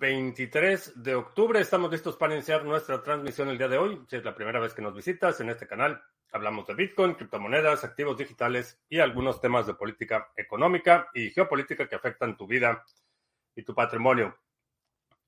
23 0.00 1.02
de 1.02 1.14
octubre. 1.14 1.60
Estamos 1.60 1.92
listos 1.92 2.16
para 2.16 2.32
iniciar 2.32 2.64
nuestra 2.64 3.02
transmisión 3.02 3.50
el 3.50 3.58
día 3.58 3.68
de 3.68 3.76
hoy. 3.76 4.02
Si 4.08 4.16
es 4.16 4.24
la 4.24 4.34
primera 4.34 4.58
vez 4.58 4.72
que 4.72 4.80
nos 4.80 4.94
visitas 4.94 5.38
en 5.42 5.50
este 5.50 5.66
canal, 5.66 6.02
hablamos 6.32 6.66
de 6.66 6.74
Bitcoin, 6.74 7.12
criptomonedas, 7.12 7.84
activos 7.84 8.16
digitales 8.16 8.80
y 8.88 8.98
algunos 8.98 9.42
temas 9.42 9.66
de 9.66 9.74
política 9.74 10.32
económica 10.36 11.10
y 11.12 11.28
geopolítica 11.28 11.86
que 11.86 11.96
afectan 11.96 12.38
tu 12.38 12.46
vida 12.46 12.82
y 13.54 13.62
tu 13.62 13.74
patrimonio. 13.74 14.38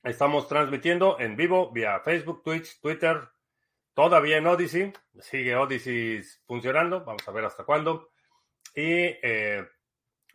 Estamos 0.02 0.48
transmitiendo 0.48 1.20
en 1.20 1.36
vivo 1.36 1.70
vía 1.70 2.00
Facebook, 2.00 2.42
Twitch, 2.42 2.80
Twitter, 2.80 3.28
todavía 3.92 4.38
en 4.38 4.46
Odyssey. 4.46 4.90
Sigue 5.20 5.54
Odyssey 5.54 6.22
funcionando. 6.46 7.04
Vamos 7.04 7.28
a 7.28 7.30
ver 7.30 7.44
hasta 7.44 7.64
cuándo. 7.64 8.08
Y 8.74 8.88
eh, 8.88 9.68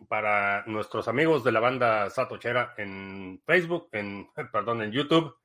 para 0.07 0.63
nuestros 0.67 1.07
amigos 1.07 1.43
de 1.43 1.51
la 1.51 1.59
banda 1.59 2.09
Satochera 2.09 2.73
en 2.77 3.41
Facebook, 3.45 3.89
en, 3.91 4.29
perdón, 4.51 4.81
en 4.81 4.91
YouTube, 4.91 5.35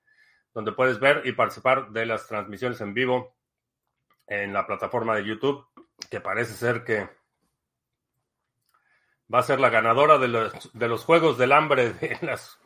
donde 0.54 0.72
puedes 0.72 1.00
ver 1.00 1.22
y 1.24 1.32
participar 1.32 1.90
de 1.90 2.06
las 2.06 2.26
transmisiones 2.26 2.80
en 2.80 2.94
vivo 2.94 3.36
en 4.26 4.52
la 4.52 4.66
plataforma 4.66 5.16
de 5.16 5.24
YouTube, 5.24 5.66
que 6.10 6.20
parece 6.20 6.52
ser 6.54 6.84
que 6.84 7.08
va 9.32 9.38
a 9.40 9.42
ser 9.42 9.60
la 9.60 9.70
ganadora 9.70 10.18
de 10.18 10.28
los, 10.28 10.72
de 10.72 10.88
los 10.88 11.04
juegos 11.04 11.38
del 11.38 11.52
hambre 11.52 11.92
de 11.94 12.18
las 12.22 12.58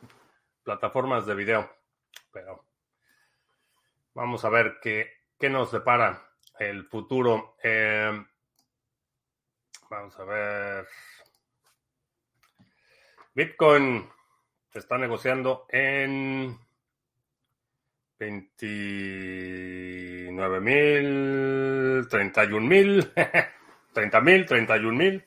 plataformas 0.63 1.25
de 1.25 1.35
video. 1.35 1.71
Pero 2.31 2.65
vamos 4.13 4.43
a 4.43 4.49
ver 4.49 4.79
qué, 4.81 5.23
qué 5.39 5.49
nos 5.49 5.71
depara 5.71 6.29
el 6.59 6.85
futuro. 6.87 7.55
Eh, 7.63 8.11
vamos 9.89 10.19
a 10.19 10.23
ver. 10.25 10.87
Bitcoin 13.37 14.09
se 14.67 14.79
está 14.79 14.97
negociando 14.97 15.67
en 15.69 16.57
29 18.17 20.59
mil, 20.59 22.07
31 22.09 22.67
mil, 22.67 23.13
30 23.93 24.21
mil, 24.21 24.43
31 24.43 24.97
mil, 24.97 25.23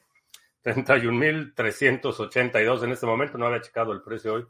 31 0.61 1.17
mil 1.17 1.55
382 1.55 2.83
en 2.83 2.91
este 2.91 3.07
momento. 3.07 3.39
No 3.39 3.47
había 3.47 3.61
checado 3.61 3.93
el 3.93 4.03
precio 4.03 4.35
hoy. 4.35 4.45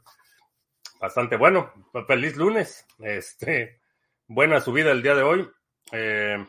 Bastante 0.99 1.37
bueno. 1.37 1.71
Feliz 2.07 2.35
lunes. 2.37 2.87
Este, 2.97 3.79
buena 4.25 4.59
subida 4.59 4.91
el 4.91 5.03
día 5.03 5.13
de 5.13 5.21
hoy. 5.21 5.47
Eh, 5.91 6.47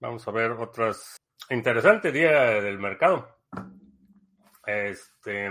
vamos 0.00 0.26
a 0.26 0.32
ver 0.32 0.50
otras. 0.50 1.18
Interesante 1.50 2.10
día 2.10 2.60
del 2.60 2.80
mercado. 2.80 3.41
Este. 4.66 5.50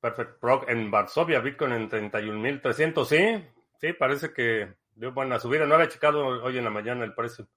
Perfect 0.00 0.38
Proc 0.38 0.68
en 0.68 0.90
Varsovia, 0.90 1.40
Bitcoin 1.40 1.72
en 1.72 1.90
31.300. 1.90 3.04
Sí, 3.06 3.44
sí, 3.80 3.92
parece 3.94 4.34
que 4.34 4.74
dio 4.94 5.12
buena 5.12 5.38
subida. 5.38 5.66
No 5.66 5.76
había 5.76 5.88
checado 5.88 6.26
hoy 6.26 6.58
en 6.58 6.64
la 6.64 6.70
mañana 6.70 7.04
el 7.04 7.14
precio. 7.14 7.48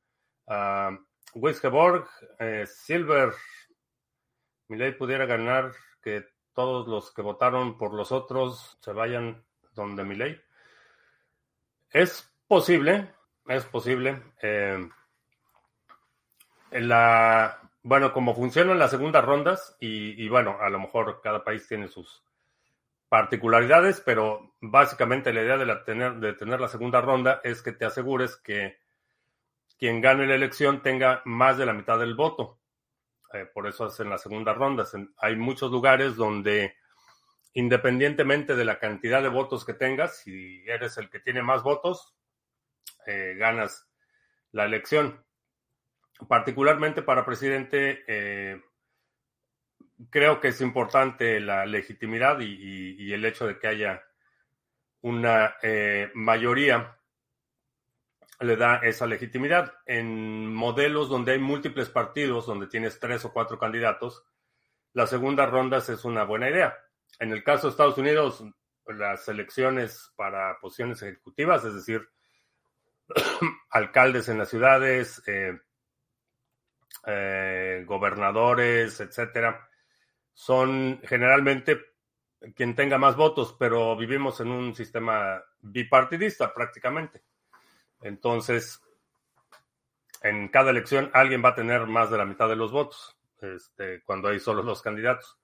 Uh, 0.46 0.96
Wiskeborg, 1.36 2.08
eh, 2.40 2.66
Silver. 2.66 3.34
pudiera 4.98 5.26
ganar 5.26 5.74
que 6.02 6.26
todos 6.54 6.88
los 6.88 7.14
que 7.14 7.22
votaron 7.22 7.78
por 7.78 7.94
los 7.94 8.12
otros 8.12 8.78
se 8.82 8.94
vayan 8.94 9.46
donde 9.74 10.06
ley. 10.06 10.42
Es 11.90 12.34
posible, 12.48 13.14
es 13.48 13.66
posible. 13.66 14.24
Eh, 14.42 14.90
en 16.72 16.88
la 16.88 17.67
bueno, 17.88 18.12
como 18.12 18.36
funcionan 18.36 18.80
las 18.80 18.92
segundas 18.92 19.24
rondas, 19.24 19.78
y, 19.80 20.28
bueno, 20.28 20.58
a 20.60 20.70
lo 20.70 20.78
mejor 20.78 21.22
cada 21.24 21.46
país 21.46 21.66
tiene 21.70 21.88
sus 21.88 22.22
particularidades, 23.08 24.02
pero 24.02 24.56
básicamente 24.60 25.32
la 25.32 25.42
idea 25.42 25.58
de, 25.58 25.74
tener, 25.86 26.16
de 26.16 26.34
tener 26.34 26.60
la 26.60 26.68
segunda 26.68 27.00
ronda 27.00 27.40
es 27.46 27.62
que 27.62 27.72
te 27.72 27.86
asegures 27.86 28.36
que 28.36 28.78
quien 29.80 30.02
gane 30.02 30.28
la 30.28 30.36
elección 30.36 30.82
tenga 30.82 31.22
más 31.24 31.58
de 31.58 31.66
la 31.66 31.72
mitad 31.72 31.98
del 31.98 32.14
voto. 32.14 32.60
Eh, 33.32 33.46
por 33.46 33.68
eso 33.68 33.86
hacen 33.86 34.10
las 34.10 34.22
segundas 34.22 34.58
rondas. 34.58 34.94
hay 35.20 35.38
muchos 35.38 35.72
lugares 35.72 36.18
donde, 36.18 36.76
independientemente 37.54 38.58
de 38.58 38.66
la 38.66 38.80
cantidad 38.80 39.24
de 39.24 39.30
votos 39.30 39.64
que 39.64 39.74
tengas, 39.74 40.18
si 40.18 40.62
eres 40.68 40.98
el 40.98 41.10
que 41.10 41.22
tiene 41.22 41.42
más 41.42 41.64
votos, 41.64 42.14
eh, 43.06 43.36
ganas 43.38 43.88
la 44.52 44.66
elección 44.66 45.26
particularmente 46.28 47.02
para 47.02 47.26
presidente, 47.26 48.04
eh, 48.08 48.62
creo 50.10 50.40
que 50.40 50.50
es 50.50 50.62
importante 50.62 51.40
la 51.40 51.66
legitimidad 51.66 52.40
y, 52.40 53.12
el 53.14 53.26
hecho 53.26 53.48
de 53.48 53.60
que 53.60 53.68
haya 53.68 54.04
una 55.02 55.56
eh, 55.62 56.12
mayoría 56.14 56.98
le 58.40 58.56
da 58.56 58.78
esa 58.78 59.06
legitimidad. 59.06 59.74
En 59.86 60.54
modelos 60.54 61.10
donde 61.10 61.34
hay 61.34 61.40
múltiples 61.40 61.90
partidos, 61.90 62.46
donde 62.46 62.68
tienes 62.68 63.00
tres 63.00 63.26
o 63.26 63.34
cuatro 63.34 63.58
candidatos, 63.58 64.24
las 64.94 65.10
segundas 65.10 65.50
rondas 65.50 65.90
es 65.90 66.06
una 66.06 66.24
buena 66.24 66.50
idea. 66.50 66.78
En 67.20 67.32
el 67.32 67.44
caso 67.44 67.68
de 67.68 67.72
Estados 67.72 67.98
Unidos, 67.98 68.44
las 68.86 69.28
elecciones 69.28 70.12
para 70.16 70.60
posiciones 70.60 71.02
ejecutivas, 71.02 71.64
es 71.66 71.74
decir, 71.74 72.08
alcaldes 73.72 74.30
en 74.30 74.38
las 74.38 74.50
ciudades, 74.50 75.22
eh, 75.28 75.60
eh, 77.10 77.86
gobernadores, 77.88 79.00
etcétera, 79.00 79.70
son 80.34 81.00
generalmente 81.04 81.80
quien 82.54 82.76
tenga 82.76 82.98
más 82.98 83.16
votos, 83.16 83.56
pero 83.58 83.96
vivimos 83.96 84.42
en 84.42 84.52
un 84.52 84.76
sistema 84.76 85.42
bipartidista 85.62 86.54
prácticamente. 86.54 87.24
Entonces, 88.02 88.82
en 90.22 90.50
cada 90.50 90.72
elección 90.72 91.10
alguien 91.14 91.42
va 91.44 91.50
a 91.50 91.56
tener 91.56 91.88
más 91.88 92.12
de 92.12 92.18
la 92.18 92.26
mitad 92.26 92.50
de 92.50 92.58
los 92.58 92.74
votos, 92.74 93.18
este, 93.42 94.04
cuando 94.04 94.28
hay 94.28 94.40
solo 94.40 94.62
los 94.62 94.82
candidatos. 94.82 95.40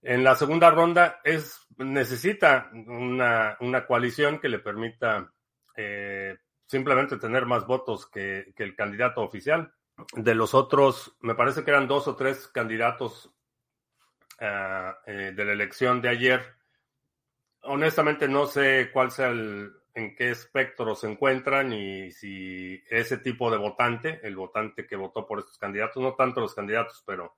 En 0.00 0.22
la 0.22 0.36
segunda 0.36 0.70
ronda 0.70 1.20
es, 1.24 1.66
necesita 1.76 2.70
una, 2.72 3.56
coalición 3.88 4.38
que 4.38 4.48
le 4.48 4.60
permita 4.60 5.32
eh, 5.76 6.38
simplemente 6.66 7.16
tener 7.16 7.46
más 7.46 7.66
votos 7.66 8.06
que 8.06 8.54
el 8.56 8.76
candidato 8.76 9.22
oficial 9.22 9.74
de 10.14 10.34
los 10.34 10.54
otros, 10.54 11.16
me 11.20 11.34
parece 11.34 11.64
que 11.64 11.70
eran 11.70 11.88
dos 11.88 12.08
o 12.08 12.16
tres 12.16 12.48
candidatos 12.48 13.30
ah, 14.40 14.98
eh, 15.06 15.32
de 15.34 15.44
la 15.44 15.52
elección 15.52 16.00
de 16.00 16.08
ayer. 16.08 16.42
Honestamente 17.62 18.28
no 18.28 18.46
sé 18.46 18.90
cuál 18.92 19.10
sea 19.10 19.28
el, 19.28 19.72
en 19.94 20.14
qué 20.16 20.30
espectro 20.30 20.94
se 20.94 21.10
encuentran 21.10 21.72
y 21.72 22.10
si 22.10 22.82
ese 22.88 23.18
tipo 23.18 23.50
de 23.50 23.58
votante, 23.58 24.20
el 24.22 24.36
votante 24.36 24.86
que 24.86 24.96
votó 24.96 25.26
por 25.26 25.38
estos 25.38 25.58
candidatos, 25.58 26.02
no 26.02 26.14
tanto 26.14 26.40
los 26.40 26.54
candidatos, 26.54 27.02
pero 27.06 27.36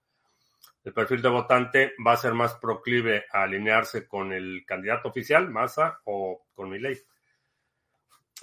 el 0.85 0.93
perfil 0.93 1.23
de 1.23 1.29
votante 1.29 1.93
va 2.07 2.13
a 2.13 2.17
ser 2.17 2.35
más 2.35 2.55
proclive 2.55 3.25
a 3.33 3.43
alinearse 3.43 4.07
con 4.07 4.33
el 4.33 4.65
candidato 4.67 5.09
oficial, 5.09 5.51
Massa, 5.51 6.01
o 6.05 6.45
con 6.55 6.71
ley. 6.71 6.99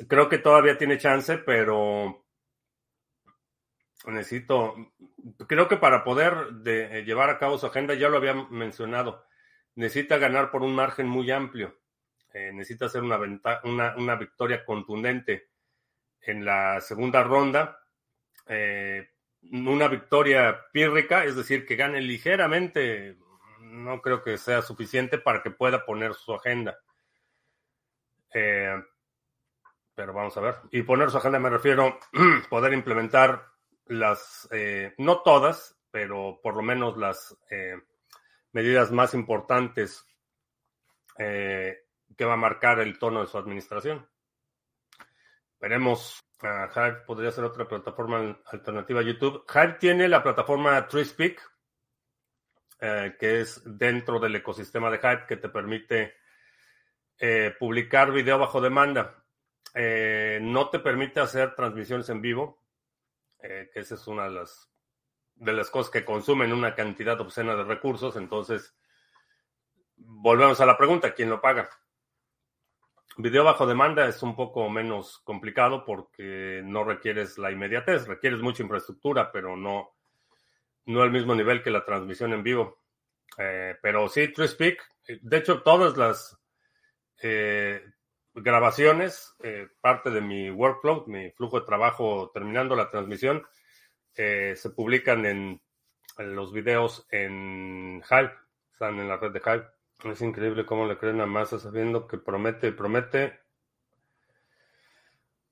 Creo 0.07 0.27
que 0.27 0.39
todavía 0.39 0.77
tiene 0.77 0.97
chance, 0.97 1.37
pero 1.37 2.20
necesito, 4.07 4.75
creo 5.47 5.67
que 5.67 5.77
para 5.77 6.03
poder 6.03 6.53
de, 6.53 6.99
eh, 6.99 7.03
llevar 7.03 7.29
a 7.29 7.37
cabo 7.37 7.57
su 7.57 7.67
agenda, 7.67 7.93
ya 7.93 8.09
lo 8.09 8.17
había 8.17 8.33
mencionado, 8.33 9.25
necesita 9.75 10.17
ganar 10.17 10.49
por 10.49 10.63
un 10.63 10.73
margen 10.73 11.07
muy 11.07 11.29
amplio, 11.29 11.77
eh, 12.33 12.51
necesita 12.53 12.85
hacer 12.85 13.03
una, 13.03 13.19
una, 13.63 13.95
una, 13.95 14.15
victoria 14.15 14.65
contundente 14.65 15.49
en 16.21 16.45
la 16.45 16.81
segunda 16.81 17.23
ronda, 17.23 17.79
eh, 18.47 19.09
una 19.51 19.87
victoria 19.87 20.65
pírrica, 20.71 21.23
es 21.25 21.35
decir, 21.35 21.65
que 21.65 21.75
gane 21.75 22.01
ligeramente, 22.01 23.17
no 23.59 24.01
creo 24.01 24.23
que 24.23 24.37
sea 24.37 24.61
suficiente 24.61 25.17
para 25.17 25.43
que 25.43 25.51
pueda 25.51 25.85
poner 25.85 26.13
su 26.13 26.33
agenda. 26.33 26.79
pero 28.31 30.13
vamos 30.13 30.35
a 30.37 30.41
ver. 30.41 30.55
Y 30.71 30.83
poner 30.83 31.11
su 31.11 31.17
agenda 31.17 31.39
me 31.39 31.49
refiero 31.49 31.85
a 31.85 31.99
poder 32.49 32.73
implementar 32.73 33.50
las, 33.91 34.47
eh, 34.51 34.93
no 34.97 35.21
todas, 35.21 35.77
pero 35.91 36.39
por 36.41 36.55
lo 36.55 36.61
menos 36.61 36.97
las 36.97 37.37
eh, 37.49 37.75
medidas 38.53 38.91
más 38.91 39.13
importantes 39.13 40.05
eh, 41.17 41.83
que 42.17 42.25
va 42.25 42.33
a 42.33 42.37
marcar 42.37 42.79
el 42.79 42.97
tono 42.97 43.21
de 43.21 43.27
su 43.27 43.37
administración. 43.37 44.07
Veremos. 45.59 46.23
Uh, 46.43 47.05
podría 47.05 47.29
ser 47.29 47.43
otra 47.43 47.67
plataforma 47.67 48.39
alternativa 48.47 49.01
a 49.01 49.03
YouTube. 49.03 49.45
Hive 49.47 49.77
tiene 49.79 50.07
la 50.07 50.23
plataforma 50.23 50.87
TreeSpeak, 50.87 51.39
que 52.79 53.41
es 53.41 53.61
dentro 53.63 54.19
del 54.19 54.37
ecosistema 54.37 54.89
de 54.89 54.97
Hive 54.97 55.27
que 55.27 55.37
te 55.37 55.49
permite 55.49 56.15
publicar 57.59 58.11
video 58.11 58.39
bajo 58.39 58.59
demanda. 58.59 59.23
no 59.75 60.69
te 60.71 60.79
permite 60.79 61.19
hacer 61.19 61.53
transmisiones 61.53 62.09
en 62.09 62.21
vivo, 62.23 62.61
eh, 63.43 63.69
que 63.73 63.79
esa 63.79 63.95
es 63.95 64.07
una 64.07 64.25
de 64.25 64.31
las, 65.53 65.69
cosas 65.69 65.91
que 65.91 66.05
consumen 66.05 66.53
una 66.53 66.75
cantidad 66.75 67.19
obscena 67.19 67.55
de 67.55 67.63
recursos, 67.63 68.15
entonces 68.15 68.75
volvemos 69.95 70.59
a 70.61 70.65
la 70.65 70.77
pregunta, 70.77 71.13
¿quién 71.13 71.29
lo 71.29 71.41
paga? 71.41 71.69
Video 73.17 73.43
bajo 73.43 73.67
demanda 73.67 74.07
es 74.07 74.23
un 74.23 74.35
poco 74.35 74.69
menos 74.69 75.19
complicado 75.19 75.83
porque 75.83 76.61
no 76.63 76.83
requieres 76.83 77.37
la 77.37 77.51
inmediatez, 77.51 78.07
requieres 78.07 78.39
mucha 78.39 78.63
infraestructura, 78.63 79.31
pero 79.31 79.57
no, 79.57 79.95
no 80.85 81.01
al 81.01 81.11
mismo 81.11 81.35
nivel 81.35 81.61
que 81.61 81.71
la 81.71 81.83
transmisión 81.83 82.33
en 82.33 82.43
vivo. 82.43 82.79
Eh, 83.37 83.75
pero 83.81 84.07
sí, 84.07 84.29
TreeSpeak, 84.29 84.79
de 85.21 85.37
hecho, 85.37 85.61
todas 85.61 85.97
las 85.97 86.39
eh, 87.21 87.83
grabaciones, 88.33 89.35
eh, 89.43 89.67
parte 89.81 90.09
de 90.09 90.21
mi 90.21 90.49
workflow, 90.49 91.05
mi 91.07 91.31
flujo 91.31 91.59
de 91.59 91.65
trabajo 91.65 92.31
terminando 92.33 92.75
la 92.75 92.89
transmisión, 92.89 93.43
se 94.13 94.69
publican 94.75 95.25
en, 95.25 95.61
en, 96.17 96.35
los 96.35 96.51
videos 96.51 97.07
en 97.09 98.03
Hive, 98.09 98.33
están 98.71 98.99
en 98.99 99.07
la 99.07 99.17
red 99.17 99.31
de 99.31 99.39
Hive. 99.39 99.65
Es 100.11 100.21
increíble 100.21 100.65
cómo 100.65 100.85
le 100.85 100.97
creen 100.97 101.21
a 101.21 101.25
Massa 101.25 101.59
sabiendo 101.59 102.07
que 102.07 102.17
promete 102.17 102.67
y 102.67 102.71
promete. 102.71 103.39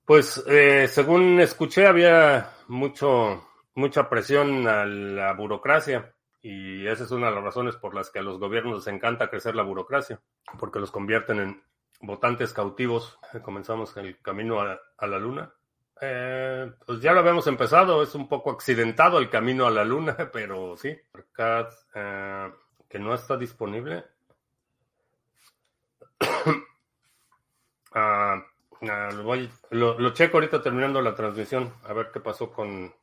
Pues 0.06 0.44
eh, 0.48 0.88
según 0.88 1.40
escuché 1.40 1.86
había 1.86 2.52
mucho, 2.68 3.48
mucha 3.76 4.10
presión 4.10 4.68
a 4.68 4.84
la 4.84 5.34
burocracia 5.34 6.16
y 6.42 6.88
esa 6.88 7.04
es 7.04 7.12
una 7.12 7.30
de 7.30 7.36
las 7.36 7.44
razones 7.44 7.76
por 7.76 7.94
las 7.94 8.10
que 8.10 8.18
a 8.18 8.24
los 8.24 8.40
gobiernos 8.40 8.78
les 8.78 8.94
encanta 8.96 9.30
crecer 9.30 9.56
la 9.56 9.62
burocracia, 9.62 10.20
porque 10.58 10.80
los 10.80 10.90
convierten 10.90 11.40
en 11.40 11.64
votantes 12.02 12.54
cautivos. 12.54 13.20
Comenzamos 13.44 13.96
el 13.98 14.20
camino 14.22 14.62
a, 14.62 15.08
la 15.08 15.20
luna. 15.20 15.54
Eh, 16.02 16.72
pues 16.86 17.02
ya 17.02 17.14
lo 17.14 17.20
habíamos 17.20 17.48
empezado, 17.48 18.02
es 18.02 18.16
un 18.16 18.30
poco 18.30 18.52
accidentado 18.52 19.20
el 19.20 19.30
camino 19.30 19.68
a 19.68 19.72
la 19.72 19.84
luna, 19.84 20.16
pero 20.34 20.78
sí. 20.78 20.90
Eh, 21.96 22.52
que 22.88 23.00
no 23.00 23.14
está 23.14 23.38
disponible. 23.38 24.06
Ah, 27.92 28.46
ah, 28.84 29.10
lo, 29.72 30.14
checo 30.14 30.38
ahorita 30.38 30.62
terminando 30.62 31.02
la 31.02 31.16
transmisión, 31.16 31.74
a 31.86 31.94
ver 31.94 32.12
qué 32.14 32.20
pasó 32.20 32.52
con... 32.52 32.94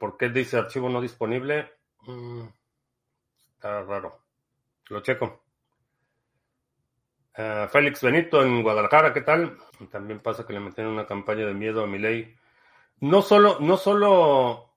¿Por 0.00 0.16
qué 0.16 0.28
dice 0.28 0.58
archivo 0.58 0.88
no 0.88 1.00
disponible? 1.00 1.72
Mm, 2.00 2.48
está 3.54 3.80
raro. 3.84 4.18
Lo 4.88 5.02
checo. 5.02 5.43
Ah, 7.36 7.68
Félix 7.70 8.02
Benito 8.02 8.42
en 8.42 8.62
Guadalajara, 8.62 9.12
¿qué 9.12 9.22
tal? 9.22 9.58
También 9.90 10.20
pasa 10.20 10.46
que 10.46 10.52
le 10.52 10.60
metieron 10.60 10.92
una 10.92 11.06
campaña 11.06 11.46
de 11.46 11.54
miedo 11.54 11.82
a 11.82 11.86
mi 11.86 11.98
ley. 11.98 12.34
No 13.00 13.22
solo, 13.22 13.58
no 13.60 13.76
solo 13.76 14.74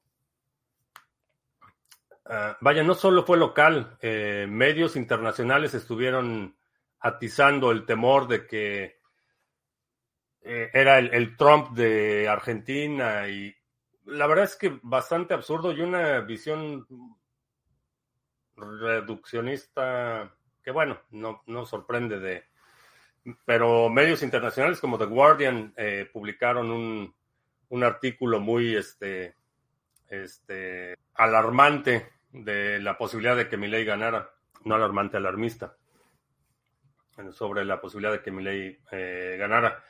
vaya, 2.61 2.83
no 2.83 2.93
solo 2.93 3.23
fue 3.23 3.37
local, 3.37 3.97
eh, 4.01 4.47
medios 4.49 4.95
internacionales 4.95 5.73
estuvieron 5.73 6.55
atizando 6.99 7.71
el 7.71 7.85
temor 7.85 8.27
de 8.27 8.45
que 8.47 8.99
eh, 10.41 10.69
era 10.73 10.99
el, 10.99 11.37
Trump 11.37 11.71
de 11.71 12.27
Argentina 12.27 13.27
y 13.27 13.55
la 14.05 14.27
verdad 14.27 14.45
es 14.45 14.55
que 14.55 14.79
bastante 14.81 15.33
absurdo 15.33 15.71
y 15.71 15.81
una 15.81 16.19
visión 16.21 16.87
reduccionista 18.55 20.33
que 20.67 20.71
bueno, 20.71 20.99
no, 21.11 21.43
no 21.47 21.65
sorprende 21.65 22.19
de... 22.19 22.43
Pero 23.45 23.87
medios 23.87 24.21
internacionales 24.21 24.81
como 24.81 24.97
The 24.97 25.05
Guardian 25.05 25.73
eh, 25.77 26.09
publicaron 26.11 26.71
un, 26.71 27.15
un, 27.69 27.83
artículo 27.85 28.41
muy 28.41 28.75
este, 28.75 29.37
este, 30.09 30.97
alarmante 31.13 32.09
de 32.33 32.81
la 32.81 32.97
posibilidad 32.97 33.37
de 33.37 33.47
que 33.47 33.55
Milei 33.55 33.85
ganara, 33.85 34.29
no 34.65 34.75
alarmante, 34.75 35.15
alarmista 35.15 35.77
sobre 37.31 37.63
la 37.63 37.79
posibilidad 37.79 38.11
de 38.11 38.21
que 38.21 38.31
Milei 38.31 38.77
eh, 38.91 39.37
ganara. 39.39 39.81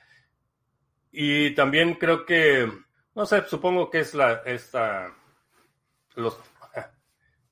Y 1.12 1.56
también 1.56 1.96
creo 1.96 2.24
que, 2.24 2.72
no 3.16 3.26
sé, 3.26 3.46
supongo 3.48 3.90
que 3.90 4.02
es 4.02 4.14
la, 4.14 4.44
esta, 4.46 5.12
los, 6.14 6.40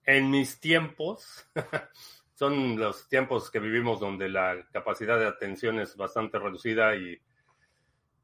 en 0.05 0.29
mis 0.29 0.59
tiempos, 0.59 1.49
son 2.35 2.77
los 2.77 3.07
tiempos 3.07 3.49
que 3.49 3.59
vivimos 3.59 3.99
donde 3.99 4.29
la 4.29 4.67
capacidad 4.71 5.17
de 5.17 5.27
atención 5.27 5.79
es 5.79 5.95
bastante 5.95 6.37
reducida 6.37 6.95
y 6.95 7.19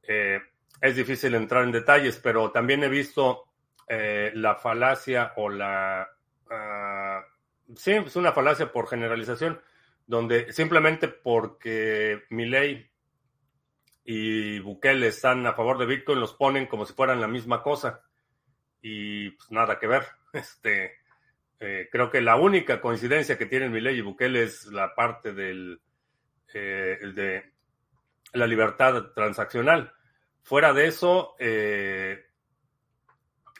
eh, 0.03 0.39
es 0.81 0.95
difícil 0.95 1.33
entrar 1.35 1.63
en 1.63 1.71
detalles, 1.71 2.17
pero 2.17 2.51
también 2.51 2.83
he 2.83 2.89
visto 2.89 3.45
eh, 3.87 4.31
la 4.35 4.55
falacia 4.55 5.33
o 5.37 5.49
la... 5.49 6.07
Uh, 6.45 7.75
sí, 7.75 7.91
es 7.91 8.15
una 8.17 8.33
falacia 8.33 8.71
por 8.71 8.87
generalización 8.87 9.61
donde 10.05 10.51
simplemente 10.51 11.07
porque 11.07 12.23
Milei 12.31 12.91
y 14.03 14.59
Bukele 14.59 15.07
están 15.07 15.47
a 15.47 15.53
favor 15.53 15.77
de 15.77 15.85
Bitcoin, 15.85 16.19
los 16.19 16.33
ponen 16.33 16.67
como 16.67 16.85
si 16.85 16.93
fueran 16.93 17.21
la 17.21 17.27
misma 17.27 17.63
cosa. 17.63 18.03
Y 18.81 19.29
pues 19.31 19.51
nada 19.51 19.79
que 19.79 19.87
ver. 19.87 20.03
Este, 20.33 21.00
eh, 21.63 21.89
creo 21.91 22.09
que 22.09 22.21
la 22.21 22.37
única 22.37 22.81
coincidencia 22.81 23.37
que 23.37 23.45
tienen 23.45 23.71
Milei 23.71 23.99
y 23.99 24.01
Bukele 24.01 24.41
es 24.41 24.65
la 24.65 24.95
parte 24.95 25.31
del, 25.31 25.79
eh, 26.55 26.97
de 27.13 27.51
la 28.33 28.47
libertad 28.47 29.11
transaccional. 29.13 29.93
Fuera 30.41 30.73
de 30.73 30.87
eso, 30.87 31.35
eh, 31.37 32.25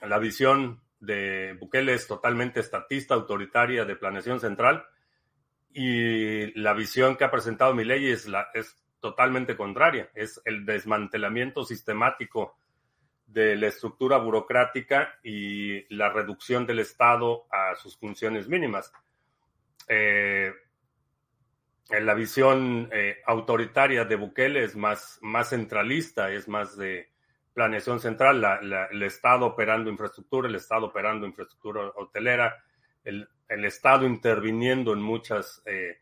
la 0.01 0.18
visión 0.18 0.81
de 1.00 1.56
Bukele 1.59 1.94
es 1.94 2.07
totalmente 2.07 2.59
estatista, 2.59 3.13
autoritaria, 3.13 3.86
de 3.86 3.95
planeación 3.95 4.39
central 4.39 4.83
y 5.71 6.59
la 6.59 6.74
visión 6.74 7.15
que 7.15 7.24
ha 7.25 7.30
presentado 7.30 7.75
mi 7.75 7.86
ley 7.86 8.09
es, 8.09 8.27
la, 8.27 8.48
es 8.56 8.83
totalmente 9.00 9.56
contraria. 9.56 10.09
Es 10.15 10.42
el 10.45 10.65
desmantelamiento 10.65 11.63
sistemático 11.65 12.57
de 13.31 13.56
la 13.56 13.68
estructura 13.68 14.18
burocrática 14.18 15.19
y 15.24 15.83
la 15.95 16.10
reducción 16.10 16.66
del 16.66 16.80
Estado 16.80 17.45
a 17.51 17.75
sus 17.75 17.98
funciones 17.98 18.48
mínimas. 18.48 18.92
Eh, 19.88 20.51
la 21.89 22.13
visión 22.13 22.89
eh, 22.92 23.18
autoritaria 23.25 24.06
de 24.06 24.16
Bukele 24.16 24.63
es 24.63 24.75
más, 24.75 25.19
más 25.22 25.50
centralista, 25.50 26.31
es 26.31 26.48
más 26.48 26.77
de 26.77 27.10
planeación 27.53 28.00
central, 28.00 28.44
el 28.91 29.03
Estado 29.03 29.46
operando 29.46 29.89
infraestructura, 29.89 30.48
el 30.48 30.55
Estado 30.55 30.86
operando 30.86 31.27
infraestructura 31.27 31.91
hotelera, 31.96 32.63
el, 33.03 33.27
el 33.50 33.65
Estado 33.65 34.05
interviniendo 34.05 34.94
en 34.94 35.01
muchas 35.01 35.62
eh, 35.65 35.98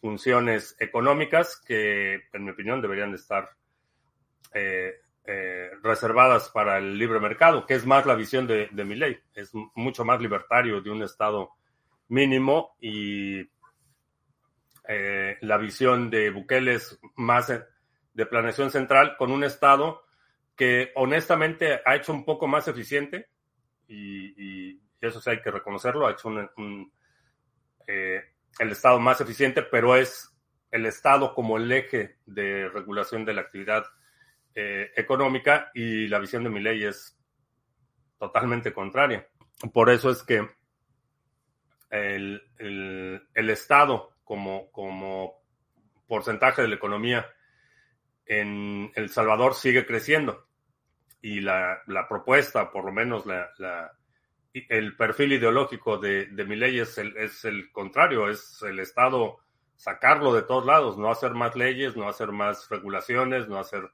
funciones 0.00 0.76
económicas 0.78 1.60
que, 1.66 2.22
en 2.32 2.44
mi 2.44 2.50
opinión, 2.50 2.80
deberían 2.80 3.10
de 3.10 3.16
estar 3.16 3.50
eh, 4.54 4.94
reservadas 5.94 6.48
para 6.50 6.78
el 6.78 6.98
libre 6.98 7.20
mercado, 7.20 7.66
que 7.66 7.74
es 7.74 7.86
más 7.86 8.06
la 8.06 8.14
visión 8.14 8.46
de, 8.46 8.68
mi 8.84 8.94
ley. 8.94 9.18
Es 9.34 9.52
mucho 9.74 10.04
más 10.04 10.20
libertario 10.20 10.80
de 10.80 10.90
un 10.90 11.02
Estado 11.02 11.50
mínimo 12.08 12.76
y 12.80 13.48
la 15.40 15.56
visión 15.56 16.10
de 16.10 16.30
Bukele 16.30 16.74
es 16.74 16.98
más 17.16 17.48
de 17.48 18.26
planeación 18.26 18.70
central 18.70 19.16
con 19.16 19.30
un 19.30 19.44
Estado 19.44 20.04
que 20.54 20.92
honestamente 20.94 21.80
ha 21.84 21.96
hecho 21.96 22.12
un 22.12 22.24
poco 22.24 22.46
más 22.46 22.68
eficiente 22.68 23.28
y 23.88 24.78
eso 25.06 25.20
sí 25.20 25.30
hay 25.30 25.40
que 25.40 25.50
reconocerlo, 25.50 26.06
ha 26.06 26.12
hecho 26.12 26.28
un, 26.28 26.92
eh, 27.86 28.22
el 28.58 28.70
Estado 28.70 28.98
más 28.98 29.20
eficiente, 29.20 29.62
pero 29.62 29.96
es 29.96 30.30
el 30.70 30.86
Estado 30.86 31.34
como 31.34 31.56
el 31.56 31.70
eje 31.70 32.18
de 32.26 32.68
regulación 32.68 33.24
de 33.24 33.34
la 33.34 33.42
actividad 33.42 33.84
eh, 34.54 34.92
económica 34.96 35.70
y 35.74 36.06
la 36.08 36.18
visión 36.18 36.44
de 36.44 36.50
mi 36.50 36.60
ley 36.60 36.84
es 36.84 37.18
totalmente 38.18 38.72
contraria. 38.72 39.26
Por 39.72 39.90
eso 39.90 40.10
es 40.10 40.22
que 40.22 40.48
el, 41.90 42.42
el, 42.58 43.50
Estado 43.50 44.10
como, 44.24 44.70
como 44.72 45.42
porcentaje 46.06 46.62
de 46.62 46.68
la 46.68 46.74
economía 46.74 47.26
en 48.26 48.90
El 48.94 49.10
Salvador 49.10 49.54
sigue 49.54 49.86
creciendo 49.86 50.46
y 51.20 51.40
la, 51.40 51.82
la 51.86 52.08
propuesta, 52.08 52.70
por 52.70 52.84
lo 52.84 52.92
menos 52.92 53.26
la, 53.26 53.50
la 53.58 53.92
el 54.54 54.96
perfil 54.96 55.32
ideológico 55.32 55.98
de, 55.98 56.26
de 56.26 56.44
mi 56.44 56.54
ley 56.54 56.78
es 56.78 56.96
el, 56.98 57.16
es 57.16 57.44
el 57.44 57.72
contrario, 57.72 58.28
es 58.28 58.62
el 58.62 58.78
Estado 58.78 59.38
sacarlo 59.74 60.32
de 60.32 60.42
todos 60.42 60.64
lados, 60.64 60.96
no 60.96 61.10
hacer 61.10 61.32
más 61.32 61.56
leyes, 61.56 61.96
no 61.96 62.08
hacer 62.08 62.30
más 62.30 62.68
regulaciones, 62.68 63.48
no 63.48 63.58
hacer 63.58 63.90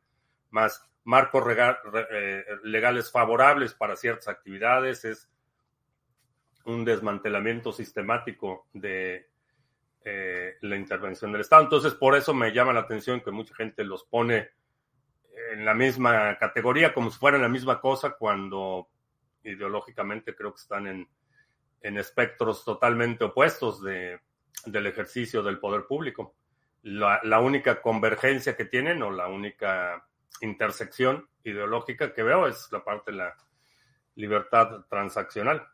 más 0.51 0.85
marcos 1.05 1.45
eh, 2.11 2.45
legales 2.65 3.11
favorables 3.11 3.75
para 3.75 3.97
ciertas 3.97 4.29
actividades, 4.29 5.05
es 5.05 5.31
un 6.67 6.85
desmantelamiento 6.85 7.73
sistemático 7.73 8.67
de 8.73 9.29
eh, 10.05 10.57
la 10.61 10.77
intervención 10.77 11.33
del 11.33 11.41
Estado. 11.43 11.63
Entonces, 11.63 11.95
por 11.95 12.17
eso 12.17 12.33
me 12.35 12.53
llama 12.53 12.73
la 12.73 12.81
atención 12.81 13.21
que 13.21 13.31
mucha 13.31 13.55
gente 13.55 13.85
los 13.85 14.05
pone 14.05 14.51
en 15.53 15.65
la 15.65 15.75
misma 15.75 16.37
categoría, 16.39 16.93
como 16.93 17.11
si 17.11 17.19
fueran 17.19 17.43
la 17.43 17.49
misma 17.49 17.81
cosa, 17.81 18.13
cuando 18.13 18.89
ideológicamente 19.43 20.35
creo 20.35 20.53
que 20.53 20.61
están 20.61 20.87
en, 20.87 21.09
espectros 21.83 22.65
totalmente 22.65 23.25
opuestos 23.25 23.83
de 23.83 24.21
del 24.67 24.87
ejercicio 24.87 25.43
del 25.43 25.59
poder 25.59 25.87
público. 25.87 26.35
La, 26.83 27.21
la, 27.25 27.41
única 27.41 27.81
convergencia 27.81 28.55
que 28.55 28.67
tienen 28.67 29.03
o 29.03 29.11
la 29.11 29.27
única 29.29 30.07
intersección 30.41 31.29
ideológica 31.45 32.13
que 32.13 32.23
veo 32.23 32.47
es 32.47 32.71
la 32.73 32.85
parte 32.85 33.11
de 33.13 33.19
la 33.19 33.37
libertad 34.15 34.85
transaccional. 34.89 35.67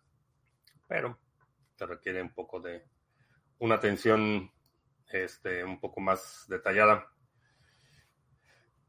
Pero 0.87 1.19
te 1.77 1.87
requiere 1.87 2.23
un 2.23 2.33
poco 2.33 2.61
de 2.61 2.85
una 3.59 3.77
atención 3.77 4.51
este, 5.09 5.65
un 5.65 5.81
poco 5.81 6.01
más 6.01 6.47
detallada. 6.49 7.09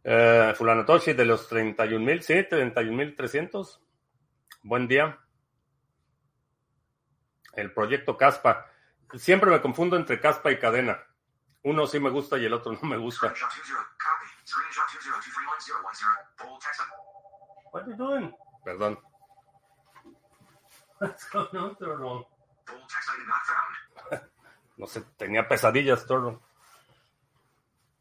Eh, 0.04 0.54
Fulano 0.56 0.86
Toshi 0.86 1.14
de 1.14 1.26
los 1.26 1.48
31 1.48 2.06
mil, 2.06 2.22
sí, 2.22 2.44
31 2.44 2.96
mil 2.96 3.16
300. 3.16 3.82
Buen 4.64 4.88
día. 4.88 5.20
El 7.54 7.74
proyecto 7.74 8.18
Caspa. 8.18 8.72
Siempre 9.16 9.50
me 9.50 9.62
confundo 9.62 9.96
entre 9.96 10.20
Caspa 10.20 10.52
y 10.52 10.60
cadena. 10.60 11.04
Uno 11.64 11.88
sí 11.88 12.00
me 12.00 12.10
gusta 12.10 12.38
y 12.38 12.46
el 12.46 12.54
otro 12.54 12.72
no 12.74 12.82
me 12.84 12.98
gusta. 12.98 13.34
What 17.72 17.84
are 17.84 17.90
you 17.90 17.96
doing? 17.98 18.34
Perdón. 18.64 18.98
What's 21.00 21.30
going 21.30 21.56
on, 21.58 21.76
Turtle? 21.76 22.28
no 24.78 24.88
sé, 24.88 25.02
tenía 25.18 25.48
pesadillas, 25.48 26.08
Turtle. 26.08 26.40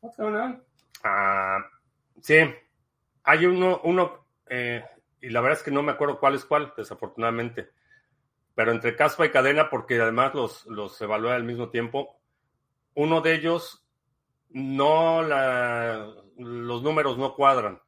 What's 0.00 0.16
going 0.16 0.36
on? 0.36 0.62
Ah, 1.04 1.58
sí, 2.22 2.36
hay 3.24 3.46
uno, 3.46 3.80
uno 3.84 4.26
eh, 4.48 4.84
y 5.20 5.30
la 5.30 5.40
verdad 5.40 5.58
es 5.58 5.64
que 5.64 5.70
no 5.70 5.82
me 5.82 5.92
acuerdo 5.92 6.20
cuál 6.20 6.36
es 6.36 6.44
cuál, 6.44 6.72
desafortunadamente. 6.76 7.70
Pero 8.54 8.70
entre 8.70 8.96
caspa 8.96 9.26
y 9.26 9.30
cadena, 9.30 9.68
porque 9.68 10.00
además 10.00 10.34
los, 10.34 10.64
los 10.66 11.00
evalúa 11.02 11.34
al 11.34 11.44
mismo 11.44 11.70
tiempo, 11.70 12.18
uno 12.94 13.20
de 13.20 13.34
ellos 13.34 13.84
no 14.50 15.22
la, 15.22 16.14
los 16.36 16.82
números 16.82 17.18
no 17.18 17.34
cuadran. 17.34 17.80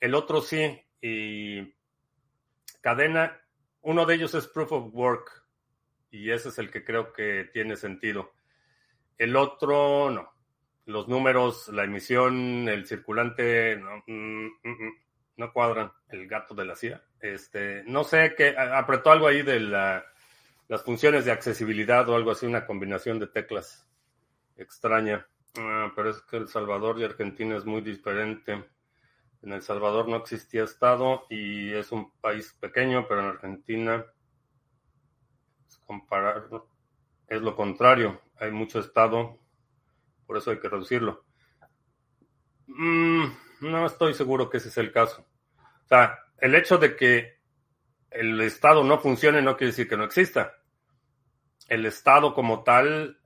El 0.00 0.14
otro 0.14 0.40
sí, 0.40 0.80
y 1.00 1.74
cadena, 2.80 3.40
uno 3.82 4.06
de 4.06 4.14
ellos 4.14 4.34
es 4.34 4.46
proof 4.46 4.72
of 4.72 4.94
work, 4.94 5.44
y 6.10 6.30
ese 6.30 6.48
es 6.50 6.58
el 6.58 6.70
que 6.70 6.84
creo 6.84 7.12
que 7.12 7.48
tiene 7.52 7.76
sentido. 7.76 8.32
El 9.16 9.36
otro, 9.36 10.10
no. 10.10 10.32
Los 10.86 11.08
números, 11.08 11.68
la 11.68 11.84
emisión, 11.84 12.68
el 12.68 12.86
circulante, 12.86 13.76
no, 13.76 14.02
mm, 14.06 14.46
mm, 14.62 14.92
mm, 15.36 15.52
cuadran. 15.52 15.92
El 16.08 16.26
gato 16.26 16.54
de 16.54 16.64
la 16.64 16.76
CIA. 16.76 17.02
Este, 17.20 17.82
no 17.84 18.04
sé 18.04 18.34
qué, 18.36 18.56
apretó 18.56 19.10
algo 19.10 19.26
ahí 19.26 19.42
de 19.42 19.60
la, 19.60 20.04
las 20.68 20.82
funciones 20.82 21.24
de 21.24 21.32
accesibilidad 21.32 22.08
o 22.08 22.16
algo 22.16 22.30
así, 22.30 22.46
una 22.46 22.64
combinación 22.64 23.18
de 23.18 23.26
teclas 23.26 23.86
extraña. 24.56 25.26
Ah, 25.58 25.92
pero 25.94 26.10
es 26.10 26.20
que 26.22 26.36
El 26.36 26.48
Salvador 26.48 26.98
y 26.98 27.04
Argentina 27.04 27.56
es 27.56 27.64
muy 27.64 27.80
diferente. 27.80 28.64
En 29.42 29.52
El 29.52 29.62
Salvador 29.62 30.08
no 30.08 30.16
existía 30.16 30.64
Estado 30.64 31.24
y 31.28 31.72
es 31.72 31.92
un 31.92 32.12
país 32.20 32.56
pequeño, 32.60 33.06
pero 33.08 33.20
en 33.20 33.26
Argentina 33.26 34.04
es 35.68 35.78
comparar 35.78 36.48
es 37.28 37.42
lo 37.42 37.54
contrario. 37.54 38.20
Hay 38.40 38.50
mucho 38.50 38.80
Estado, 38.80 39.38
por 40.26 40.36
eso 40.36 40.50
hay 40.50 40.58
que 40.58 40.68
reducirlo. 40.68 41.24
Mm, 42.66 43.24
no 43.60 43.86
estoy 43.86 44.14
seguro 44.14 44.48
que 44.48 44.58
ese 44.58 44.68
es 44.68 44.78
el 44.78 44.92
caso. 44.92 45.26
O 45.84 45.88
sea, 45.88 46.18
el 46.38 46.54
hecho 46.54 46.78
de 46.78 46.96
que 46.96 47.38
el 48.10 48.40
Estado 48.40 48.82
no 48.84 48.98
funcione 48.98 49.42
no 49.42 49.56
quiere 49.56 49.72
decir 49.72 49.88
que 49.88 49.96
no 49.96 50.04
exista. 50.04 50.54
El 51.68 51.84
Estado 51.86 52.34
como 52.34 52.62
tal 52.62 53.17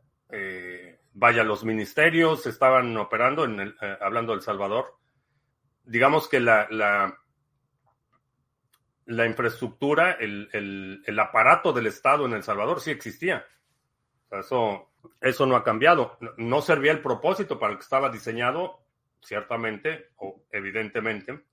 vaya, 1.23 1.45
los 1.45 1.63
ministerios 1.63 2.47
estaban 2.47 2.97
operando, 2.97 3.45
en 3.45 3.61
el, 3.61 3.77
eh, 3.81 3.97
hablando 4.01 4.33
del 4.33 4.43
Salvador. 4.43 4.97
Digamos 5.85 6.27
que 6.27 6.41
la, 6.41 6.67
la, 9.07 9.25
infraestructura, 9.25 10.17
el, 10.19 10.49
el, 10.53 11.01
el, 11.07 11.19
aparato 11.21 11.73
del 11.73 11.87
Estado 11.87 12.27
en 12.27 12.33
El 12.33 12.43
Salvador 12.43 12.81
sí 12.81 12.91
existía. 12.91 13.47
eso, 14.33 14.91
eso 15.21 15.47
no 15.47 15.55
ha 15.55 15.63
cambiado. 15.63 16.19
No 16.39 16.61
servía 16.61 16.91
el 16.91 17.01
propósito 17.01 17.57
para 17.57 17.71
el 17.71 17.79
que 17.79 17.85
estaba 17.85 18.11
diseñado, 18.11 18.81
ciertamente 19.21 20.09
o 20.17 20.43
evidentemente. 20.51 21.45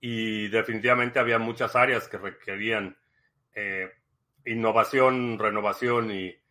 Y 0.00 0.48
definitivamente 0.48 1.20
había 1.20 1.38
muchas 1.38 1.76
áreas 1.76 2.08
que 2.08 2.18
requerían 2.18 2.98
eh, 3.54 3.88
innovación, 4.46 5.38
renovación 5.38 6.10
y, 6.10 6.41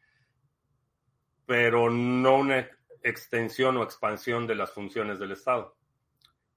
pero 1.52 1.90
no 1.90 2.38
una 2.38 2.66
extensión 3.04 3.76
o 3.76 3.84
expansión 3.84 4.48
de 4.48 4.56
las 4.56 4.72
funciones 4.72 5.20
del 5.20 5.34
Estado, 5.34 5.76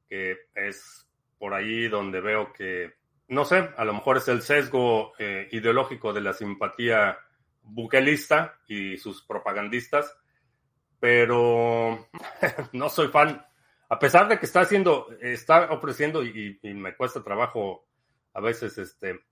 que 0.08 0.36
es 0.54 1.10
por 1.36 1.52
ahí 1.52 1.88
donde 1.88 2.20
veo 2.20 2.52
que, 2.52 2.94
no 3.26 3.44
sé, 3.44 3.70
a 3.76 3.84
lo 3.84 3.92
mejor 3.92 4.18
es 4.18 4.28
el 4.28 4.42
sesgo 4.42 5.12
eh, 5.18 5.48
ideológico 5.50 6.12
de 6.12 6.20
la 6.20 6.32
simpatía 6.32 7.18
buquelista 7.62 8.60
y 8.68 8.96
sus 8.96 9.24
propagandistas, 9.24 10.16
pero 11.00 12.08
no 12.72 12.88
soy 12.88 13.08
fan, 13.08 13.44
a 13.88 13.98
pesar 13.98 14.28
de 14.28 14.38
que 14.38 14.46
está 14.46 14.60
haciendo, 14.60 15.08
está 15.20 15.72
ofreciendo 15.72 16.22
y, 16.22 16.56
me 16.62 16.94
cuesta 16.94 17.24
trabajo 17.24 17.84
a 18.32 18.40
veces 18.40 18.78
este, 18.78 19.24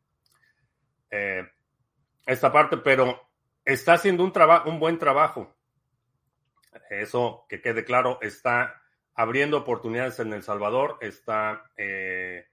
eh, 1.09 1.49
esta 2.27 2.53
parte, 2.53 2.79
pero 2.79 3.32
está 3.65 3.95
haciendo 3.95 4.25
un, 4.25 4.33
un 4.67 4.81
buen 4.81 4.99
trabajo. 4.99 5.55
Eso, 6.91 7.47
que 7.49 7.61
quede 7.61 7.85
claro, 7.85 8.19
está 8.21 8.83
abriendo 9.15 9.59
oportunidades 9.59 10.19
en 10.21 10.33
El 10.33 10.43
Salvador, 10.43 10.99
está 11.01 11.71
eh, 11.77 12.47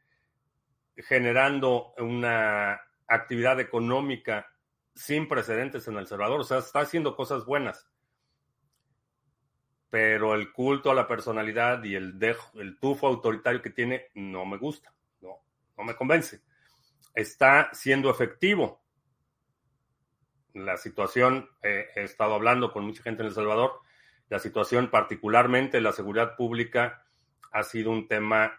generando 0.96 1.94
una 1.98 2.82
actividad 3.08 3.60
económica 3.60 4.48
sin 4.94 5.28
precedentes 5.28 5.88
en 5.88 5.98
El 5.98 6.08
Salvador, 6.08 6.42
o 6.42 6.44
sea, 6.44 6.58
está 6.58 6.82
haciendo 6.82 7.16
cosas 7.16 7.46
buenas. 7.46 7.88
Pero 9.89 10.36
el 10.36 10.51
culto 10.51 10.92
a 10.92 10.96
la 10.96 11.08
personalidad 11.08 11.84
y 11.84 11.96
el, 11.96 12.20
el 12.56 12.80
tufo 12.80 13.08
autoritario 13.08 13.62
que 13.62 13.72
tiene 13.72 14.08
no 14.13 14.46
me 14.46 14.58
gusta, 14.58 14.94
no, 15.22 15.38
no 15.78 15.84
me 15.84 15.96
convence. 15.96 16.42
Está 17.16 17.70
siendo 17.74 18.10
efectivo, 18.12 18.84
la 20.53 20.77
situación, 20.77 21.50
eh, 21.62 21.88
he 21.96 22.03
estado 22.03 22.34
hablando 22.34 22.72
con 22.72 22.86
mucha 22.86 23.03
gente 23.03 23.22
en 23.22 23.27
El 23.27 23.34
Salvador, 23.34 23.82
la 24.29 24.39
situación 24.39 24.89
particularmente 24.89 25.82
la 25.82 25.91
seguridad 25.91 26.36
pública 26.36 27.03
ha 27.51 27.63
sido 27.63 27.91
un 27.91 28.08
tema 28.08 28.53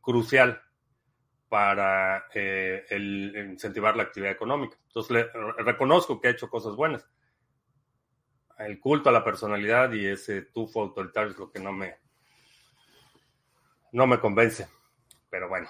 crucial 0.00 0.62
para 1.48 2.26
eh, 2.34 2.84
el 2.90 3.50
incentivar 3.52 3.96
la 3.96 4.02
actividad 4.02 4.32
económica. 4.32 4.76
Entonces, 4.88 5.10
le, 5.12 5.24
reconozco 5.62 6.20
que 6.20 6.28
ha 6.28 6.32
hecho 6.32 6.50
cosas 6.50 6.74
buenas. 6.74 7.06
El 8.58 8.80
culto 8.80 9.10
a 9.10 9.12
la 9.12 9.22
personalidad 9.22 9.92
y 9.92 10.06
ese 10.06 10.42
tufo 10.42 10.82
autoritario 10.82 11.30
es 11.30 11.38
lo 11.38 11.52
que 11.52 11.60
no 11.60 11.72
me, 11.72 11.96
no 13.92 14.06
me 14.06 14.18
convence. 14.18 14.68
Pero 15.30 15.48
bueno. 15.48 15.68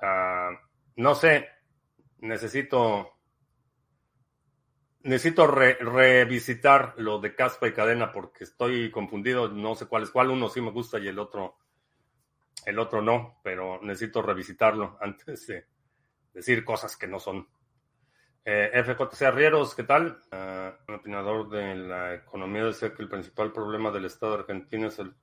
Uh, 0.00 0.56
no 0.96 1.14
sé, 1.16 1.48
necesito 2.18 3.17
necesito 5.08 5.46
revisitar 5.46 6.92
lo 6.98 7.18
de 7.18 7.34
caspa 7.34 7.66
y 7.66 7.72
cadena 7.72 8.12
porque 8.12 8.44
estoy 8.44 8.90
confundido, 8.90 9.48
no 9.48 9.74
sé 9.74 9.86
cuál 9.86 10.02
es 10.02 10.10
cuál, 10.10 10.30
uno 10.30 10.50
sí 10.50 10.60
me 10.60 10.70
gusta 10.70 10.98
y 10.98 11.08
el 11.08 11.18
otro, 11.18 11.56
el 12.66 12.78
otro 12.78 13.00
no, 13.00 13.40
pero 13.42 13.80
necesito 13.82 14.20
revisitarlo 14.20 14.98
antes 15.00 15.46
de 15.46 15.66
decir 16.34 16.62
cosas 16.62 16.96
que 16.96 17.06
no 17.06 17.18
son. 17.18 17.48
Eh, 18.44 18.70
FJC 18.84 19.22
Arrieros, 19.22 19.74
¿qué 19.74 19.84
tal? 19.84 20.22
Uh, 20.30 20.90
un 20.90 20.94
opinador 20.96 21.48
de 21.48 21.74
la 21.74 22.14
economía 22.14 22.64
decía 22.64 22.94
que 22.94 23.02
el 23.02 23.08
principal 23.08 23.52
problema 23.52 23.90
del 23.90 24.04
Estado 24.04 24.34
argentino 24.34 24.88
es 24.88 24.98
el, 24.98 25.14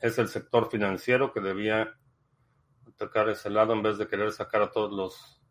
es 0.00 0.18
el 0.18 0.28
sector 0.28 0.70
financiero 0.70 1.32
que 1.32 1.40
debía 1.40 1.94
atacar 2.86 3.28
ese 3.30 3.48
lado 3.48 3.72
en 3.72 3.82
vez 3.82 3.96
de 3.96 4.06
querer 4.06 4.32
sacar 4.32 4.62
a 4.62 4.70
todos 4.70 4.92
los 4.92 5.42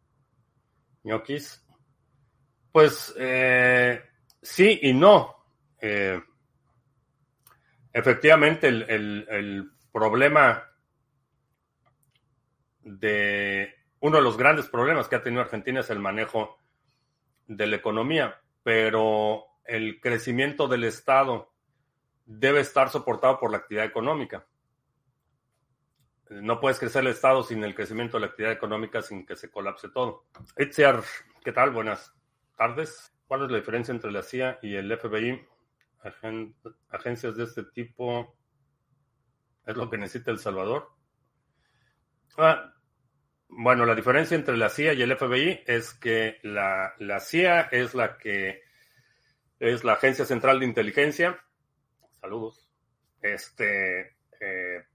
ñoquis. 1.04 1.67
Pues 2.72 3.14
eh, 3.18 4.02
sí 4.42 4.80
y 4.84 4.94
no. 4.94 5.36
Eh, 5.80 6.22
efectivamente, 7.94 8.68
el, 8.68 8.84
el, 9.30 9.72
problema 9.92 10.64
de 12.84 13.74
uno 14.00 14.18
de 14.18 14.24
los 14.24 14.38
grandes 14.38 14.68
problemas 14.68 15.08
que 15.08 15.16
ha 15.16 15.24
tenido 15.24 15.42
Argentina 15.42 15.80
es 15.80 15.90
el 15.90 15.98
manejo 15.98 16.60
de 17.48 17.66
la 17.66 17.78
economía, 17.78 18.40
pero 18.62 19.44
el 19.66 20.00
crecimiento 20.00 20.68
del 20.68 20.84
Estado 20.84 21.52
debe 22.26 22.60
estar 22.60 22.90
soportado 22.90 23.40
por 23.40 23.50
la 23.50 23.58
actividad 23.58 23.86
económica. 23.86 24.46
No 26.30 26.60
puedes 26.60 26.78
crecer 26.78 27.02
el 27.02 27.12
Estado 27.12 27.42
sin 27.42 27.64
el 27.64 27.74
crecimiento 27.74 28.18
de 28.18 28.22
la 28.22 28.28
actividad 28.28 28.54
económica, 28.54 29.02
sin 29.02 29.26
que 29.26 29.36
se 29.36 29.50
colapse 29.50 29.90
todo. 29.90 30.26
Itziar, 30.58 31.02
¿qué 31.44 31.52
tal? 31.52 31.72
Buenas 31.72 32.17
tardes. 32.58 33.14
¿Cuál 33.28 33.44
es 33.44 33.52
la 33.52 33.58
diferencia 33.58 33.94
entre 33.94 34.12
la 34.12 34.24
CIA 34.24 34.60
y 34.62 34.76
el 34.76 34.98
FBI? 34.98 35.48
agencias 36.90 37.36
de 37.36 37.44
este 37.44 37.64
tipo 37.64 38.38
es 39.66 39.76
lo 39.76 39.90
que 39.90 39.98
necesita 39.98 40.32
El 40.32 40.40
Salvador. 40.40 40.90
Ah, 42.38 42.74
bueno, 43.50 43.86
la 43.86 43.96
diferencia 43.96 44.36
entre 44.36 44.56
la 44.58 44.70
CIA 44.70 44.94
y 44.94 45.02
el 45.02 45.18
FBI 45.18 45.64
es 45.66 45.94
que 45.94 46.38
la, 46.44 46.94
la 47.00 47.20
CIA 47.20 47.62
es 47.72 47.96
la 47.96 48.18
que 48.18 48.62
es 49.60 49.84
la 49.84 49.94
Agencia 49.94 50.26
Central 50.26 50.60
de 50.60 50.66
Inteligencia. 50.66 51.40
Saludos. 52.22 52.70
Este 53.22 54.16
eh, 54.40 54.86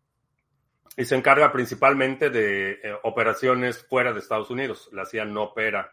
y 0.96 1.04
se 1.04 1.16
encarga 1.16 1.52
principalmente 1.52 2.30
de 2.30 2.72
eh, 2.72 2.94
operaciones 3.02 3.82
fuera 3.84 4.12
de 4.12 4.20
Estados 4.20 4.50
Unidos. 4.50 4.88
La 4.92 5.06
CIA 5.06 5.24
no 5.24 5.44
opera, 5.44 5.92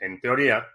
en 0.00 0.20
teoría, 0.20 0.66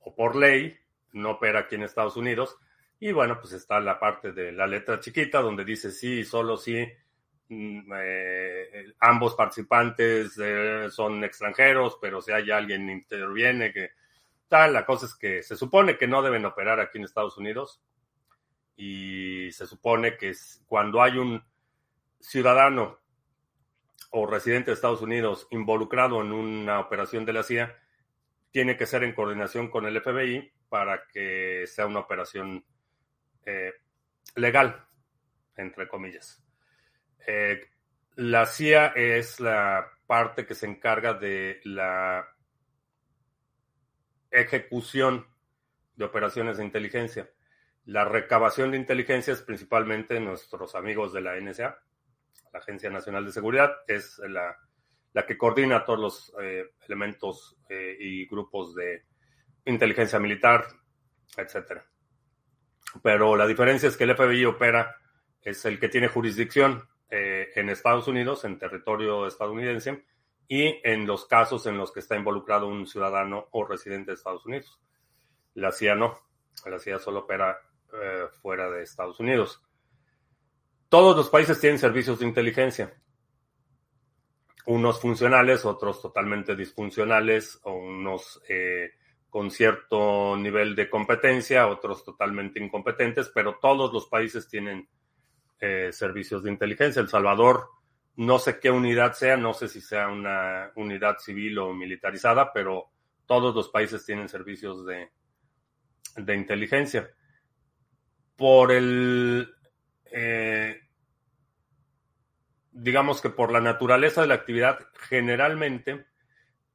o 0.00 0.14
por 0.14 0.34
ley, 0.34 0.76
no 1.12 1.32
opera 1.32 1.60
aquí 1.60 1.76
en 1.76 1.82
Estados 1.82 2.16
Unidos. 2.16 2.56
Y 2.98 3.12
bueno, 3.12 3.38
pues 3.40 3.52
está 3.52 3.78
la 3.80 4.00
parte 4.00 4.32
de 4.32 4.52
la 4.52 4.66
letra 4.66 4.98
chiquita 5.00 5.40
donde 5.40 5.64
dice 5.64 5.90
sí, 5.90 6.24
solo 6.24 6.56
sí, 6.56 6.86
mm, 7.48 7.92
eh, 7.94 8.94
ambos 9.00 9.34
participantes 9.34 10.38
son 10.90 11.22
extranjeros, 11.24 11.98
pero 12.00 12.22
si 12.22 12.32
hay 12.32 12.50
alguien 12.50 12.88
interviene 12.88 13.72
que 13.72 13.90
tal, 14.48 14.72
la 14.72 14.86
cosa 14.86 15.06
es 15.06 15.14
que 15.14 15.42
se 15.42 15.56
supone 15.56 15.98
que 15.98 16.06
no 16.06 16.22
deben 16.22 16.44
operar 16.44 16.80
aquí 16.80 16.98
en 16.98 17.04
Estados 17.04 17.36
Unidos 17.36 17.82
y 18.76 19.50
se 19.52 19.66
supone 19.66 20.16
que 20.16 20.32
cuando 20.66 21.02
hay 21.02 21.18
un 21.18 21.42
ciudadano 22.20 22.98
o 24.10 24.26
residente 24.26 24.70
de 24.70 24.74
Estados 24.74 25.02
Unidos 25.02 25.46
involucrado 25.50 26.22
en 26.22 26.32
una 26.32 26.80
operación 26.80 27.24
de 27.24 27.32
la 27.32 27.42
CIA, 27.42 27.76
tiene 28.56 28.78
que 28.78 28.86
ser 28.86 29.04
en 29.04 29.12
coordinación 29.12 29.68
con 29.68 29.84
el 29.84 30.00
FBI 30.00 30.50
para 30.70 31.06
que 31.08 31.66
sea 31.66 31.84
una 31.84 31.98
operación 31.98 32.64
eh, 33.44 33.74
legal, 34.34 34.82
entre 35.58 35.86
comillas. 35.86 36.42
Eh, 37.26 37.68
la 38.14 38.46
CIA 38.46 38.94
es 38.96 39.40
la 39.40 39.86
parte 40.06 40.46
que 40.46 40.54
se 40.54 40.64
encarga 40.64 41.12
de 41.12 41.60
la 41.64 42.26
ejecución 44.30 45.26
de 45.94 46.06
operaciones 46.06 46.56
de 46.56 46.64
inteligencia. 46.64 47.28
La 47.84 48.06
recabación 48.06 48.70
de 48.70 48.78
inteligencia 48.78 49.34
es 49.34 49.42
principalmente 49.42 50.18
nuestros 50.18 50.74
amigos 50.74 51.12
de 51.12 51.20
la 51.20 51.38
NSA, 51.38 51.78
la 52.54 52.58
Agencia 52.58 52.88
Nacional 52.88 53.26
de 53.26 53.32
Seguridad, 53.32 53.76
es 53.86 54.18
la, 54.20 54.56
que 55.24 55.38
coordina 55.38 55.84
todos 55.84 55.98
los 55.98 56.34
eh, 56.42 56.72
elementos 56.86 57.56
eh, 57.70 57.96
y 57.98 58.26
grupos 58.26 58.74
de 58.74 59.04
inteligencia 59.64 60.18
militar, 60.18 60.66
etcétera. 61.36 61.86
Pero 63.02 63.34
la 63.36 63.46
diferencia 63.46 63.88
es 63.88 63.96
que 63.96 64.04
el 64.04 64.14
FBI 64.14 64.44
opera, 64.44 64.96
es 65.40 65.64
el 65.64 65.80
que 65.80 65.88
tiene 65.88 66.08
jurisdicción 66.08 66.86
eh, 67.08 67.48
en 67.54 67.70
Estados 67.70 68.08
Unidos, 68.08 68.44
en 68.44 68.58
territorio 68.58 69.26
estadounidense, 69.26 70.04
y 70.48 70.80
en 70.84 71.06
los 71.06 71.24
casos 71.24 71.66
en 71.66 71.78
los 71.78 71.92
que 71.92 72.00
está 72.00 72.16
involucrado 72.16 72.68
un 72.68 72.86
ciudadano 72.86 73.48
o 73.52 73.64
residente 73.64 74.10
de 74.10 74.16
Estados 74.16 74.44
Unidos. 74.44 74.78
La 75.54 75.72
CIA 75.72 75.94
no, 75.94 76.18
la 76.66 76.78
CIA 76.78 76.98
solo 76.98 77.20
opera 77.20 77.58
fuera 78.42 78.68
de 78.70 78.82
Estados 78.82 79.18
Unidos. 79.20 79.62
Todos 80.90 81.16
los 81.16 81.30
países 81.30 81.58
tienen 81.58 81.78
servicios 81.78 82.18
de 82.18 82.26
inteligencia. 82.26 82.94
Unos 84.66 85.00
funcionales, 85.00 85.64
otros 85.64 86.02
totalmente 86.02 86.56
disfuncionales, 86.56 87.60
o 87.62 87.72
unos 87.72 88.42
eh, 88.48 88.90
con 89.30 89.50
cierto 89.50 90.36
nivel 90.36 90.74
de 90.74 90.90
competencia, 90.90 91.68
otros 91.68 92.04
totalmente 92.04 92.58
incompetentes, 92.58 93.30
pero 93.34 93.58
todos 93.60 93.92
los 93.92 94.06
países 94.06 94.48
tienen 94.48 94.88
eh, 95.60 95.90
servicios 95.92 96.42
de 96.42 96.50
inteligencia. 96.50 97.00
El 97.00 97.08
Salvador, 97.08 97.68
no 98.16 98.38
sé 98.38 98.58
qué 98.58 98.70
unidad 98.70 99.12
sea, 99.12 99.36
no 99.36 99.54
sé 99.54 99.68
si 99.68 99.80
sea 99.80 100.08
una 100.08 100.72
unidad 100.76 101.18
civil 101.18 101.58
o 101.58 101.72
militarizada, 101.72 102.52
pero 102.52 102.90
todos 103.26 103.54
los 103.54 103.68
países 103.68 104.04
tienen 104.04 104.28
servicios 104.28 104.84
de, 104.86 105.10
de 106.16 106.34
inteligencia 106.34 107.10
por 108.36 108.72
el, 108.72 109.54
eh, 110.12 110.80
digamos 112.76 113.22
que 113.22 113.30
por 113.30 113.50
la 113.50 113.60
naturaleza 113.60 114.20
de 114.20 114.28
la 114.28 114.34
actividad, 114.34 114.78
generalmente 115.08 116.04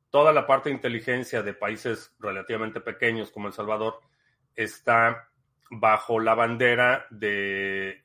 toda 0.09 0.33
la 0.33 0.47
parte 0.47 0.69
de 0.69 0.75
inteligencia 0.75 1.43
de 1.43 1.53
países 1.53 2.13
relativamente 2.19 2.81
pequeños 2.81 3.31
como 3.31 3.47
El 3.47 3.53
Salvador 3.53 4.01
está 4.55 5.29
bajo 5.69 6.19
la 6.19 6.33
bandera 6.33 7.05
de 7.11 8.03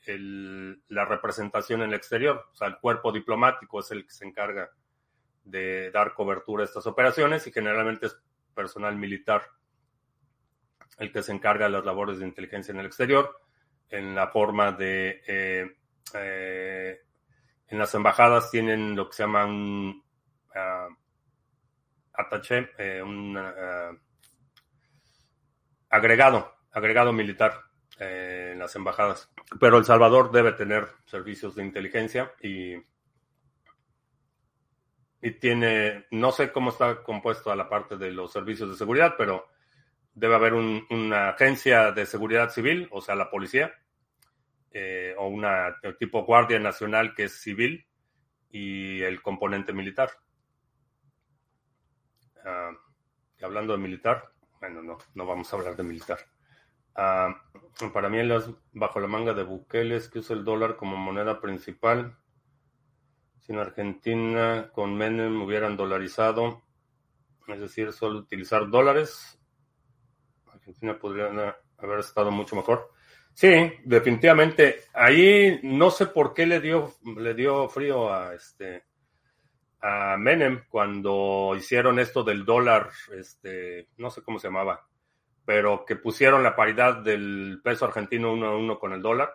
la 0.89 1.05
representación 1.07 1.83
en 1.83 1.89
el 1.89 1.95
exterior. 1.95 2.47
O 2.53 2.55
sea, 2.55 2.69
el 2.69 2.79
cuerpo 2.79 3.11
diplomático 3.11 3.81
es 3.81 3.91
el 3.91 4.05
que 4.05 4.13
se 4.13 4.27
encarga 4.27 4.71
de 5.43 5.91
dar 5.91 6.13
cobertura 6.13 6.63
a 6.63 6.67
estas 6.67 6.87
operaciones 6.87 7.47
y 7.47 7.53
generalmente 7.53 8.07
es 8.07 8.19
personal 8.55 8.95
militar 8.97 9.43
el 10.99 11.11
que 11.11 11.23
se 11.23 11.33
encarga 11.33 11.67
de 11.67 11.73
las 11.73 11.85
labores 11.85 12.19
de 12.19 12.27
inteligencia 12.27 12.73
en 12.73 12.81
el 12.81 12.87
exterior 12.87 13.41
en 13.89 14.15
la 14.15 14.29
forma 14.29 14.73
de... 14.73 15.23
Eh, 15.27 15.77
eh, 16.15 17.06
en 17.69 17.79
las 17.79 17.95
embajadas 17.95 18.51
tienen 18.51 18.95
lo 18.97 19.09
que 19.09 19.17
se 19.17 19.23
llama 19.25 19.45
un 19.45 20.03
uh, 20.55 20.95
eh, 22.79 23.03
un 23.03 23.37
agregado, 25.91 26.55
agregado 26.73 27.13
militar 27.13 27.63
en 27.99 28.59
las 28.59 28.75
embajadas. 28.77 29.31
Pero 29.61 29.79
El 29.79 29.85
Salvador 29.85 30.31
debe 30.31 30.53
tener 30.53 30.89
servicios 31.07 31.55
de 31.55 31.65
inteligencia 31.65 32.33
y, 32.41 32.75
y 35.23 35.31
tiene, 35.39 36.07
no 36.11 36.33
sé 36.33 36.53
cómo 36.53 36.71
está 36.71 37.03
compuesto 37.03 37.55
la 37.55 37.69
parte 37.69 37.97
de 37.97 38.11
los 38.11 38.33
servicios 38.33 38.71
de 38.71 38.77
seguridad, 38.77 39.15
pero 39.17 39.49
debe 40.15 40.35
haber 40.35 40.55
una 40.55 41.31
agencia 41.31 41.93
de 41.93 42.07
seguridad 42.07 42.51
civil, 42.51 42.89
o 42.91 43.01
sea, 43.01 43.15
la 43.15 43.31
policía, 43.31 43.75
eh, 44.79 45.15
o 45.17 45.27
una 45.29 45.75
tipo 45.99 46.27
Guardia 46.27 46.59
Nacional 46.59 47.15
que 47.15 47.25
es 47.25 47.41
civil 47.41 47.87
y 48.51 49.01
el 49.01 49.23
componente 49.23 49.73
militar. 49.73 50.11
Ah, 52.45 52.73
hablando 53.41 53.73
de 53.73 53.79
militar, 53.79 54.33
bueno, 54.61 54.83
no, 54.83 54.99
no 55.15 55.25
vamos 55.25 55.51
a 55.51 55.57
hablar 55.57 55.77
de 55.77 55.83
militar. 55.83 56.19
Ah, 56.95 57.43
para 57.95 58.11
mí, 58.11 58.19
bajo 58.75 59.01
la 59.01 59.07
manga 59.07 59.33
de 59.33 59.45
Bukeles, 59.45 60.11
que 60.11 60.19
usa 60.19 60.37
el 60.37 60.45
dólar 60.45 60.77
como 60.77 60.99
moneda 60.99 61.41
principal, 61.41 62.19
si 63.41 63.53
en 63.55 63.59
Argentina 63.61 64.71
con 64.75 64.95
Menem 64.95 65.41
hubieran 65.41 65.79
dolarizado, 65.79 66.65
es 67.49 67.61
decir, 67.61 67.95
solo 67.95 68.19
utilizar 68.19 68.69
dólares, 68.69 69.41
Argentina 70.53 70.99
podría 70.99 71.57
haber 71.79 72.01
estado 72.01 72.31
mucho 72.31 72.57
mejor. 72.57 72.91
Sí, 73.37 73.49
definitivamente. 73.85 74.85
Ahí 74.95 75.61
no 75.63 75.91
sé 75.91 76.07
por 76.07 76.33
qué 76.33 76.47
le 76.47 76.59
dio, 76.59 76.95
le 77.19 77.35
dio 77.35 77.69
frío 77.69 78.11
a 78.11 78.33
este 78.33 78.85
a 79.83 80.17
Menem 80.17 80.63
cuando 80.71 81.53
hicieron 81.55 81.99
esto 81.99 82.25
del 82.25 82.47
dólar, 82.47 82.89
este, 83.13 83.89
no 83.99 84.09
sé 84.09 84.23
cómo 84.23 84.39
se 84.39 84.49
llamaba, 84.49 84.89
pero 85.45 85.85
que 85.85 85.97
pusieron 85.97 86.43
la 86.43 86.57
paridad 86.57 87.03
del 87.03 87.61
peso 87.63 87.85
argentino 87.85 88.33
uno 88.33 88.47
a 88.47 88.57
uno 88.57 88.79
con 88.79 88.95
el 88.95 89.03
dólar. 89.03 89.35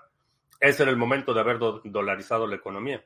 Ese 0.59 0.81
era 0.81 0.91
el 0.91 0.97
momento 0.97 1.31
de 1.35 1.41
haber 1.41 1.59
dolarizado 1.59 2.47
la 2.47 2.55
economía. 2.55 3.05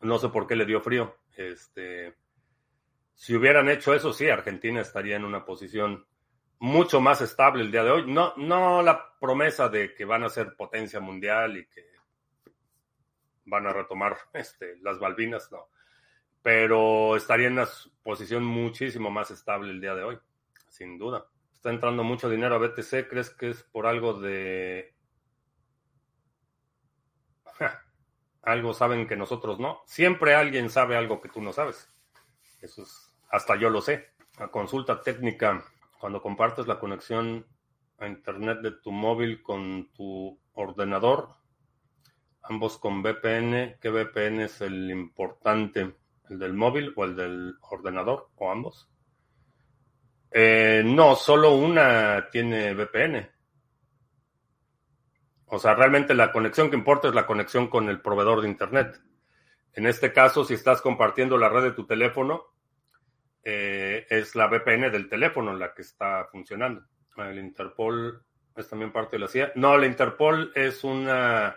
No 0.00 0.18
sé 0.18 0.30
por 0.30 0.46
qué 0.46 0.56
le 0.56 0.64
dio 0.64 0.80
frío. 0.80 1.18
Este, 1.36 2.14
si 3.14 3.36
hubieran 3.36 3.68
hecho 3.68 3.92
eso, 3.92 4.14
sí, 4.14 4.26
Argentina 4.30 4.80
estaría 4.80 5.16
en 5.16 5.26
una 5.26 5.44
posición 5.44 6.06
mucho 6.58 7.00
más 7.00 7.20
estable 7.20 7.62
el 7.62 7.70
día 7.70 7.84
de 7.84 7.90
hoy. 7.90 8.12
No, 8.12 8.34
no 8.36 8.82
la 8.82 9.18
promesa 9.18 9.68
de 9.68 9.94
que 9.94 10.04
van 10.04 10.24
a 10.24 10.28
ser 10.28 10.56
potencia 10.56 11.00
mundial 11.00 11.56
y 11.56 11.66
que 11.66 11.84
van 13.46 13.66
a 13.66 13.72
retomar 13.72 14.16
este, 14.32 14.76
las 14.82 14.98
Balvinas, 14.98 15.50
no. 15.52 15.68
Pero 16.42 17.16
estaría 17.16 17.48
en 17.48 17.54
una 17.54 17.68
posición 18.02 18.44
muchísimo 18.44 19.10
más 19.10 19.30
estable 19.30 19.70
el 19.70 19.80
día 19.80 19.94
de 19.94 20.04
hoy, 20.04 20.18
sin 20.68 20.98
duda. 20.98 21.26
Está 21.52 21.70
entrando 21.70 22.04
mucho 22.04 22.28
dinero 22.28 22.54
a 22.54 22.58
BTC. 22.58 23.08
¿Crees 23.08 23.30
que 23.30 23.50
es 23.50 23.62
por 23.64 23.86
algo 23.86 24.20
de... 24.20 24.94
algo 28.42 28.72
saben 28.72 29.08
que 29.08 29.16
nosotros 29.16 29.58
no? 29.58 29.82
Siempre 29.86 30.34
alguien 30.34 30.70
sabe 30.70 30.96
algo 30.96 31.20
que 31.20 31.28
tú 31.28 31.40
no 31.40 31.52
sabes. 31.52 31.92
Eso 32.60 32.82
es, 32.82 33.12
hasta 33.30 33.56
yo 33.56 33.70
lo 33.70 33.80
sé. 33.80 34.10
La 34.38 34.48
consulta 34.48 35.02
técnica 35.02 35.64
cuando 36.00 36.22
compartes 36.22 36.66
la 36.66 36.78
conexión 36.78 37.46
a 37.98 38.06
Internet 38.06 38.60
de 38.60 38.72
tu 38.72 38.92
móvil 38.92 39.42
con 39.42 39.90
tu 39.92 40.38
ordenador, 40.54 41.30
ambos 42.42 42.78
con 42.78 43.02
VPN, 43.02 43.78
¿qué 43.80 43.90
VPN 43.90 44.40
es 44.40 44.60
el 44.60 44.90
importante? 44.90 45.94
¿El 46.28 46.38
del 46.38 46.52
móvil 46.52 46.92
o 46.96 47.04
el 47.04 47.16
del 47.16 47.54
ordenador 47.70 48.30
o 48.36 48.50
ambos? 48.50 48.88
Eh, 50.30 50.82
no, 50.84 51.16
solo 51.16 51.54
una 51.54 52.28
tiene 52.30 52.74
VPN. 52.74 53.30
O 55.46 55.58
sea, 55.58 55.74
realmente 55.74 56.14
la 56.14 56.32
conexión 56.32 56.70
que 56.70 56.76
importa 56.76 57.08
es 57.08 57.14
la 57.14 57.26
conexión 57.26 57.68
con 57.68 57.88
el 57.88 58.00
proveedor 58.00 58.42
de 58.42 58.48
Internet. 58.48 59.00
En 59.72 59.86
este 59.86 60.12
caso, 60.12 60.44
si 60.44 60.54
estás 60.54 60.82
compartiendo 60.82 61.38
la 61.38 61.48
red 61.48 61.62
de 61.62 61.72
tu 61.72 61.86
teléfono, 61.86 62.44
eh, 63.48 64.08
es 64.10 64.34
la 64.34 64.48
VPN 64.48 64.90
del 64.90 65.08
teléfono 65.08 65.54
la 65.54 65.72
que 65.72 65.82
está 65.82 66.24
funcionando. 66.24 66.84
El 67.16 67.38
Interpol 67.38 68.20
es 68.56 68.68
también 68.68 68.90
parte 68.90 69.14
de 69.14 69.20
la 69.20 69.28
CIA. 69.28 69.52
No, 69.54 69.78
la 69.78 69.86
Interpol 69.86 70.50
es 70.52 70.82
una 70.82 71.56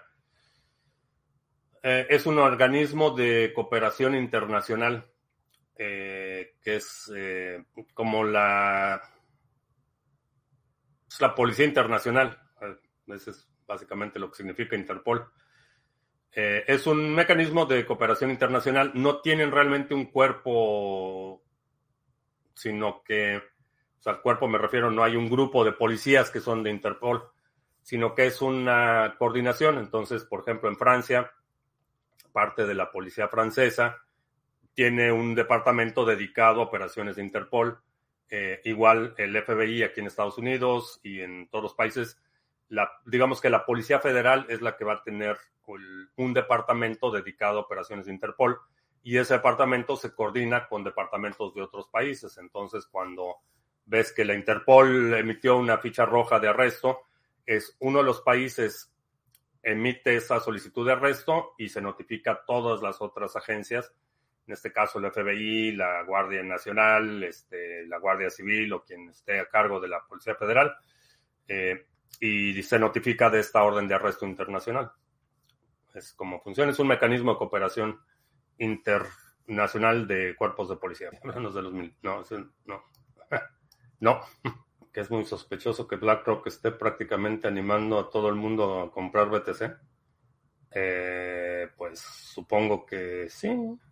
eh, 1.82 2.06
es 2.08 2.28
un 2.28 2.38
organismo 2.38 3.10
de 3.10 3.52
cooperación 3.56 4.14
internacional 4.14 5.12
eh, 5.76 6.58
que 6.62 6.76
es 6.76 7.12
como 7.96 8.24
la 8.24 9.02
es 11.10 11.20
la 11.20 11.34
policía 11.34 11.66
internacional. 11.66 12.40
Ese 13.08 13.32
es 13.32 13.50
básicamente 13.66 14.20
lo 14.20 14.30
que 14.30 14.38
significa 14.38 14.76
Interpol. 14.76 15.28
es 16.32 16.86
un 16.86 17.16
mecanismo 17.16 17.66
de 17.66 17.84
cooperación 17.84 18.30
internacional. 18.30 18.92
No 18.94 19.22
tienen 19.22 19.50
realmente 19.50 19.96
un 19.96 20.06
cuerpo, 20.06 21.49
sino 22.60 23.04
que, 23.04 23.38
o 23.38 24.02
sea, 24.02 24.14
al 24.14 24.22
cuerpo 24.22 24.50
me 24.50 24.58
refiero, 24.58 24.92
no 24.92 25.02
hay 25.02 25.16
un 25.16 25.30
grupo 25.30 25.64
de 25.64 25.72
policías 25.72 26.30
que 26.30 26.42
son 26.42 26.62
de 26.62 26.70
Interpol, 26.70 27.24
sino 27.82 28.14
que 28.14 28.28
es 28.28 28.42
una 28.42 29.16
coordinación. 29.18 29.78
Entonces, 29.78 30.26
por 30.26 30.42
ejemplo, 30.42 30.68
en 30.68 30.76
Francia, 30.76 31.32
parte 32.34 32.68
de 32.68 32.76
la 32.76 32.92
policía 32.92 33.30
francesa, 33.30 34.04
tiene 34.74 35.10
un 35.10 35.36
departamento 35.36 36.04
dedicado 36.04 36.60
a 36.60 36.66
operaciones 36.66 37.16
de 37.16 37.24
Interpol. 37.24 37.80
Eh, 38.30 38.60
igual 38.66 39.16
el 39.18 39.42
FBI 39.42 39.84
aquí 39.84 40.02
en 40.02 40.08
Estados 40.08 40.38
Unidos 40.38 41.00
y 41.02 41.22
en 41.22 41.48
todos 41.50 41.64
los 41.64 41.74
países, 41.74 42.22
la, 42.68 42.92
digamos 43.06 43.40
que 43.40 43.50
la 43.50 43.66
Policía 43.66 44.00
Federal 44.00 44.46
es 44.50 44.62
la 44.62 44.76
que 44.76 44.84
va 44.84 44.96
a 44.96 45.04
tener 45.04 45.38
un 46.18 46.34
departamento 46.34 47.10
dedicado 47.10 47.60
a 47.60 47.62
operaciones 47.62 48.08
de 48.08 48.12
Interpol 48.12 48.60
y 49.04 49.18
ese 49.18 49.36
departamento 49.36 49.96
se 49.96 50.14
coordina 50.14 50.68
con 50.68 50.84
departamentos 50.84 51.54
de 51.54 51.62
otros 51.62 51.88
países. 51.88 52.38
Entonces, 52.38 52.86
cuando 52.86 53.38
ves 53.86 54.12
que 54.12 54.26
la 54.26 54.36
Interpol 54.36 55.14
emitió 55.14 55.58
una 55.58 55.78
ficha 55.78 56.06
roja 56.06 56.40
de 56.40 56.50
arresto, 56.50 57.02
es 57.46 57.76
uno 57.80 58.00
de 58.00 58.06
los 58.06 58.22
países 58.22 58.94
emite 59.64 60.16
esa 60.16 60.40
solicitud 60.40 60.86
de 60.86 60.94
arresto 60.94 61.54
y 61.58 61.70
se 61.70 61.82
notifica 61.82 62.32
a 62.32 62.46
todas 62.46 62.82
las 62.82 63.02
otras 63.02 63.36
agencias, 63.36 63.94
en 64.48 64.54
este 64.54 64.72
caso 64.72 65.00
el 65.00 65.12
FBI, 65.12 65.74
la 65.74 66.04
Guardia 66.04 66.42
Nacional, 66.44 67.24
este, 67.24 67.86
la 67.86 68.00
Guardia 68.00 68.30
Civil 68.30 68.72
o 68.74 68.84
quien 68.84 69.10
esté 69.10 69.40
a 69.40 69.48
cargo 69.48 69.80
de 69.80 69.90
la 69.90 70.02
Policía 70.08 70.36
Federal, 70.36 70.76
eh, 71.48 71.86
y 72.20 72.62
se 72.64 72.80
notifica 72.80 73.30
de 73.30 73.40
esta 73.40 73.64
orden 73.64 73.88
de 73.88 73.96
arresto 73.96 74.26
internacional. 74.26 74.92
Es 75.94 76.14
como 76.14 76.42
funciona, 76.42 76.72
es 76.72 76.80
un 76.80 76.88
mecanismo 76.88 77.34
de 77.34 77.38
cooperación 77.38 78.00
internacional 78.60 80.08
de 80.08 80.36
cuerpos 80.36 80.70
de 80.70 80.76
policía. 80.76 81.10
Menos 81.24 81.54
de 81.54 81.62
los 81.62 81.74
mil. 81.74 81.96
No, 82.02 82.24
no. 82.66 82.84
no 84.00 84.22
que 84.94 85.02
es 85.02 85.12
muy 85.12 85.26
sospechoso 85.26 85.88
que 85.88 85.98
BlackRock 85.98 86.48
esté 86.48 86.72
prácticamente 86.72 87.48
animando 87.48 88.00
a 88.00 88.10
todo 88.10 88.30
el 88.30 88.36
mundo 88.36 88.82
a 88.82 88.92
comprar 88.92 89.30
BTC. 89.30 89.78
Eh, 90.72 91.68
pues 91.78 92.00
supongo 92.00 92.86
que 92.86 93.30
sí. 93.30 93.50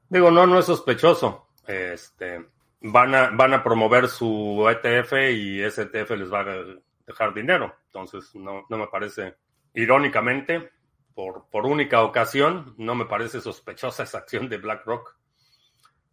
Digo, 0.09 0.31
no, 0.31 0.47
no 0.47 0.59
es 0.59 0.65
sospechoso. 0.65 1.49
Este, 1.65 2.45
van 2.81 3.15
a, 3.15 3.29
van 3.31 3.53
a 3.53 3.63
promover 3.63 4.07
su 4.07 4.65
ETF 4.69 5.13
y 5.33 5.61
ese 5.61 5.83
ETF 5.83 6.11
les 6.11 6.31
va 6.31 6.41
a 6.41 6.63
dejar 7.05 7.33
dinero. 7.33 7.75
Entonces, 7.87 8.33
no, 8.35 8.65
no 8.69 8.77
me 8.77 8.87
parece, 8.87 9.35
irónicamente, 9.73 10.71
por, 11.17 11.65
única 11.65 12.03
ocasión, 12.03 12.75
no 12.77 12.93
me 12.93 13.05
parece 13.05 13.41
sospechosa 13.41 14.03
esa 14.03 14.19
acción 14.19 14.49
de 14.49 14.59
BlackRock. 14.59 15.17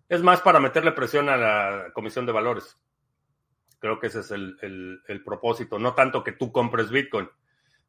Es 0.08 0.22
más 0.22 0.40
para 0.40 0.60
meterle 0.60 0.92
presión 0.92 1.28
a 1.28 1.36
la 1.36 1.90
Comisión 1.92 2.24
de 2.24 2.32
Valores. 2.32 2.78
Creo 3.80 4.00
que 4.00 4.06
ese 4.06 4.20
es 4.20 4.30
el, 4.30 5.22
propósito. 5.22 5.78
No 5.78 5.92
tanto 5.92 6.24
que 6.24 6.32
tú 6.32 6.50
compres 6.50 6.90
Bitcoin, 6.90 7.28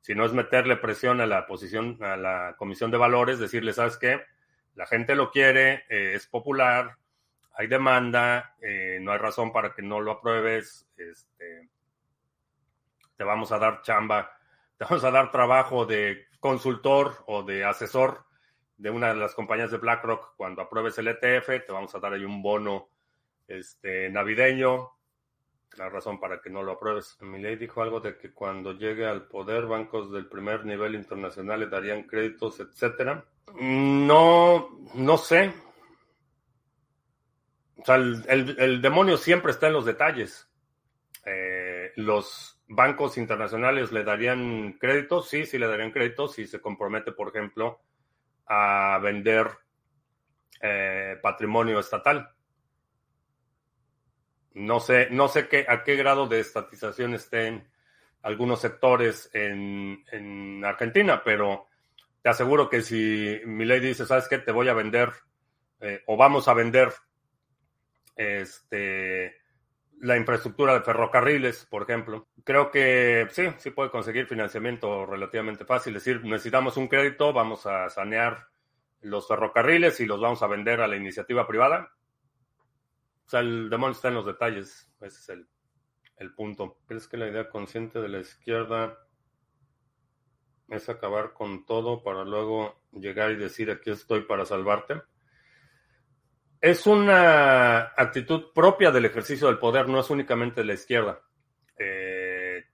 sino 0.01 0.25
es 0.25 0.34
meterle 0.34 0.75
presión 0.75 1.21
a 1.21 1.25
la 1.25 1.47
posición, 1.47 2.04
a 2.04 2.17
la 2.17 2.56
comisión 2.58 2.91
de 2.91 2.97
valores, 2.97 3.39
decirle, 3.39 3.71
¿sabes 3.71 3.97
qué? 3.97 4.21
La 4.73 4.86
gente 4.86 5.15
lo 5.15 5.32
quiere, 5.32 5.86
eh, 5.89 6.15
es 6.15 6.28
popular, 6.28 6.97
hay 7.54 7.67
demanda, 7.67 8.58
eh, 8.62 8.99
no 9.01 9.13
hay 9.13 9.19
razón 9.19 9.54
para 9.54 9.73
que 9.73 9.82
no 9.82 10.01
lo 10.01 10.12
apruebes, 10.12 10.86
este, 10.97 11.69
te 13.15 13.23
vamos 13.23 13.54
a 13.54 13.58
dar 13.58 13.82
chamba, 13.84 14.38
te 14.78 14.84
vamos 14.84 15.04
a 15.06 15.12
dar 15.12 15.32
trabajo 15.32 15.86
de 15.86 16.28
consultor 16.46 17.24
o 17.26 17.42
de 17.42 17.66
asesor 17.66 18.24
de 18.78 18.92
una 18.92 19.08
de 19.08 19.16
las 19.16 19.34
compañías 19.34 19.72
de 19.72 19.80
BlackRock 19.80 20.36
cuando 20.38 20.62
apruebes 20.62 20.96
el 21.00 21.08
ETF, 21.08 21.48
te 21.66 21.72
vamos 21.72 21.96
a 21.96 22.00
dar 22.00 22.14
ahí 22.14 22.24
un 22.24 22.44
bono 22.44 22.88
este, 23.48 24.12
navideño, 24.12 24.92
la 25.76 25.90
razón 25.90 26.20
para 26.20 26.42
que 26.42 26.52
no 26.52 26.62
lo 26.62 26.74
apruebes. 26.74 27.18
ley 27.20 27.56
dijo 27.56 27.82
algo 27.82 28.00
de 28.00 28.20
que 28.20 28.32
cuando 28.32 28.74
llegue 28.74 29.08
al 29.08 29.28
poder, 29.28 29.66
bancos 29.66 30.12
del 30.12 30.28
primer 30.28 30.68
nivel 30.68 30.94
internacional 30.94 31.62
le 31.62 31.66
darían 31.66 32.04
créditos, 32.04 32.60
etcétera. 32.60 33.26
No, 33.60 34.70
no 34.94 35.18
sé. 35.18 35.52
O 37.78 37.86
sea, 37.86 37.96
el, 37.96 38.82
demonio 38.84 39.18
siempre 39.18 39.52
está 39.52 39.66
en 39.66 39.74
los 39.74 39.86
detalles. 39.86 40.48
Eh, 41.26 41.64
los 41.96 42.60
bancos 42.68 43.18
internacionales 43.18 43.92
le 43.92 44.04
darían 44.04 44.74
créditos, 44.74 45.30
sí, 45.30 45.46
sí 45.46 45.58
le 45.58 45.68
darían 45.68 45.92
créditos 45.92 46.34
si 46.34 46.48
se 46.48 46.62
compromete, 46.62 47.12
por 47.12 47.30
ejemplo, 47.30 47.82
a 48.48 49.00
vender 49.02 49.50
eh, 50.62 51.18
patrimonio 51.22 51.80
estatal. 51.80 52.32
No 54.54 54.80
sé, 54.80 55.10
no 55.12 55.28
sé 55.28 55.48
qué, 55.48 55.66
a 55.68 55.84
qué 55.84 55.96
grado 55.96 56.28
de 56.28 56.40
estatización 56.40 57.14
estén 57.14 57.68
algunos 58.22 58.62
sectores 58.62 59.30
en, 59.34 60.64
Argentina, 60.66 61.22
pero 61.24 61.68
te 62.24 62.30
aseguro 62.30 62.70
que 62.70 62.82
si 62.82 63.40
mi 63.46 63.66
ley 63.66 63.80
dice, 63.80 64.06
¿sabes 64.06 64.28
qué? 64.28 64.40
Te 64.40 64.52
voy 64.52 64.68
a 64.68 64.74
vender 64.74 65.12
eh, 65.80 66.02
o 66.08 66.18
vamos 66.18 66.48
a 66.48 66.56
vender 66.56 66.92
este, 68.16 69.36
la 70.02 70.18
infraestructura 70.18 70.74
de 70.74 70.82
ferrocarriles, 70.82 71.66
por 71.66 71.84
ejemplo. 71.84 72.28
Creo 72.44 72.72
que 72.72 73.28
sí, 73.32 73.48
sí 73.58 73.72
puede 73.72 73.90
conseguir 73.90 74.28
financiamiento 74.28 75.06
relativamente 75.06 75.66
fácil. 75.66 75.96
Es 75.96 76.04
decir, 76.04 76.24
necesitamos 76.24 76.78
un 76.78 76.88
crédito, 76.88 77.34
vamos 77.34 77.66
a 77.66 77.90
sanear 77.90 78.48
los 79.02 79.28
ferrocarriles 79.28 80.00
y 80.00 80.06
los 80.06 80.20
vamos 80.20 80.42
a 80.42 80.48
vender 80.48 80.82
a 80.82 80.88
la 80.88 80.96
iniciativa 80.96 81.48
privada. 81.48 81.92
O 83.26 83.30
sea, 83.30 83.40
el 83.40 83.70
demonio 83.70 83.94
está 83.94 84.10
en 84.10 84.16
los 84.16 84.26
detalles. 84.26 84.92
Ese 85.02 85.20
es 85.20 85.30
el, 85.30 85.48
el 86.18 86.34
punto. 86.34 86.78
¿Crees 86.88 87.08
que 87.08 87.18
la 87.18 87.28
idea 87.28 87.50
consciente 87.50 88.00
de 88.00 88.10
la 88.10 88.20
izquierda 88.20 88.98
es 90.70 90.90
acabar 90.90 91.34
con 91.34 91.66
todo 91.66 92.04
para 92.04 92.24
luego 92.24 92.82
llegar 92.92 93.32
y 93.32 93.36
decir 93.36 93.72
aquí 93.72 93.92
estoy 93.92 94.22
para 94.22 94.46
salvarte? 94.46 95.02
Es 96.65 96.88
una 96.88 97.93
actitud 97.95 98.51
propia 98.51 98.89
del 98.89 99.06
ejercicio 99.06 99.45
del 99.45 99.60
poder, 99.60 99.88
no 99.88 99.99
es 99.99 100.10
únicamente 100.10 100.62
de 100.62 100.65
la 100.65 100.73
izquierda. 100.73 101.21
Eh, 101.78 102.65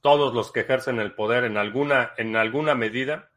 todos 0.00 0.34
los 0.34 0.50
que 0.50 0.62
ejercen 0.62 0.98
el 0.98 1.14
poder 1.14 1.44
en 1.44 1.58
alguna, 1.58 2.12
en 2.16 2.34
alguna 2.34 2.74
medida 2.74 3.30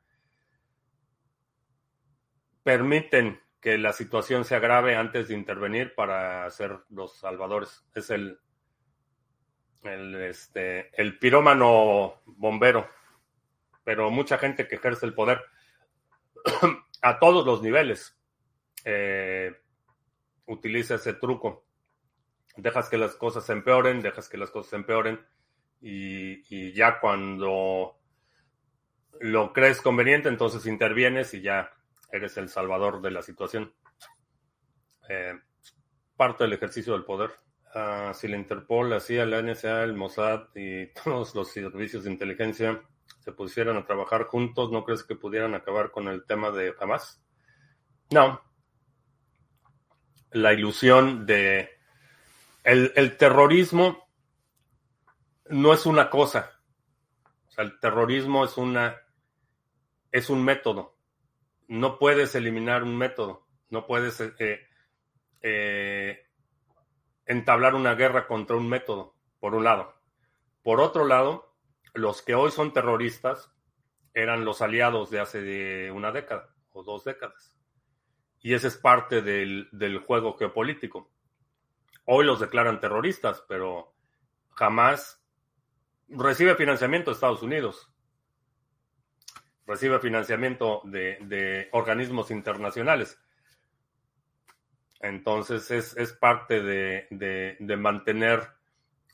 permiten 2.63 3.39
que 3.61 3.77
la 3.77 3.93
situación 3.93 4.45
se 4.45 4.55
agrave 4.55 4.95
antes 4.95 5.27
de 5.27 5.35
intervenir 5.35 5.93
para 5.93 6.49
ser 6.49 6.79
los 6.89 7.15
salvadores. 7.19 7.85
Es 7.93 8.09
el, 8.09 8.39
el, 9.83 10.15
este, 10.23 10.89
el 10.99 11.19
pirómano 11.19 12.23
bombero, 12.25 12.89
pero 13.83 14.09
mucha 14.09 14.39
gente 14.39 14.67
que 14.67 14.77
ejerce 14.77 15.05
el 15.05 15.13
poder 15.13 15.39
a 17.03 17.19
todos 17.19 17.45
los 17.45 17.61
niveles 17.61 18.18
eh, 18.85 19.55
utiliza 20.45 20.95
ese 20.95 21.13
truco. 21.13 21.65
Dejas 22.55 22.89
que 22.89 22.97
las 22.97 23.15
cosas 23.15 23.45
se 23.45 23.53
empeoren, 23.53 24.01
dejas 24.01 24.27
que 24.27 24.37
las 24.37 24.51
cosas 24.51 24.71
se 24.71 24.75
empeoren 24.75 25.19
y, 25.81 26.73
ya 26.73 26.99
cuando 26.99 27.97
lo 29.21 29.53
crees 29.53 29.81
conveniente, 29.81 30.29
entonces 30.29 30.65
intervienes 30.65 31.33
y 31.33 31.41
ya 31.41 31.71
eres 32.11 32.37
el 32.37 32.49
salvador 32.49 33.01
de 33.01 33.11
la 33.11 33.21
situación. 33.21 33.73
Eh, 35.07 35.39
parte 36.15 36.43
del 36.43 36.53
ejercicio 36.53 36.93
del 36.93 37.05
poder. 37.05 37.31
Ah, 37.73 38.11
si 38.15 38.27
la 38.27 38.35
Interpol, 38.35 38.89
la 38.89 38.99
CIA, 38.99 39.25
la 39.25 39.41
NSA, 39.41 39.83
el 39.83 39.93
Mossad 39.93 40.47
y 40.55 40.87
todos 41.03 41.35
los 41.35 41.51
servicios 41.51 42.03
de 42.03 42.11
inteligencia 42.11 42.81
se 43.19 43.31
pusieran 43.31 43.77
a 43.77 43.85
trabajar 43.85 44.23
juntos, 44.23 44.71
¿no 44.71 44.83
crees 44.83 45.03
que 45.03 45.15
pudieran 45.15 45.53
acabar 45.53 45.91
con 45.91 46.07
el 46.07 46.25
tema 46.25 46.51
de 46.51 46.73
Hamas? 46.79 47.21
No. 48.11 48.41
La 50.31 50.53
ilusión 50.53 51.25
de 51.25 51.77
el, 52.63 52.93
el 52.95 53.17
terrorismo 53.17 54.07
no 55.49 55.73
es 55.73 55.85
una 55.85 56.09
cosa. 56.09 56.51
O 57.47 57.51
sea, 57.51 57.63
el 57.63 57.79
terrorismo 57.79 58.45
es 58.45 58.57
una 58.57 58.95
es 60.11 60.29
un 60.29 60.43
método. 60.43 60.95
No 61.67 61.99
puedes 61.99 62.35
eliminar 62.35 62.83
un 62.83 62.97
método. 62.97 63.47
No 63.69 63.85
puedes 63.85 64.19
eh, 64.21 64.67
eh, 65.41 66.27
entablar 67.25 67.75
una 67.75 67.93
guerra 67.93 68.27
contra 68.27 68.55
un 68.55 68.67
método, 68.67 69.15
por 69.39 69.53
un 69.53 69.63
lado. 69.63 69.93
Por 70.63 70.81
otro 70.81 71.05
lado, 71.05 71.55
los 71.93 72.21
que 72.21 72.33
hoy 72.33 72.51
son 72.51 72.73
terroristas 72.73 73.51
eran 74.13 74.43
los 74.43 74.61
aliados 74.61 75.11
de 75.11 75.19
hace 75.19 75.91
una 75.91 76.11
década 76.11 76.49
o 76.71 76.83
dos 76.83 77.03
décadas. 77.03 77.58
Y 78.41 78.53
ese 78.53 78.69
es 78.69 78.77
parte 78.77 79.21
del, 79.21 79.67
del 79.71 79.99
juego 79.99 80.37
geopolítico. 80.37 81.11
Hoy 82.05 82.25
los 82.25 82.39
declaran 82.39 82.79
terroristas, 82.79 83.43
pero 83.47 83.93
jamás 84.51 85.19
recibe 86.09 86.55
financiamiento 86.55 87.09
de 87.11 87.15
Estados 87.15 87.43
Unidos. 87.43 87.91
Recibe 89.65 89.99
financiamiento 89.99 90.81
de, 90.85 91.69
organismos 91.71 92.31
internacionales. 92.31 93.19
Entonces 95.01 95.71
es, 95.71 96.13
parte 96.13 96.61
de, 96.61 97.77
mantener 97.77 98.47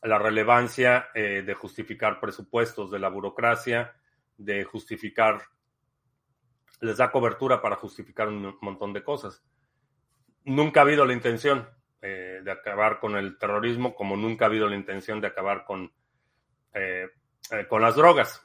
la 0.01 0.17
relevancia, 0.17 1.09
eh, 1.13 1.43
de 1.45 1.53
justificar 1.53 2.19
presupuestos 2.19 2.89
de 2.89 2.99
la 2.99 3.09
burocracia, 3.09 3.95
de 4.37 4.63
justificar, 4.63 5.41
les 6.81 6.97
da 6.97 7.11
cobertura 7.11 7.61
para 7.61 7.75
justificar 7.75 8.27
un 8.27 8.57
montón 8.61 8.93
de 8.93 9.03
cosas. 9.03 9.43
Nunca 10.43 10.79
ha 10.79 10.83
habido 10.83 11.05
la 11.05 11.13
intención 11.13 11.67
eh, 12.01 12.41
de 12.43 12.51
acabar 12.51 12.99
con 12.99 13.15
el 13.15 13.37
terrorismo, 13.37 13.95
como 13.95 14.15
nunca 14.15 14.45
ha 14.45 14.47
habido 14.47 14.67
la 14.67 14.75
intención 14.75 15.21
de 15.21 15.27
acabar 15.27 15.65
con 15.65 15.91
eh, 16.75 17.09
eh, 17.51 17.67
con 17.69 17.81
las 17.81 17.95
drogas. 17.95 18.41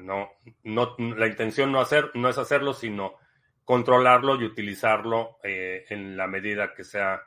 no, 0.00 0.30
no, 0.64 0.96
la 0.98 1.26
intención 1.28 1.70
no, 1.70 1.80
hacer, 1.80 2.10
no 2.14 2.28
es 2.28 2.36
hacerlo, 2.36 2.72
sino 2.72 3.14
controlarlo 3.64 4.34
y 4.40 4.44
utilizarlo 4.44 5.38
eh, 5.44 5.84
en 5.90 6.16
la 6.16 6.26
medida 6.26 6.74
que 6.74 6.84
sea 6.84 7.22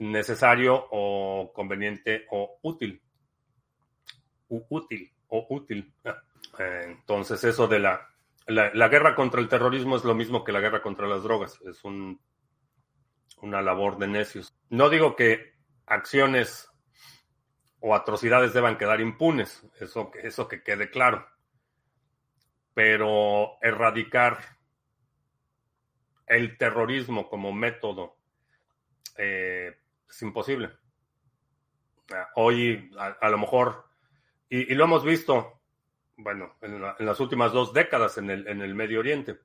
necesario 0.00 0.86
o 0.90 1.50
conveniente 1.54 2.26
o 2.30 2.58
útil. 2.62 3.02
útil 4.48 5.12
o 5.28 5.46
útil. 5.50 5.94
entonces, 6.58 7.42
eso 7.44 7.66
de 7.68 7.78
la, 7.78 8.08
la, 8.46 8.70
la, 8.74 8.88
guerra 8.88 9.14
contra 9.14 9.40
el 9.40 9.48
terrorismo 9.48 9.96
es 9.96 10.04
lo 10.04 10.14
mismo 10.14 10.44
que 10.44 10.52
la 10.52 10.60
guerra 10.60 10.82
contra 10.82 11.06
las 11.06 11.22
drogas. 11.22 11.60
Es 11.62 11.84
un, 11.84 12.20
una 13.42 13.62
labor 13.62 13.98
de 13.98 14.08
necios. 14.08 14.54
No 14.70 14.88
digo 14.88 15.16
que 15.16 15.54
acciones 15.86 16.70
o 17.80 17.94
atrocidades 17.94 18.52
deban 18.52 18.78
quedar 18.78 19.00
impunes, 19.00 19.64
eso, 19.80 20.10
eso 20.22 20.48
que 20.48 20.62
quede 20.62 20.90
claro. 20.90 21.26
Pero 22.74 23.58
erradicar 23.62 24.38
el 26.26 26.58
terrorismo 26.58 27.28
como 27.28 27.52
método 27.52 28.16
eh, 29.16 29.76
es 30.08 30.22
imposible. 30.22 30.70
Hoy, 32.36 32.90
a, 32.98 33.28
lo 33.28 33.38
mejor, 33.38 33.86
y, 34.48 34.74
lo 34.74 34.84
hemos 34.84 35.04
visto, 35.04 35.55
bueno, 36.16 36.56
en, 36.62 36.80
las 36.80 37.20
últimas 37.20 37.52
dos 37.52 37.72
décadas 37.72 38.18
en 38.18 38.30
el, 38.30 38.48
en 38.48 38.62
el 38.62 38.74
Medio 38.74 39.00
Oriente, 39.00 39.38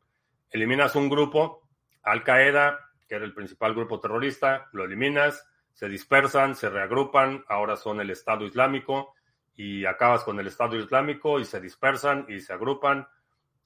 eliminas 0.50 0.96
un 0.96 1.10
grupo, 1.10 1.68
Al 2.04 2.24
Qaeda, 2.24 2.80
que 3.08 3.16
era 3.16 3.26
el 3.26 3.34
principal 3.34 3.74
grupo 3.74 4.00
terrorista, 4.00 4.70
lo 4.72 4.86
eliminas, 4.86 5.46
se 5.74 5.90
dispersan, 5.90 6.56
se 6.56 6.70
reagrupan, 6.70 7.44
ahora 7.48 7.76
son 7.76 8.00
el 8.02 8.10
Estado 8.10 8.46
Islámico 8.46 9.14
y 9.56 9.86
acabas 9.86 10.24
con 10.24 10.40
el 10.40 10.48
Estado 10.48 10.78
Islámico 10.78 11.40
y 11.40 11.46
se 11.46 11.60
dispersan 11.60 12.26
y 12.30 12.40
se 12.40 12.54
agrupan 12.54 13.08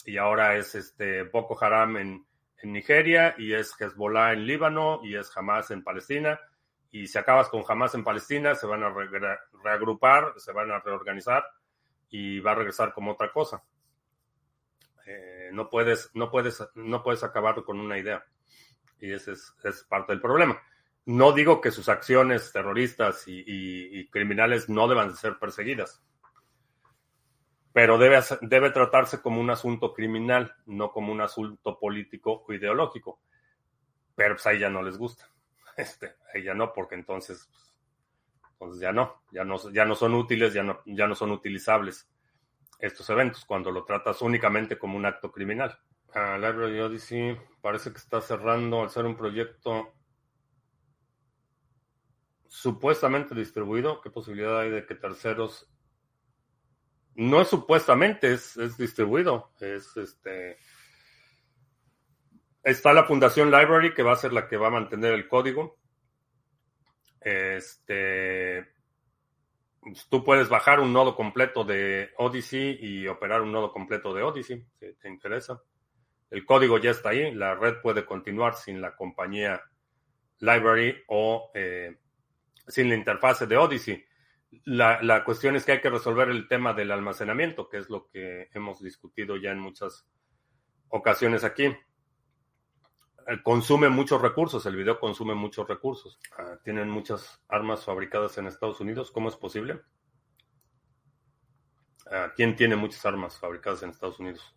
y 0.06 0.18
ahora 0.18 0.56
es 0.56 0.76
este 0.76 1.24
Boko 1.24 1.58
Haram 1.64 1.98
en, 1.98 2.26
Nigeria 2.64 3.36
y 3.38 3.54
es 3.54 3.80
Hezbollah 3.80 4.34
en 4.34 4.48
Líbano 4.48 5.02
y 5.04 5.16
es 5.16 5.32
Hamas 5.38 5.70
en 5.70 5.84
Palestina 5.84 6.40
y 6.90 7.06
si 7.06 7.16
acabas 7.16 7.48
con 7.50 7.64
Hamas 7.68 7.94
en 7.94 8.04
Palestina 8.04 8.56
se 8.56 8.66
van 8.66 8.82
a 8.82 8.92
reagrupar, 9.64 10.34
se 10.38 10.52
van 10.52 10.72
a 10.72 10.80
reorganizar 10.80 11.46
y 12.10 12.40
va 12.40 12.52
a 12.52 12.56
regresar 12.56 12.94
como 12.94 13.12
otra 13.12 13.32
cosa. 13.32 13.64
Eh, 15.06 15.50
no 15.54 15.70
puedes, 15.70 16.12
no 16.14 16.32
puedes, 16.32 16.64
no 16.76 17.04
puedes 17.04 17.24
acabar 17.24 17.64
con 17.64 17.80
una 17.80 17.98
idea 17.98 18.26
y 19.00 19.12
ese 19.12 19.34
es 19.34 19.86
parte 19.88 20.14
del 20.14 20.22
problema. 20.22 20.62
No 21.06 21.34
digo 21.34 21.62
que 21.62 21.70
sus 21.70 21.88
acciones 21.88 22.52
terroristas 22.52 23.26
y, 23.28 24.08
criminales 24.10 24.70
no 24.70 24.88
deban 24.88 25.16
ser 25.16 25.38
perseguidas, 25.38 26.04
pero 27.72 27.98
debe, 28.00 28.20
debe 28.42 28.72
tratarse 28.72 29.22
como 29.22 29.40
un 29.40 29.52
asunto 29.52 29.94
criminal, 29.94 30.56
no 30.66 30.92
como 30.92 31.12
un 31.12 31.22
asunto 31.22 31.78
político 31.78 32.44
o 32.48 32.54
ideológico. 32.54 33.20
Pero 34.16 34.36
pues 34.36 34.48
a 34.48 34.54
ella 34.54 34.70
no 34.70 34.82
les 34.82 34.98
gusta. 34.98 35.30
Este, 35.78 36.06
a 36.08 36.38
ella 36.38 36.54
no, 36.54 36.72
porque 36.72 36.96
entonces, 36.96 37.50
entonces 38.56 38.82
ya 38.82 38.94
no, 38.94 39.22
ya 39.32 39.44
no, 39.44 39.58
ya 39.72 39.86
no 39.86 39.96
son 39.96 40.14
útiles, 40.16 40.54
ya 40.54 40.64
no, 40.64 40.82
ya 40.86 41.08
no 41.08 41.16
son 41.16 41.32
utilizables 41.32 42.10
estos 42.80 43.10
eventos 43.10 43.46
cuando 43.46 43.70
lo 43.72 43.84
tratas 43.84 44.22
únicamente 44.22 44.78
como 44.78 44.98
un 44.98 45.06
acto 45.06 45.32
criminal. 45.32 45.78
Uh, 46.16 46.40
Library 46.40 46.80
Odyssey 46.80 47.38
parece 47.62 47.92
que 47.92 47.98
está 47.98 48.22
cerrando 48.22 48.82
al 48.82 48.90
ser 48.90 49.06
un 49.06 49.18
proyecto 49.18 49.94
supuestamente 52.48 53.36
distribuido, 53.36 54.00
¿qué 54.00 54.10
posibilidad 54.10 54.62
hay 54.62 54.70
de 54.70 54.86
que 54.86 54.96
terceros... 54.96 55.70
No 57.16 57.42
es 57.42 57.50
supuestamente, 57.50 58.34
es, 58.34 58.78
distribuido. 58.78 59.52
Es 59.60 59.96
este... 59.98 60.58
Está 62.64 62.94
la 62.94 63.04
Fundación 63.04 63.52
Library, 63.52 63.94
que 63.94 64.04
va 64.04 64.14
a 64.14 64.18
ser 64.18 64.34
la 64.34 64.48
que 64.48 64.58
va 64.58 64.68
a 64.68 64.72
mantener 64.72 65.14
el 65.14 65.28
código. 65.28 65.78
Este... 67.26 68.68
Tú 70.10 70.24
puedes 70.24 70.50
bajar 70.50 70.80
un 70.80 70.94
nodo 70.94 71.16
completo 71.16 71.64
de 71.64 72.12
Odyssey 72.18 72.80
y 72.82 73.08
operar 73.08 73.42
un 73.42 73.52
nodo 73.52 73.72
completo 73.72 74.14
de 74.14 74.24
Odyssey, 74.24 74.66
si 74.80 74.94
te 74.94 75.10
interesa. 75.10 75.62
El 76.32 76.44
código 76.44 76.80
ya 76.80 76.90
está 76.90 77.10
ahí, 77.10 77.32
la 77.34 77.54
red 77.54 77.82
puede 77.82 78.04
continuar 78.04 78.56
sin 78.56 78.82
la 78.82 78.96
compañía 78.96 79.62
Library 80.40 81.04
o 81.08 81.52
eh, 81.54 81.98
sin 82.68 82.90
la 82.90 82.96
interfase 82.96 83.46
de 83.46 83.58
Odyssey. 83.58 84.04
La, 84.64 85.24
cuestión 85.24 85.56
es 85.56 85.66
que 85.66 85.74
hay 85.74 85.82
que 85.82 85.90
resolver 85.90 86.30
el 86.30 86.48
tema 86.48 86.74
del 86.74 86.92
almacenamiento, 86.92 87.70
que 87.70 87.78
es 87.78 87.90
lo 87.90 88.08
que 88.08 88.50
hemos 88.54 88.82
discutido 88.82 89.38
ya 89.38 89.52
en 89.52 89.60
muchas 89.60 90.08
ocasiones 90.90 91.44
aquí. 91.44 91.76
Eh, 93.28 93.42
consume 93.42 93.90
muchos 93.90 94.22
recursos, 94.22 94.66
el 94.68 94.76
video 94.76 95.00
consume 95.00 95.34
muchos 95.34 95.68
recursos. 95.68 96.20
Ah, 96.38 96.58
tienen 96.64 96.90
muchas 96.90 97.42
armas 97.48 97.84
fabricadas 97.84 98.38
en 98.38 98.48
Estados 98.48 98.80
Unidos, 98.80 99.12
¿cómo 99.12 99.30
es 99.30 99.36
posible? 99.36 99.82
Ah, 102.12 102.32
¿Quién 102.36 102.56
tiene 102.56 102.76
muchas 102.76 103.04
armas 103.06 103.40
fabricadas 103.40 103.82
en 103.82 103.90
Estados 103.90 104.20
Unidos? 104.20 104.56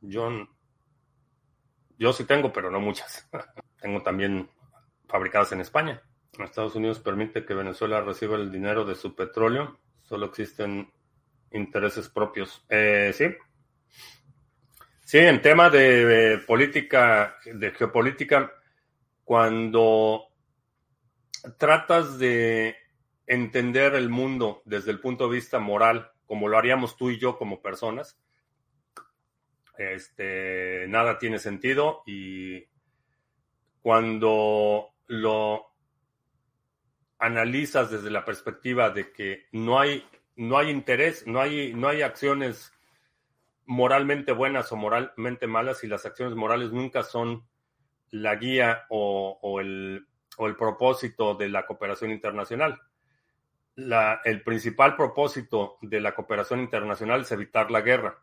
Yo, 0.00 0.30
yo 1.98 2.12
sí 2.12 2.24
tengo, 2.24 2.52
pero 2.52 2.70
no 2.70 2.80
muchas. 2.80 3.28
tengo 3.80 4.02
también 4.02 4.50
fabricadas 5.06 5.52
en 5.52 5.60
España. 5.60 6.02
Estados 6.38 6.74
Unidos 6.76 6.98
permite 6.98 7.44
que 7.44 7.52
Venezuela 7.52 8.00
reciba 8.00 8.36
el 8.36 8.50
dinero 8.50 8.86
de 8.86 8.94
su 8.94 9.14
petróleo. 9.14 9.78
Solo 10.02 10.26
existen 10.26 10.90
intereses 11.50 12.08
propios. 12.08 12.64
Eh, 12.70 13.12
sí. 13.14 13.26
Sí, 15.12 15.18
en 15.18 15.42
tema 15.42 15.68
de, 15.68 16.38
política, 16.46 17.36
de 17.44 17.70
geopolítica, 17.72 18.50
cuando 19.24 20.28
tratas 21.58 22.18
de 22.18 22.76
entender 23.26 23.94
el 23.94 24.08
mundo 24.08 24.62
desde 24.64 24.90
el 24.90 25.00
punto 25.00 25.28
de 25.28 25.34
vista 25.34 25.58
moral, 25.58 26.10
como 26.24 26.48
lo 26.48 26.56
haríamos 26.56 26.96
tú 26.96 27.10
y 27.10 27.18
yo 27.18 27.36
como 27.36 27.60
personas, 27.60 28.18
este, 29.76 30.86
nada 30.88 31.18
tiene 31.18 31.38
sentido 31.38 32.02
y 32.06 32.64
cuando 33.82 34.94
lo 35.08 35.74
analizas 37.18 37.90
desde 37.90 38.10
la 38.10 38.24
perspectiva 38.24 38.88
de 38.88 39.12
que 39.12 39.44
no 39.52 39.78
hay, 39.78 40.08
no 40.36 40.56
hay 40.56 40.70
interés, 40.70 41.26
no 41.26 41.38
hay, 41.38 41.74
no 41.74 41.88
hay 41.88 42.00
acciones 42.00 42.72
moralmente 43.66 44.32
buenas 44.32 44.70
o 44.72 44.76
moralmente 44.76 45.46
malas 45.46 45.84
y 45.84 45.86
las 45.86 46.04
acciones 46.04 46.34
morales 46.34 46.72
nunca 46.72 47.02
son 47.02 47.46
la 48.10 48.36
guía 48.36 48.84
o, 48.90 49.58
el, 49.60 50.06
o 50.36 50.46
el, 50.46 50.56
propósito 50.56 51.34
de 51.34 51.48
la 51.48 51.66
cooperación 51.66 52.10
internacional. 52.10 52.80
La, 53.74 54.20
el 54.24 54.42
principal 54.42 54.96
propósito 54.96 55.78
de 55.80 56.00
la 56.00 56.14
cooperación 56.14 56.60
internacional 56.60 57.22
es 57.22 57.32
evitar 57.32 57.70
la 57.70 57.80
guerra. 57.80 58.18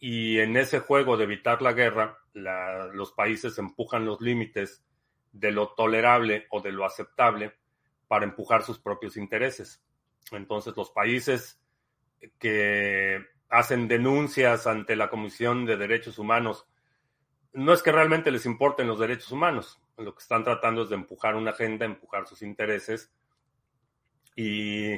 Y 0.00 0.38
en 0.38 0.56
ese 0.56 0.80
juego 0.80 1.16
de 1.16 1.24
evitar 1.24 1.62
la 1.62 1.72
guerra, 1.72 2.18
los 2.34 3.12
países 3.12 3.58
empujan 3.58 4.04
los 4.04 4.20
límites 4.20 4.84
de 5.32 5.52
lo 5.52 5.68
tolerable 5.74 6.46
o 6.50 6.60
de 6.60 6.72
lo 6.72 6.84
aceptable 6.84 7.54
para 8.06 8.24
empujar 8.24 8.62
sus 8.62 8.78
propios 8.78 9.16
intereses. 9.16 9.82
Entonces, 10.32 10.76
los 10.76 10.90
países 10.90 11.60
que 12.38 13.24
hacen 13.48 13.88
denuncias 13.88 14.66
ante 14.66 14.96
la 14.96 15.10
Comisión 15.10 15.64
de 15.64 15.76
Derechos 15.76 16.18
Humanos, 16.18 16.66
no 17.52 17.72
es 17.72 17.82
que 17.82 17.92
realmente 17.92 18.30
les 18.30 18.46
importen 18.46 18.86
los 18.86 18.98
derechos 18.98 19.32
humanos, 19.32 19.80
lo 19.96 20.14
que 20.14 20.22
están 20.22 20.44
tratando 20.44 20.82
es 20.82 20.90
de 20.90 20.94
empujar 20.94 21.34
una 21.34 21.50
agenda, 21.50 21.84
empujar 21.84 22.26
sus 22.26 22.42
intereses. 22.42 23.12
Y 24.36 24.92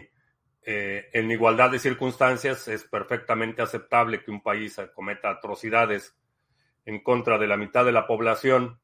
eh, 0.62 1.08
en 1.12 1.30
igualdad 1.30 1.70
de 1.70 1.78
circunstancias 1.78 2.68
es 2.68 2.84
perfectamente 2.84 3.62
aceptable 3.62 4.22
que 4.22 4.30
un 4.30 4.42
país 4.42 4.76
cometa 4.94 5.30
atrocidades 5.30 6.14
en 6.84 7.02
contra 7.02 7.38
de 7.38 7.46
la 7.46 7.56
mitad 7.56 7.84
de 7.84 7.92
la 7.92 8.06
población 8.06 8.78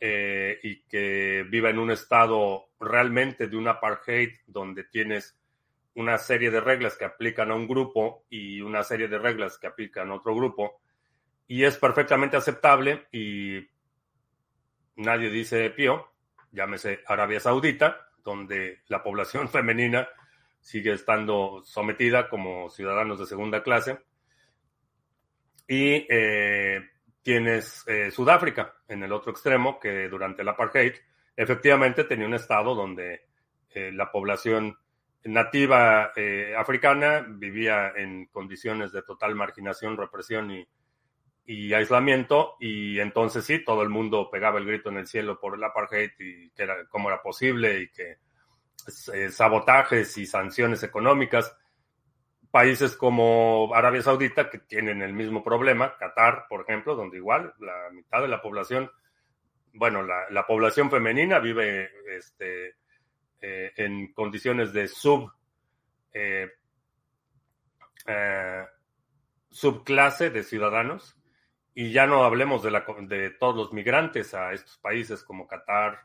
eh, 0.00 0.58
y 0.62 0.82
que 0.84 1.44
viva 1.48 1.70
en 1.70 1.78
un 1.78 1.90
estado 1.90 2.70
realmente 2.80 3.48
de 3.48 3.56
un 3.56 3.68
apartheid 3.68 4.30
donde 4.46 4.84
tienes 4.84 5.38
una 5.96 6.18
serie 6.18 6.50
de 6.50 6.60
reglas 6.60 6.96
que 6.96 7.06
aplican 7.06 7.50
a 7.50 7.54
un 7.54 7.66
grupo 7.66 8.24
y 8.28 8.60
una 8.60 8.82
serie 8.82 9.08
de 9.08 9.18
reglas 9.18 9.58
que 9.58 9.66
aplican 9.66 10.10
a 10.10 10.14
otro 10.14 10.34
grupo 10.34 10.80
y 11.48 11.64
es 11.64 11.76
perfectamente 11.78 12.36
aceptable 12.36 13.06
y 13.12 13.66
nadie 14.96 15.30
dice 15.30 15.70
pío, 15.70 16.12
llámese 16.52 17.00
Arabia 17.06 17.40
Saudita, 17.40 18.08
donde 18.22 18.82
la 18.88 19.02
población 19.02 19.48
femenina 19.50 20.08
sigue 20.60 20.92
estando 20.92 21.62
sometida 21.64 22.28
como 22.28 22.68
ciudadanos 22.68 23.18
de 23.18 23.26
segunda 23.26 23.62
clase. 23.62 23.98
Y 25.68 26.06
eh, 26.10 26.80
tienes 27.22 27.84
eh, 27.86 28.10
Sudáfrica 28.10 28.74
en 28.86 29.02
el 29.02 29.12
otro 29.12 29.32
extremo, 29.32 29.80
que 29.80 30.08
durante 30.08 30.42
el 30.42 30.48
apartheid 30.48 30.92
efectivamente 31.36 32.04
tenía 32.04 32.26
un 32.26 32.34
estado 32.34 32.74
donde 32.74 33.26
eh, 33.70 33.92
la 33.92 34.10
población 34.10 34.76
nativa 35.26 36.12
africana 36.56 37.24
vivía 37.28 37.92
en 37.96 38.26
condiciones 38.26 38.92
de 38.92 39.02
total 39.02 39.34
marginación, 39.34 39.96
represión 39.96 40.50
y, 40.50 40.66
y 41.46 41.72
aislamiento 41.72 42.56
y 42.58 42.98
entonces 42.98 43.44
sí, 43.44 43.64
todo 43.64 43.82
el 43.82 43.88
mundo 43.88 44.28
pegaba 44.30 44.58
el 44.58 44.66
grito 44.66 44.88
en 44.88 44.98
el 44.98 45.06
cielo 45.06 45.38
por 45.38 45.54
el 45.54 45.62
apartheid 45.62 46.10
y 46.18 46.50
que 46.50 46.62
era, 46.64 46.86
cómo 46.88 47.08
era 47.08 47.22
posible 47.22 47.80
y 47.80 47.88
que 47.90 48.18
eh, 49.14 49.30
sabotajes 49.30 50.18
y 50.18 50.26
sanciones 50.26 50.82
económicas. 50.82 51.56
Países 52.50 52.96
como 52.96 53.70
Arabia 53.74 54.02
Saudita 54.02 54.50
que 54.50 54.58
tienen 54.58 55.02
el 55.02 55.12
mismo 55.12 55.44
problema, 55.44 55.96
Qatar, 55.98 56.46
por 56.48 56.62
ejemplo, 56.62 56.96
donde 56.96 57.18
igual 57.18 57.54
la 57.60 57.90
mitad 57.92 58.22
de 58.22 58.28
la 58.28 58.42
población, 58.42 58.90
bueno, 59.72 60.02
la, 60.02 60.46
población 60.46 60.90
femenina 60.90 61.38
vive 61.38 61.90
este, 62.16 62.76
eh, 63.40 63.72
en 63.76 64.12
condiciones 64.12 64.72
de 64.72 64.88
sub 64.88 65.30
eh, 66.12 66.48
subclase 69.50 70.30
de 70.30 70.42
ciudadanos 70.42 71.16
y 71.74 71.92
ya 71.92 72.06
no 72.06 72.24
hablemos 72.24 72.62
de, 72.62 72.70
la, 72.70 72.86
de 73.02 73.30
todos 73.30 73.56
los 73.56 73.72
migrantes 73.72 74.32
a 74.34 74.52
estos 74.52 74.78
países 74.78 75.22
como 75.22 75.46
Qatar, 75.46 76.00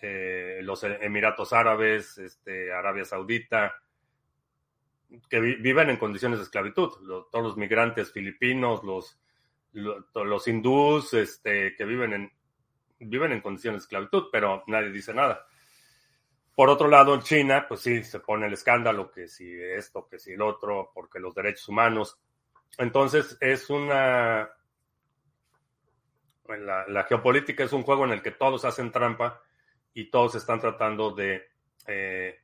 eh, 0.00 0.60
los 0.62 0.82
Emiratos 0.82 1.52
Árabes, 1.52 2.18
este, 2.18 2.72
Arabia 2.72 3.04
Saudita, 3.04 3.74
que 5.28 5.40
viven 5.40 5.90
en 5.90 5.96
condiciones 5.96 6.38
de 6.38 6.44
esclavitud. 6.44 6.90
todos 7.30 7.44
los 7.44 7.56
migrantes 7.56 8.12
filipinos, 8.12 8.82
los, 8.82 9.20
los, 9.72 10.48
hindús, 10.48 11.14
este, 11.14 11.76
que 11.76 11.84
viven 11.84 12.12
en, 12.12 12.32
viven 12.98 13.32
en 13.32 13.40
condiciones 13.40 13.82
de 13.82 13.84
esclavitud, 13.84 14.24
pero 14.32 14.64
nadie 14.66 14.90
dice 14.90 15.14
nada. 15.14 15.46
Por 16.54 16.68
otro 16.68 16.88
lado, 16.88 17.14
en 17.14 17.22
China, 17.22 17.66
pues 17.66 17.80
sí, 17.80 18.02
se 18.04 18.20
pone 18.20 18.46
el 18.46 18.52
escándalo 18.52 19.10
que 19.10 19.26
si 19.26 19.50
esto, 19.60 20.06
que 20.08 20.18
si 20.18 20.32
el 20.32 20.42
otro, 20.42 20.90
porque 20.94 21.18
los 21.18 21.34
derechos 21.34 21.68
humanos. 21.68 22.18
Entonces, 22.78 23.36
es 23.40 23.70
una 23.70 24.50
la, 26.58 27.04
geopolítica 27.04 27.64
es 27.64 27.72
un 27.72 27.82
juego 27.82 28.04
en 28.04 28.12
el 28.12 28.22
que 28.22 28.32
todos 28.32 28.64
hacen 28.64 28.92
trampa 28.92 29.42
y 29.94 30.10
todos 30.10 30.34
están 30.34 30.60
tratando 30.60 31.12
de 31.12 31.48
eh, 31.86 32.38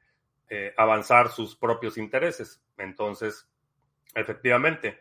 eh, 0.49 0.75
avanzar 0.77 1.29
sus 1.31 1.57
propios 1.57 1.99
intereses. 1.99 2.63
Entonces, 2.77 3.49
efectivamente, 4.15 5.01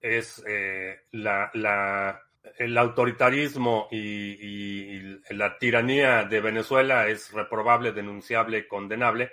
es 0.00 0.42
eh, 0.46 1.02
la, 1.12 2.22
el 2.58 2.76
autoritarismo 2.78 3.88
y, 3.90 5.20
la 5.30 5.58
tiranía 5.58 6.24
de 6.24 6.40
Venezuela 6.40 7.08
es 7.08 7.32
reprobable, 7.32 7.92
denunciable, 7.92 8.68
condenable, 8.68 9.32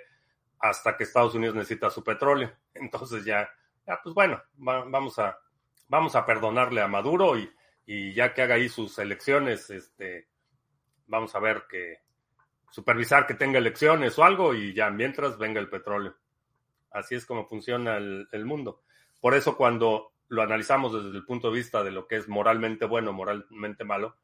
hasta 0.58 0.96
que 0.96 1.04
Estados 1.04 1.34
Unidos 1.34 1.54
necesita 1.54 1.90
su 1.90 2.02
petróleo. 2.02 2.52
Entonces 2.74 3.24
ya, 3.24 3.48
ya 3.86 4.00
pues 4.02 4.14
bueno, 4.14 4.42
vamos 4.56 5.18
a, 5.18 5.38
vamos 5.88 6.16
a 6.16 6.26
perdonarle 6.26 6.80
a 6.80 6.88
Maduro 6.88 7.38
y, 7.38 7.50
y 7.86 8.12
ya 8.14 8.34
que 8.34 8.42
haga 8.42 8.56
ahí 8.56 8.68
sus 8.68 8.98
elecciones, 8.98 9.70
este, 9.70 10.28
vamos 11.06 11.34
a 11.34 11.40
ver 11.40 11.64
que 11.68 12.04
supervisar 12.70 13.26
que 13.26 13.34
tenga 13.34 13.58
elecciones 13.58 14.18
o 14.18 14.24
algo 14.24 14.54
y 14.54 14.74
ya 14.74 14.90
mientras 14.90 15.38
venga 15.38 15.60
el 15.60 15.68
petróleo. 15.68 16.16
Así 16.90 17.14
es 17.14 17.26
como 17.26 17.46
funciona 17.46 17.96
el, 17.96 18.44
mundo. 18.44 18.82
Por 19.20 19.34
eso 19.34 19.56
cuando 19.56 20.13
lo 20.28 20.42
analizamos 20.42 20.92
desde 20.92 21.16
el 21.16 21.24
punto 21.24 21.50
de 21.50 21.56
vista 21.56 21.82
de 21.82 21.90
lo 21.90 22.06
que 22.06 22.16
es 22.16 22.28
moralmente 22.28 22.86
bueno, 22.86 23.12
moralmente 23.12 23.84
malo, 23.84 24.16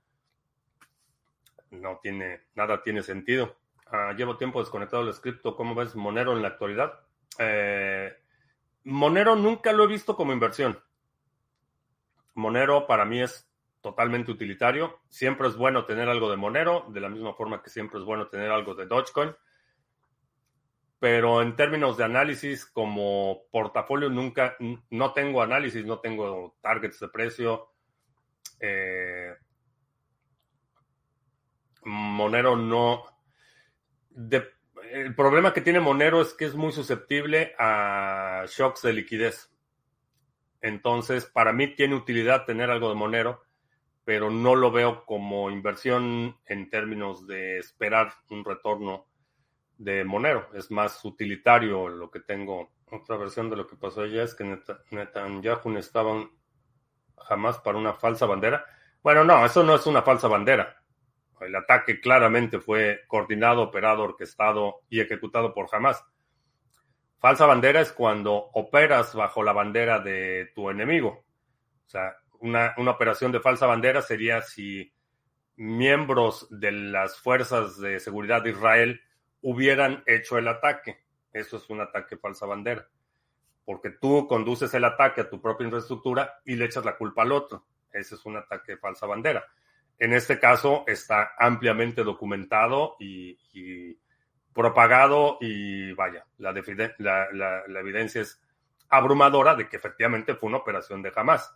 no 1.71 2.01
tiene, 2.03 2.43
nada 2.55 2.83
tiene 2.83 3.03
sentido. 3.03 3.57
Ah, 3.87 4.13
llevo 4.17 4.37
tiempo 4.37 4.61
desconectado 4.61 5.05
del 5.05 5.15
cripto. 5.21 5.57
¿Cómo 5.57 5.75
ves 5.75 5.97
Monero 5.97 6.33
en 6.33 6.43
la 6.43 6.49
actualidad? 6.49 7.01
Eh, 7.39 8.13
Monero 8.85 9.37
nunca 9.37 9.73
lo 9.73 9.85
he 9.85 9.89
visto 9.89 10.17
como 10.17 10.33
inversión. 10.33 10.79
Monero 12.35 12.87
para 12.87 13.05
mí 13.05 13.21
es 13.21 13.49
totalmente 13.81 14.31
utilitario. 14.31 15.01
Siempre 15.09 15.49
es 15.49 15.57
bueno 15.57 15.85
tener 15.85 16.09
algo 16.09 16.31
de 16.31 16.37
Monero, 16.37 16.87
de 16.89 17.01
la 17.01 17.09
misma 17.09 17.35
forma 17.35 17.63
que 17.63 17.71
siempre 17.71 17.99
es 17.99 18.05
bueno 18.05 18.29
tener 18.29 18.51
algo 18.51 18.75
de 18.75 18.87
Dogecoin. 18.87 19.35
Pero 21.01 21.43
en 21.43 21.57
términos 21.57 21.97
de 21.97 22.05
análisis, 22.05 22.65
como 22.65 23.43
portafolio, 23.51 24.09
nunca, 24.09 24.57
no 24.91 25.13
tengo 25.13 25.43
análisis, 25.43 25.85
no 25.85 25.99
tengo 25.99 26.57
targets 26.61 27.01
de 27.01 27.09
precio. 27.09 27.73
Eh, 28.61 29.35
Monero 31.83 32.55
no. 32.55 33.05
el 34.93 35.15
problema 35.17 35.53
que 35.53 35.63
tiene 35.63 35.81
Monero 35.81 36.21
es 36.21 36.35
que 36.35 36.45
es 36.45 36.55
muy 36.55 36.71
susceptible 36.71 37.55
a 37.59 38.45
shocks 38.47 38.83
de 38.83 38.93
liquidez. 38.93 39.51
Entonces, 40.61 41.25
para 41.25 41.53
mí 41.53 41.75
tiene 41.75 41.97
utilidad 41.97 42.45
tener 42.45 42.71
algo 42.71 42.91
de 42.91 42.95
Monero 42.95 43.43
pero 44.11 44.29
no 44.29 44.57
lo 44.57 44.73
veo 44.73 45.05
como 45.05 45.51
inversión 45.51 46.37
en 46.47 46.69
términos 46.69 47.27
de 47.27 47.59
esperar 47.59 48.13
un 48.31 48.45
retorno 48.45 49.07
de 49.81 50.05
Monero. 50.05 50.49
Es 50.55 50.71
más 50.71 51.03
utilitario 51.05 51.89
lo 51.89 52.11
que 52.11 52.21
tengo. 52.21 52.71
Otra 52.91 53.17
versión 53.17 53.49
de 53.49 53.57
lo 53.57 53.67
que 53.67 53.77
pasó 53.77 54.03
allá 54.03 54.23
es 54.23 54.35
que 54.35 54.45
Netanyahu 54.91 55.77
estaban 55.79 56.31
jamás 57.17 57.59
para 57.59 57.79
una 57.79 57.95
falsa 57.95 58.27
bandera. 58.27 58.65
Bueno, 59.03 59.25
no, 59.25 59.45
eso 59.45 59.63
no 59.63 59.75
es 59.75 59.87
una 59.87 60.03
falsa 60.03 60.29
bandera. 60.29 60.77
El 61.41 61.57
ataque 61.57 62.01
claramente 62.01 62.61
fue 62.61 63.01
coordinado, 63.07 63.63
operado, 63.63 64.03
orquestado 64.03 64.83
y 64.91 65.01
ejecutado 65.01 65.55
por 65.55 65.69
Hamas. 65.73 66.05
Falsa 67.19 67.47
bandera 67.47 67.81
es 67.81 67.93
cuando 67.93 68.35
operas 68.35 69.15
bajo 69.15 69.43
la 69.43 69.53
bandera 69.53 70.01
de 70.01 70.53
tu 70.55 70.69
enemigo. 70.69 71.25
O 71.87 71.89
sea, 71.89 72.17
una, 72.41 72.75
operación 72.77 73.33
de 73.33 73.41
falsa 73.41 73.67
bandera 73.67 74.03
sería 74.03 74.43
si 74.43 74.93
miembros 75.57 76.47
de 76.51 76.73
las 76.73 77.19
fuerzas 77.19 77.79
de 77.79 78.01
seguridad 78.01 78.43
de 78.43 78.51
Israel 78.51 79.01
hubieran 79.43 80.03
hecho 80.07 80.39
el 80.39 80.49
ataque. 80.49 81.05
Eso 81.33 81.57
es 81.57 81.69
un 81.71 81.81
ataque 81.81 82.17
falsa 82.17 82.47
bandera. 82.47 82.87
Porque 83.65 83.91
tú 83.91 84.27
conduces 84.27 84.73
el 84.75 84.85
ataque 84.85 85.23
a 85.23 85.31
tu 85.31 85.41
propia 85.41 85.65
infraestructura 85.65 86.41
y 86.45 86.57
le 86.57 86.65
echas 86.65 86.85
la 86.85 86.97
culpa 86.97 87.23
al 87.23 87.33
otro. 87.33 87.65
Ese 87.93 88.15
es 88.15 88.27
un 88.27 88.37
ataque 88.37 88.77
falsa 88.77 89.07
bandera. 89.07 89.45
En 89.99 90.15
este 90.15 90.41
caso 90.41 90.85
está 90.87 91.33
ampliamente 91.39 92.03
documentado 92.03 92.97
y, 92.99 93.99
propagado 94.55 95.37
y 95.41 95.93
vaya, 95.93 96.27
la, 96.39 96.53
la, 96.53 97.81
evidencia 97.81 98.23
es 98.23 98.43
abrumadora 98.89 99.55
de 99.55 99.69
que 99.69 99.77
efectivamente 99.77 100.35
fue 100.35 100.49
una 100.49 100.59
operación 100.59 101.03
de 101.03 101.13
Hamas. 101.15 101.55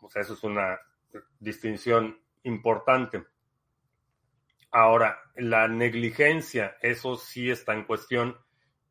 O 0.00 0.08
sea, 0.08 0.22
eso 0.22 0.34
es 0.34 0.44
una 0.44 0.80
distinción 1.40 2.18
importante. 2.44 3.24
Ahora, 4.72 5.18
la 5.36 5.68
negligencia, 5.68 6.76
eso 6.80 7.16
sí 7.16 7.50
está 7.50 7.74
en 7.74 7.84
cuestión 7.84 8.38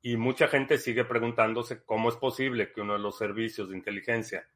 y 0.03 0.15
mucha 0.15 0.47
gente 0.47 0.77
sigue 0.77 1.05
preguntándose 1.05 1.84
cómo 1.84 2.09
es 2.09 2.15
posible 2.15 2.71
que 2.71 2.82
uno 2.82 2.93
de 2.93 2.99
los 2.99 3.17
servicios 3.17 3.69
de 3.69 3.77
inteligencia 3.77 4.47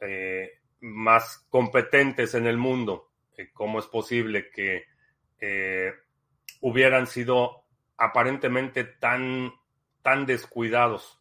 eh, 0.00 0.60
más 0.80 1.46
competentes 1.50 2.34
en 2.34 2.46
el 2.46 2.58
mundo, 2.58 3.12
eh, 3.36 3.50
cómo 3.52 3.80
es 3.80 3.86
posible 3.86 4.50
que 4.50 4.84
eh, 5.40 5.92
hubieran 6.60 7.08
sido 7.08 7.64
aparentemente 7.96 8.84
tan, 8.84 9.52
tan 10.02 10.26
descuidados. 10.26 11.20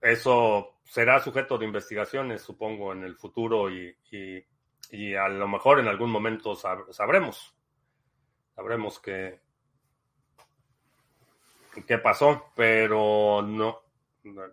Eso 0.00 0.80
será 0.84 1.18
sujeto 1.18 1.58
de 1.58 1.66
investigaciones, 1.66 2.42
supongo, 2.42 2.92
en 2.92 3.02
el 3.02 3.16
futuro 3.16 3.70
y, 3.70 3.96
a 5.16 5.28
lo 5.28 5.48
mejor 5.48 5.80
en 5.80 5.88
algún 5.88 6.10
momento 6.10 6.54
sabremos. 6.54 7.56
Sabremos 8.54 9.00
qué, 9.00 9.40
qué 11.86 11.98
pasó, 11.98 12.52
pero 12.54 13.42
no. 13.42 13.80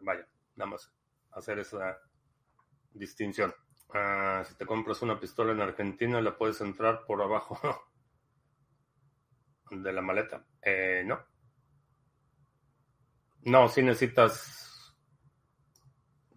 Vaya, 0.02 0.28
nada 0.56 0.72
más 0.72 0.92
hacer 1.32 1.60
esa 1.60 2.00
distinción. 2.94 3.54
Ah, 3.94 4.44
si 4.48 4.56
te 4.56 4.66
compras 4.66 5.02
una 5.02 5.20
pistola 5.20 5.52
en 5.52 5.62
Argentina, 5.62 6.22
la 6.22 6.38
puedes 6.38 6.62
entrar 6.62 7.06
por 7.06 7.22
abajo 7.22 7.60
de 9.72 9.94
la 9.94 10.02
maleta. 10.02 10.46
Eh, 10.62 11.04
no. 11.06 11.20
No, 13.44 13.68
si 13.68 13.82
necesitas 13.82 14.96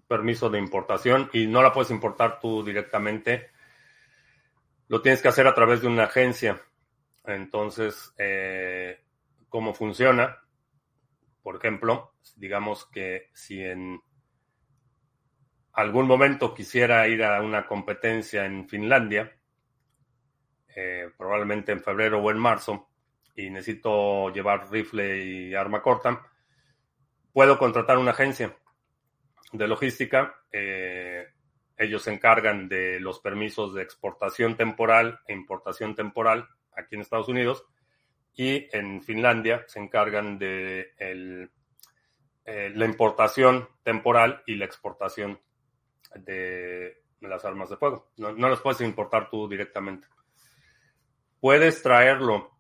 permiso 0.07 0.51
de 0.51 0.59
importación 0.59 1.31
y 1.33 1.47
no 1.47 1.63
la 1.63 1.73
puedes 1.73 1.91
importar 1.91 2.41
tú 2.41 2.65
directamente. 2.65 3.51
Lo 4.89 5.01
tienes 5.01 5.23
que 5.23 5.29
hacer 5.29 5.47
a 5.47 5.55
través 5.55 5.81
de 5.81 5.89
una 5.89 6.05
agencia. 6.05 6.61
Entonces, 7.25 8.13
eh, 8.19 9.03
¿cómo 9.49 9.75
funciona? 9.75 10.39
Por 11.43 11.57
ejemplo, 11.57 12.15
digamos 12.37 12.87
que 12.87 13.31
si 13.33 13.63
en 13.63 14.01
algún 15.73 16.07
momento 16.07 16.55
quisiera 16.55 17.07
ir 17.09 17.25
a 17.25 17.41
una 17.43 17.67
competencia 17.67 18.47
en 18.47 18.69
Finlandia, 18.69 19.37
eh, 20.75 21.11
probablemente 21.17 21.73
en 21.73 21.83
febrero 21.83 22.23
o 22.23 22.31
en 22.31 22.39
marzo, 22.39 22.89
y 23.37 23.51
necesito 23.51 24.31
llevar 24.31 24.71
rifle 24.71 25.25
y 25.25 25.55
arma 25.55 25.83
corta, 25.83 26.23
puedo 27.33 27.59
contratar 27.59 27.99
una 27.99 28.13
agencia 28.13 28.57
de 29.53 29.69
logística. 29.69 30.35
Eh, 30.51 31.14
ellos 31.77 32.03
se 32.03 32.13
encargan 32.13 32.69
de 32.69 33.01
los 33.01 33.21
permisos 33.21 33.75
de 33.75 33.83
exportación 33.83 34.57
temporal 34.57 35.21
e 35.27 35.33
importación 35.33 35.95
temporal 35.95 36.49
aquí 36.77 36.95
en 36.95 37.01
Estados 37.01 37.29
Unidos 37.29 37.65
y 38.35 38.69
en 38.77 39.03
Finlandia 39.03 39.65
se 39.67 39.81
encargan 39.81 40.39
de 40.39 40.93
eh, 40.99 41.49
la 42.75 42.85
importación 42.85 43.69
temporal 43.83 44.43
y 44.47 44.57
la 44.57 44.65
exportación 44.65 45.41
de 46.15 47.03
las 47.21 47.45
armas 47.45 47.71
de 47.71 47.77
fuego. 47.77 48.11
No, 48.17 48.33
no 48.33 48.49
las 48.49 48.61
puedes 48.61 48.81
importar 48.81 49.31
tú 49.31 49.49
directamente. 49.49 50.07
Puedes 51.41 51.83
traerlo, 51.83 52.54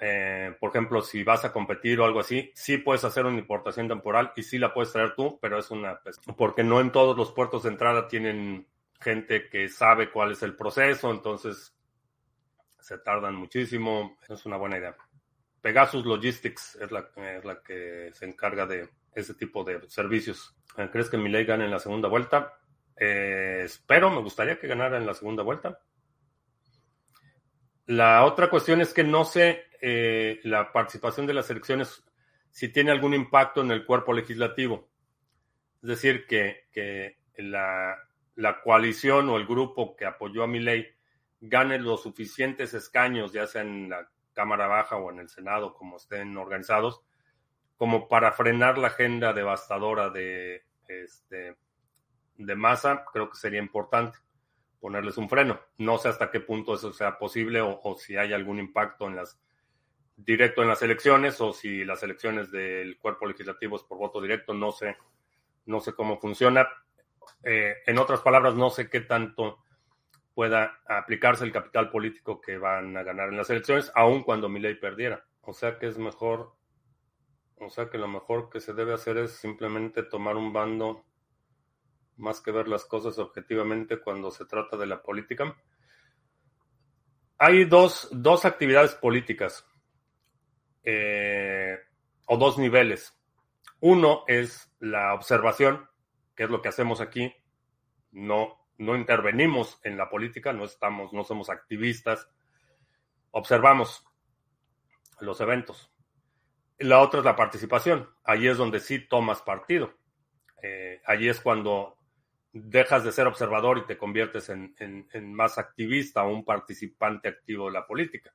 eh, 0.00 0.54
por 0.60 0.70
ejemplo, 0.70 1.02
si 1.02 1.24
vas 1.24 1.44
a 1.44 1.52
competir 1.52 1.98
o 2.00 2.04
algo 2.04 2.20
así, 2.20 2.52
sí 2.54 2.78
puedes 2.78 3.04
hacer 3.04 3.26
una 3.26 3.38
importación 3.38 3.88
temporal 3.88 4.32
y 4.36 4.42
sí 4.42 4.58
la 4.58 4.72
puedes 4.72 4.92
traer 4.92 5.14
tú, 5.14 5.38
pero 5.40 5.58
es 5.58 5.70
una... 5.70 6.00
Porque 6.36 6.62
no 6.62 6.80
en 6.80 6.92
todos 6.92 7.16
los 7.16 7.32
puertos 7.32 7.64
de 7.64 7.70
entrada 7.70 8.06
tienen 8.06 8.66
gente 9.00 9.48
que 9.48 9.68
sabe 9.68 10.10
cuál 10.10 10.32
es 10.32 10.42
el 10.42 10.54
proceso, 10.54 11.10
entonces 11.10 11.74
se 12.78 12.98
tardan 12.98 13.34
muchísimo. 13.34 14.18
Es 14.28 14.46
una 14.46 14.56
buena 14.56 14.78
idea. 14.78 14.96
Pegasus 15.60 16.06
Logistics 16.06 16.76
es 16.76 16.90
la, 16.92 17.10
es 17.16 17.44
la 17.44 17.60
que 17.62 18.10
se 18.12 18.24
encarga 18.24 18.66
de 18.66 18.88
ese 19.14 19.34
tipo 19.34 19.64
de 19.64 19.88
servicios. 19.88 20.54
Eh, 20.76 20.88
¿Crees 20.92 21.10
que 21.10 21.18
Milei 21.18 21.44
gane 21.44 21.64
en 21.64 21.72
la 21.72 21.80
segunda 21.80 22.08
vuelta? 22.08 22.54
Eh, 22.96 23.62
espero, 23.64 24.10
me 24.10 24.22
gustaría 24.22 24.58
que 24.58 24.68
ganara 24.68 24.96
en 24.96 25.06
la 25.06 25.14
segunda 25.14 25.42
vuelta. 25.42 25.80
La 27.86 28.24
otra 28.24 28.50
cuestión 28.50 28.80
es 28.80 28.92
que 28.92 29.02
no 29.02 29.24
sé 29.24 29.67
eh, 29.80 30.40
la 30.44 30.72
participación 30.72 31.26
de 31.26 31.34
las 31.34 31.50
elecciones 31.50 32.04
si 32.50 32.68
tiene 32.68 32.90
algún 32.90 33.14
impacto 33.14 33.60
en 33.60 33.70
el 33.70 33.84
cuerpo 33.84 34.12
legislativo. 34.12 34.88
Es 35.82 35.88
decir, 35.88 36.26
que, 36.26 36.68
que 36.72 37.18
la, 37.36 37.96
la, 38.34 38.60
coalición 38.60 39.28
o 39.28 39.36
el 39.36 39.46
grupo 39.46 39.94
que 39.96 40.06
apoyó 40.06 40.42
a 40.42 40.48
Milei 40.48 40.88
gane 41.40 41.78
los 41.78 42.02
suficientes 42.02 42.74
escaños, 42.74 43.32
ya 43.32 43.46
sea 43.46 43.62
en 43.62 43.90
la 43.90 44.10
Cámara 44.32 44.66
Baja 44.66 44.96
o 44.96 45.10
en 45.10 45.20
el 45.20 45.28
Senado, 45.28 45.74
como 45.74 45.96
estén 45.96 46.36
organizados, 46.36 47.02
como 47.76 48.08
para 48.08 48.32
frenar 48.32 48.76
la 48.78 48.88
agenda 48.88 49.32
devastadora 49.32 50.10
de, 50.10 50.64
este, 50.88 51.56
de 52.36 52.56
masa, 52.56 53.04
creo 53.12 53.30
que 53.30 53.36
sería 53.36 53.60
importante 53.60 54.18
ponerles 54.80 55.16
un 55.18 55.28
freno. 55.28 55.60
No 55.78 55.98
sé 55.98 56.08
hasta 56.08 56.30
qué 56.30 56.40
punto 56.40 56.74
eso 56.74 56.92
sea 56.92 57.18
posible 57.18 57.60
o, 57.60 57.96
si 57.98 58.16
hay 58.16 58.32
algún 58.32 58.58
impacto 58.58 59.06
en 59.06 59.16
las 59.16 59.40
directo 60.18 60.62
en 60.62 60.68
las 60.68 60.82
elecciones 60.82 61.40
o 61.40 61.52
si 61.52 61.84
las 61.84 62.02
elecciones 62.02 62.50
del 62.50 62.98
cuerpo 62.98 63.26
legislativo 63.26 63.76
es 63.76 63.82
por 63.82 63.98
voto 63.98 64.20
directo, 64.20 64.52
no 64.52 64.72
sé, 64.72 64.96
no 65.66 65.80
sé 65.80 65.94
cómo 65.94 66.18
funciona. 66.18 66.68
Eh, 67.42 67.76
en 67.86 67.98
otras 67.98 68.20
palabras, 68.20 68.54
no 68.54 68.68
sé 68.68 68.90
qué 68.90 69.00
tanto 69.00 69.64
pueda 70.34 70.80
aplicarse 70.86 71.44
el 71.44 71.52
capital 71.52 71.90
político 71.90 72.40
que 72.40 72.58
van 72.58 72.96
a 72.96 73.02
ganar 73.02 73.30
en 73.30 73.38
las 73.38 73.50
elecciones, 73.50 73.90
aun 73.94 74.22
cuando 74.22 74.48
mi 74.48 74.60
ley 74.60 74.74
perdiera. 74.74 75.24
O 75.42 75.52
sea 75.52 75.78
que 75.78 75.86
es 75.86 75.98
mejor 75.98 76.58
o 77.60 77.70
sea 77.70 77.90
que 77.90 77.98
lo 77.98 78.08
mejor 78.08 78.50
que 78.50 78.60
se 78.60 78.72
debe 78.72 78.94
hacer 78.94 79.18
es 79.18 79.32
simplemente 79.32 80.02
tomar 80.02 80.36
un 80.36 80.52
bando 80.52 81.04
más 82.16 82.40
que 82.40 82.50
ver 82.50 82.68
las 82.68 82.84
cosas 82.84 83.18
objetivamente 83.18 84.00
cuando 84.00 84.30
se 84.30 84.44
trata 84.44 84.76
de 84.76 84.86
la 84.86 85.02
política. 85.02 85.56
Hay 87.38 87.64
dos, 87.64 88.10
actividades 88.44 88.94
políticas 88.94 89.66
eh, 90.82 91.78
o 92.26 92.36
dos 92.36 92.58
niveles. 92.58 93.18
Uno 93.80 94.24
es 94.26 94.72
la 94.80 95.14
observación, 95.14 95.88
que 96.34 96.44
es 96.44 96.50
lo 96.50 96.62
que 96.62 96.68
hacemos 96.68 97.00
aquí. 97.00 97.32
No, 98.10 98.68
no 98.78 98.96
intervenimos 98.96 99.80
en 99.84 99.96
la 99.96 100.08
política, 100.08 100.52
no 100.52 100.64
estamos, 100.64 101.12
no 101.12 101.24
somos 101.24 101.50
activistas. 101.50 102.28
Observamos 103.30 104.04
los 105.20 105.40
eventos. 105.40 105.92
La 106.78 107.00
otra 107.00 107.20
es 107.20 107.24
la 107.24 107.36
participación. 107.36 108.08
Allí 108.24 108.48
es 108.48 108.56
donde 108.56 108.80
sí 108.80 109.00
tomas 109.08 109.42
partido. 109.42 109.94
Eh, 110.62 111.00
allí 111.04 111.28
es 111.28 111.40
cuando 111.40 111.98
dejas 112.52 113.04
de 113.04 113.12
ser 113.12 113.26
observador 113.26 113.78
y 113.78 113.86
te 113.86 113.98
conviertes 113.98 114.48
en, 114.48 114.74
más 115.32 115.58
activista 115.58 116.24
o 116.24 116.32
un 116.32 116.44
participante 116.44 117.28
activo 117.28 117.66
de 117.66 117.72
la 117.72 117.86
política. 117.86 118.32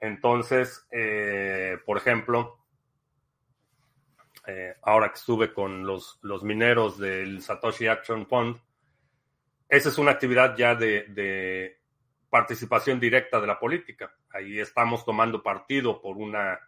Entonces, 0.00 0.86
eh, 0.90 1.09
por 1.90 1.98
ejemplo, 1.98 2.56
eh, 4.46 4.76
ahora 4.82 5.08
que 5.08 5.16
estuve 5.16 5.52
con 5.52 5.84
los, 5.84 6.20
los, 6.22 6.44
mineros 6.44 7.00
del 7.00 7.42
Satoshi 7.42 7.88
Action 7.88 8.28
Fund, 8.28 8.60
esa 9.68 9.88
es 9.88 9.98
una 9.98 10.12
actividad 10.12 10.56
ya 10.56 10.76
de, 10.76 11.06
de 11.08 11.80
participación 12.28 13.00
directa 13.00 13.40
de 13.40 13.48
la 13.48 13.58
política. 13.58 14.14
Ahí 14.30 14.60
estamos 14.60 15.04
tomando 15.04 15.42
partido 15.42 16.00
por 16.00 16.16
una 16.16 16.60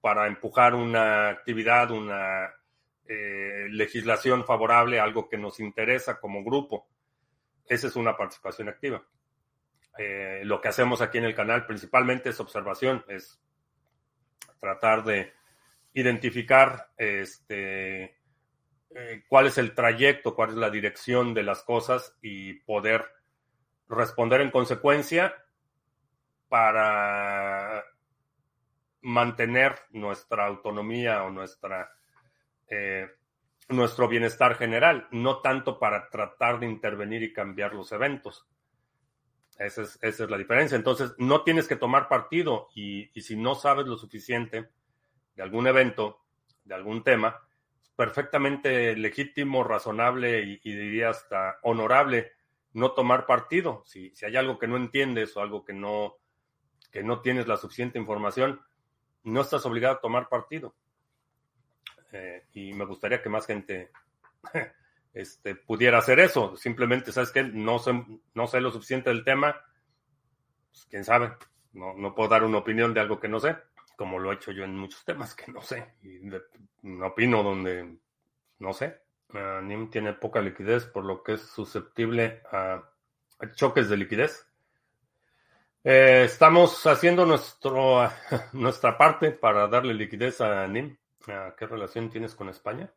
para 0.00 0.28
empujar 0.28 0.76
una 0.76 1.30
actividad, 1.30 1.90
una 1.90 2.48
eh, 3.08 3.66
legislación 3.70 4.44
favorable, 4.44 5.00
algo 5.00 5.28
que 5.28 5.36
nos 5.36 5.58
interesa 5.58 6.20
como 6.20 6.44
grupo. 6.44 6.86
Esa 7.66 7.88
es 7.88 7.96
una 7.96 8.16
participación 8.16 8.68
activa. 8.68 9.02
Eh, 9.98 10.42
lo 10.44 10.60
que 10.60 10.68
hacemos 10.68 11.00
aquí 11.00 11.18
en 11.18 11.24
el 11.24 11.34
canal 11.34 11.66
principalmente 11.66 12.28
es 12.28 12.38
observación, 12.38 13.04
es 13.08 13.40
tratar 14.58 15.04
de 15.04 15.32
identificar 15.94 16.90
este, 16.96 18.16
eh, 18.90 19.24
cuál 19.28 19.46
es 19.46 19.58
el 19.58 19.74
trayecto, 19.74 20.34
cuál 20.34 20.50
es 20.50 20.56
la 20.56 20.70
dirección 20.70 21.34
de 21.34 21.42
las 21.42 21.62
cosas 21.62 22.16
y 22.22 22.54
poder 22.54 23.04
responder 23.88 24.40
en 24.40 24.50
consecuencia 24.50 25.34
para 26.48 27.84
mantener 29.02 29.78
nuestra 29.90 30.46
autonomía 30.46 31.24
o 31.24 31.30
nuestra, 31.30 31.90
eh, 32.68 33.08
nuestro 33.68 34.08
bienestar 34.08 34.56
general, 34.56 35.06
no 35.10 35.40
tanto 35.40 35.78
para 35.78 36.08
tratar 36.08 36.60
de 36.60 36.66
intervenir 36.66 37.22
y 37.22 37.32
cambiar 37.32 37.74
los 37.74 37.92
eventos. 37.92 38.46
Esa 39.58 39.82
es, 39.82 39.98
esa 40.02 40.24
es 40.24 40.30
la 40.30 40.38
diferencia. 40.38 40.76
Entonces, 40.76 41.14
no 41.18 41.42
tienes 41.42 41.66
que 41.66 41.76
tomar 41.76 42.08
partido 42.08 42.68
y, 42.74 43.10
y, 43.12 43.22
si 43.22 43.36
no 43.36 43.56
sabes 43.56 43.86
lo 43.86 43.96
suficiente 43.96 44.68
de 45.34 45.42
algún 45.42 45.66
evento, 45.66 46.24
de 46.64 46.74
algún 46.74 47.02
tema, 47.02 47.40
perfectamente 47.96 48.94
legítimo, 48.96 49.64
razonable 49.64 50.42
y, 50.42 50.60
y, 50.62 50.72
diría 50.74 51.10
hasta 51.10 51.58
honorable 51.62 52.32
no 52.72 52.92
tomar 52.92 53.26
partido. 53.26 53.82
Si, 53.84 54.14
si 54.14 54.26
hay 54.26 54.36
algo 54.36 54.58
que 54.58 54.68
no 54.68 54.76
entiendes 54.76 55.36
o 55.36 55.40
algo 55.40 55.64
que 55.64 55.72
no, 55.72 56.14
que 56.92 57.02
no 57.02 57.20
tienes 57.20 57.48
la 57.48 57.56
suficiente 57.56 57.98
información, 57.98 58.60
no 59.24 59.40
estás 59.40 59.66
obligado 59.66 59.96
a 59.96 60.00
tomar 60.00 60.28
partido. 60.28 60.76
Eh, 62.12 62.46
y 62.52 62.72
me 62.72 62.84
gustaría 62.84 63.20
que 63.20 63.28
más 63.28 63.46
gente 63.46 63.90
este, 65.18 65.56
pudiera 65.56 65.98
hacer 65.98 66.20
eso. 66.20 66.56
Simplemente, 66.56 67.10
¿sabes 67.10 67.32
qué? 67.32 67.42
No 67.42 67.80
sé, 67.80 67.92
no 68.34 68.46
sé 68.46 68.60
lo 68.60 68.70
suficiente 68.70 69.10
del 69.10 69.24
tema. 69.24 69.60
pues, 70.70 70.86
quién 70.88 71.04
sabe. 71.04 71.36
No, 71.72 71.94
no 71.94 72.14
puedo 72.14 72.28
dar 72.28 72.44
una 72.44 72.58
opinión 72.58 72.94
de 72.94 73.00
algo 73.00 73.18
que 73.18 73.28
no 73.28 73.40
sé, 73.40 73.56
como 73.96 74.18
lo 74.18 74.30
he 74.30 74.36
hecho 74.36 74.52
yo 74.52 74.64
en 74.64 74.78
muchos 74.78 75.04
temas 75.04 75.34
que 75.34 75.50
no 75.50 75.60
sé. 75.60 75.94
Y 76.02 76.20
no 76.82 77.06
opino 77.06 77.42
donde 77.42 77.98
no 78.60 78.72
sé. 78.72 79.00
NIM 79.62 79.90
tiene 79.90 80.14
poca 80.14 80.40
liquidez, 80.40 80.86
por 80.86 81.04
lo 81.04 81.22
que 81.22 81.34
es 81.34 81.42
susceptible 81.42 82.42
a 82.52 82.82
choques 83.54 83.88
de 83.88 83.96
liquidez. 83.96 84.46
Eh, 85.82 86.22
estamos 86.24 86.86
haciendo 86.86 87.26
nuestro, 87.26 88.08
nuestra 88.52 88.96
parte 88.96 89.32
para 89.32 89.66
darle 89.66 89.94
liquidez 89.94 90.40
a 90.40 90.66
NIM. 90.68 90.96
¿Qué 91.58 91.66
relación 91.66 92.08
tienes 92.08 92.34
con 92.34 92.48
España? 92.48 92.90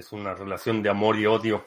Es 0.00 0.12
una 0.12 0.32
relación 0.32 0.82
de 0.82 0.88
amor 0.88 1.18
y 1.18 1.26
odio. 1.26 1.62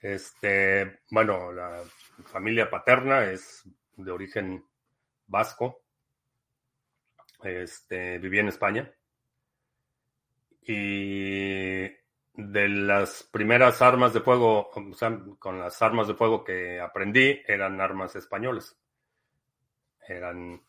Este, 0.00 1.00
bueno, 1.10 1.52
la 1.52 1.82
familia 2.24 2.70
paterna 2.70 3.26
es 3.26 3.62
de 3.94 4.10
origen 4.10 4.64
vasco. 5.26 5.82
Este, 7.42 8.16
vivía 8.16 8.40
en 8.40 8.48
España. 8.48 8.90
Y 10.62 11.82
de 11.82 12.68
las 12.70 13.22
primeras 13.24 13.82
armas 13.82 14.14
de 14.14 14.22
fuego, 14.22 14.70
o 14.70 14.94
sea, 14.94 15.20
con 15.38 15.60
las 15.60 15.82
armas 15.82 16.08
de 16.08 16.14
fuego 16.14 16.42
que 16.42 16.80
aprendí, 16.80 17.42
eran 17.46 17.82
armas 17.82 18.16
españolas. 18.16 18.74
Eran 20.08 20.62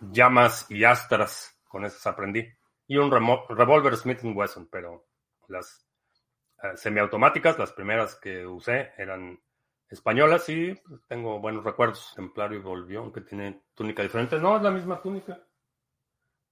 llamas 0.00 0.68
y 0.72 0.82
astras, 0.82 1.62
con 1.68 1.84
esas 1.84 2.04
aprendí. 2.08 2.46
Y 2.90 2.96
un 2.96 3.08
revólver 3.08 3.96
Smith 3.96 4.18
Wesson, 4.24 4.66
pero 4.66 5.06
las 5.46 5.86
eh, 6.60 6.76
semiautomáticas, 6.76 7.56
las 7.56 7.70
primeras 7.70 8.16
que 8.16 8.44
usé, 8.44 8.90
eran 8.98 9.38
españolas 9.88 10.48
y 10.48 10.74
pues, 10.74 11.00
tengo 11.06 11.38
buenos 11.38 11.62
recuerdos. 11.62 12.12
Templario 12.16 12.58
y 12.58 12.62
volvió, 12.62 12.98
aunque 12.98 13.20
tiene 13.20 13.62
túnica 13.76 14.02
diferente. 14.02 14.40
No, 14.40 14.56
es 14.56 14.62
la 14.64 14.72
misma 14.72 15.00
túnica. 15.00 15.38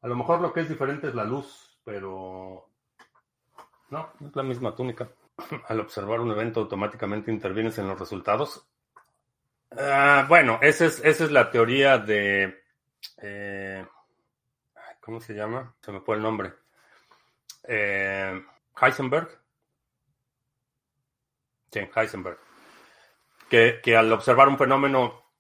A 0.01 0.07
lo 0.07 0.15
mejor 0.15 0.41
lo 0.41 0.53
que 0.53 0.61
es 0.61 0.69
diferente 0.69 1.09
es 1.09 1.15
la 1.17 1.25
luz, 1.25 1.77
pero 1.83 2.71
no, 3.91 4.13
es 4.25 4.37
la 4.37 4.45
misma 4.45 4.77
túnica. 4.77 5.09
Al 5.67 5.81
observar 5.81 6.21
un 6.21 6.31
evento 6.31 6.61
automáticamente 6.61 7.33
intervienes 7.33 7.79
en 7.79 7.89
los 7.89 7.99
resultados. 7.99 8.65
Ah, 9.73 10.25
bueno, 10.29 10.61
esa 10.63 10.85
es, 10.85 11.05
esa 11.05 11.25
es 11.25 11.33
la 11.33 11.51
teoría 11.51 11.99
de... 11.99 12.63
Eh, 13.23 13.85
¿Cómo 15.09 15.23
se 15.23 15.33
llama? 15.33 15.75
Se 15.81 15.91
me 15.91 16.03
fue 16.03 16.17
el 16.17 16.23
nombre. 16.23 16.53
Eh, 17.67 18.45
Heisenberg. 18.79 19.41
Sí, 21.73 21.81
Heisenberg. 21.97 22.39
Que, 23.49 23.81
al 23.97 24.13
observar 24.13 24.49
un 24.49 24.59
fenómeno 24.59 25.33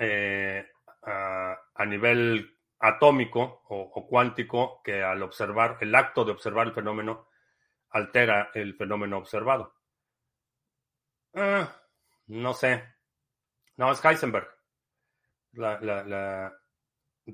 eh, 0.00 0.68
a, 1.04 1.84
nivel 1.86 2.58
atómico 2.80 3.62
o, 3.68 4.04
cuántico, 4.08 4.82
que 4.82 5.00
al 5.00 5.22
observar, 5.22 5.78
el 5.80 5.94
acto 5.94 6.24
de 6.24 6.32
observar 6.32 6.66
el 6.66 6.74
fenómeno 6.74 7.28
altera 7.90 8.50
el 8.52 8.74
fenómeno 8.74 9.18
observado. 9.18 9.76
Ah, 11.34 11.72
no 12.26 12.52
sé. 12.52 12.82
No, 13.76 13.92
es 13.92 14.04
Heisenberg. 14.04 14.48
La 15.52 16.52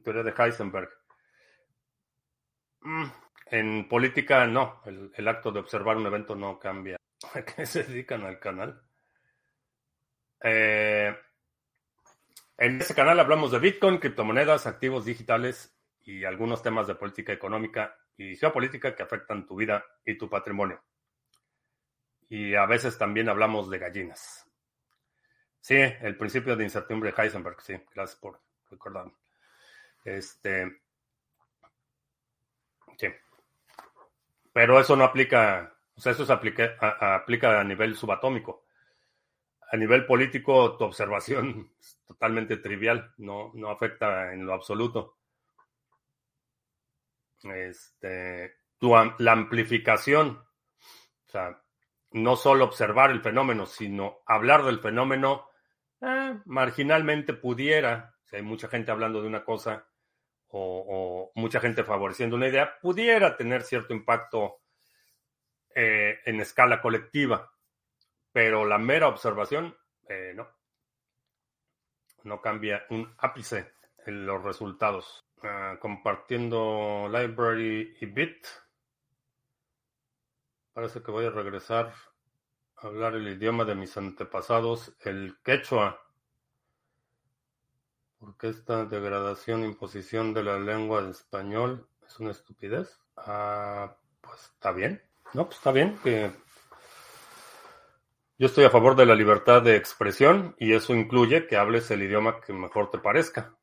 teoría 0.02 0.22
de 0.24 0.34
Heisenberg. 0.36 1.03
Mm, 2.85 3.07
en 3.47 3.89
política 3.89 4.47
no, 4.47 4.82
el, 4.85 5.28
acto 5.28 5.51
de 5.51 5.61
observar 5.61 5.97
un 5.97 6.07
evento 6.07 6.37
no 6.37 6.59
cambia. 6.59 6.97
¿A 7.35 7.43
qué 7.43 7.66
se 7.66 7.82
dedican 7.82 8.22
al 8.24 8.39
canal? 8.39 8.82
Eh, 10.43 11.16
en 12.59 12.80
ese 12.80 12.95
canal 12.95 13.18
hablamos 13.18 13.51
de 13.51 13.59
Bitcoin, 13.59 13.99
criptomonedas, 13.99 14.66
activos 14.66 15.07
digitales 15.07 15.74
y 16.03 16.24
algunos 16.24 16.62
temas 16.62 16.87
de 16.87 16.95
política 16.95 17.32
económica 17.32 17.97
y 18.16 18.37
geopolítica 18.37 18.95
que 18.95 19.03
afectan 19.03 19.47
tu 19.47 19.57
vida 19.57 19.85
y 20.05 20.18
tu 20.18 20.28
patrimonio. 20.28 20.82
Y 22.28 22.55
a 22.55 22.66
veces 22.66 22.99
también 22.99 23.30
hablamos 23.30 23.70
de 23.70 23.78
gallinas. 23.78 24.47
Sí, 25.61 25.76
el 25.76 26.18
principio 26.18 26.55
de 26.57 26.64
incertidumbre 26.64 27.12
de 27.12 27.22
Heisenberg, 27.22 27.61
sí, 27.62 27.74
gracias 27.95 28.20
por 28.20 28.43
recordarme. 28.70 29.14
Este, 30.05 30.84
Sí. 32.97 33.09
Pero 34.53 34.78
eso 34.78 34.97
no 34.97 35.05
aplica, 35.05 35.76
o 35.97 36.01
sea, 36.01 36.12
eso 36.12 36.24
se 36.24 36.32
aplica 36.32 36.76
a, 36.80 37.16
aplica 37.16 37.61
a 37.61 37.64
nivel 37.64 37.97
subatómico. 37.97 38.64
A 39.70 39.76
nivel 39.76 40.07
político, 40.07 40.76
tu 40.76 40.84
observación 40.84 41.72
es 41.80 42.01
totalmente 42.07 42.59
trivial, 42.59 43.12
no, 43.18 43.51
no 43.55 43.70
afecta 43.70 44.32
en 44.32 44.47
lo 44.47 44.55
absoluto. 44.55 45.18
Este, 47.42 48.59
tu, 48.78 48.95
la 49.18 49.32
amplificación, 49.32 50.38
o 51.26 51.30
sea, 51.30 51.61
no 52.12 52.36
solo 52.36 52.64
observar 52.64 53.11
el 53.11 53.20
fenómeno, 53.20 53.66
sino 53.66 54.22
hablar 54.26 54.62
del 54.64 54.78
fenómeno, 54.78 55.49
eh, 56.01 56.38
marginalmente 56.45 57.34
pudiera, 57.34 58.14
si 58.24 58.36
hay 58.36 58.42
mucha 58.42 58.68
gente 58.68 58.92
hablando 58.92 59.20
de 59.20 59.26
una 59.26 59.45
cosa, 59.45 59.86
o, 60.57 61.32
mucha 61.34 61.61
gente 61.61 61.84
favoreciendo 61.84 62.36
una 62.36 62.48
idea, 62.48 62.78
pudiera 62.80 63.36
tener 63.36 63.62
cierto 63.62 63.92
impacto 63.92 64.61
eh, 65.74 66.20
en 66.24 66.40
escala 66.40 66.80
colectiva, 66.80 67.52
pero 68.32 68.64
la 68.64 68.78
mera 68.78 69.09
observación, 69.09 69.76
eh, 70.09 70.32
no. 70.34 70.48
No 72.22 72.40
cambia 72.40 72.86
un 72.90 73.12
ápice 73.18 73.72
en 74.07 74.24
los 74.26 74.42
resultados. 74.42 75.24
Ah, 75.42 75.76
compartiendo 75.78 77.09
library 77.11 77.96
y 78.00 78.07
bit. 78.07 78.46
Parece 80.72 81.02
que 81.02 81.11
voy 81.11 81.26
a 81.26 81.30
regresar 81.30 81.92
a 82.76 82.86
hablar 82.86 83.14
el 83.14 83.28
idioma 83.28 83.64
de 83.64 83.74
mis 83.74 83.96
antepasados, 83.96 84.96
el 85.00 85.36
quechua. 85.44 86.00
¿Por 88.24 88.36
esta 88.48 88.86
degradación, 88.86 89.64
imposición 89.64 90.32
de 90.32 90.42
la 90.42 90.58
lengua 90.58 91.02
del 91.02 91.10
español 91.10 91.86
es 92.06 92.18
una 92.20 92.30
estupidez? 92.30 92.98
Ah, 93.18 93.98
pues 94.22 94.40
está 94.44 94.72
bien. 94.72 95.02
No, 95.34 95.44
pues 95.44 95.58
está 95.58 95.72
bien 95.72 95.98
que 96.02 96.30
yo 98.38 98.46
estoy 98.46 98.64
a 98.64 98.70
favor 98.70 98.96
de 98.96 99.04
la 99.04 99.14
libertad 99.14 99.60
de 99.60 99.76
expresión 99.76 100.56
y 100.58 100.72
eso 100.72 100.94
incluye 100.94 101.46
que 101.46 101.58
hables 101.58 101.90
el 101.90 102.02
idioma 102.02 102.40
que 102.40 102.54
mejor 102.54 102.90
te 102.90 102.98
parezca. 102.98 103.58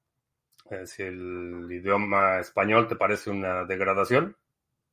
Eh, 0.70 0.86
si 0.86 1.02
el 1.02 1.68
idioma 1.72 2.40
español 2.40 2.88
te 2.88 2.96
parece 2.96 3.32
una 3.32 3.66
degradación, 3.66 4.38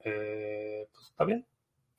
eh, 0.00 0.88
pues 0.90 1.08
está 1.08 1.24
bien. 1.24 1.46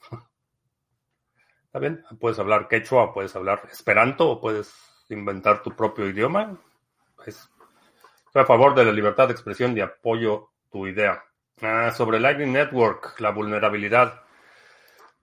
está 1.65 1.77
bien. 1.77 2.03
Puedes 2.19 2.39
hablar 2.39 2.67
quechua, 2.67 3.13
puedes 3.13 3.35
hablar 3.35 3.61
esperanto 3.71 4.27
o 4.27 4.41
puedes 4.41 4.73
inventar 5.09 5.61
tu 5.61 5.75
propio 5.75 6.09
idioma. 6.09 6.59
Es 7.27 7.47
Estoy 8.29 8.43
a 8.43 8.45
favor 8.45 8.75
de 8.75 8.85
la 8.85 8.91
libertad 8.91 9.27
de 9.27 9.33
expresión 9.33 9.75
y 9.75 9.81
apoyo 9.81 10.51
tu 10.71 10.85
idea. 10.85 11.23
Ah, 11.63 11.89
sobre 11.89 12.19
Lightning 12.19 12.53
Network, 12.53 13.19
la 13.19 13.31
vulnerabilidad. 13.31 14.21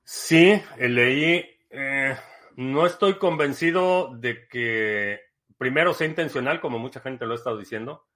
Sí, 0.02 0.60
leí. 0.76 1.48
Eh, 1.70 2.16
no 2.56 2.84
estoy 2.84 3.14
convencido 3.14 4.10
de 4.16 4.48
que 4.48 5.20
primero 5.56 5.94
sea 5.94 6.08
intencional, 6.08 6.60
como 6.60 6.80
mucha 6.80 6.98
gente 6.98 7.26
lo 7.26 7.34
ha 7.34 7.36
estado 7.36 7.58
diciendo, 7.58 8.08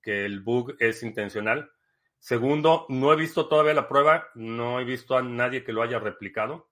que 0.00 0.24
el 0.24 0.40
bug 0.40 0.76
es 0.78 1.02
intencional. 1.02 1.70
Segundo, 2.18 2.86
no 2.88 3.12
he 3.12 3.16
visto 3.16 3.48
todavía 3.48 3.74
la 3.74 3.86
prueba, 3.86 4.28
no 4.34 4.80
he 4.80 4.84
visto 4.84 5.14
a 5.14 5.20
nadie 5.20 5.62
que 5.62 5.74
lo 5.74 5.82
haya 5.82 5.98
replicado. 5.98 6.70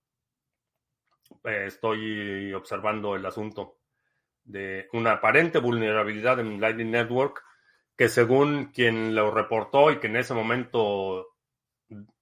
Eh, 1.44 1.64
estoy 1.66 2.54
observando 2.54 3.16
el 3.16 3.26
asunto 3.26 3.80
de 4.44 4.88
una 4.94 5.12
aparente 5.12 5.58
vulnerabilidad 5.58 6.40
en 6.40 6.58
Lightning 6.58 6.90
Network 6.90 7.44
que 8.00 8.08
según 8.08 8.72
quien 8.72 9.14
lo 9.14 9.30
reportó 9.30 9.90
y 9.90 10.00
que 10.00 10.06
en 10.06 10.16
ese 10.16 10.32
momento 10.32 11.34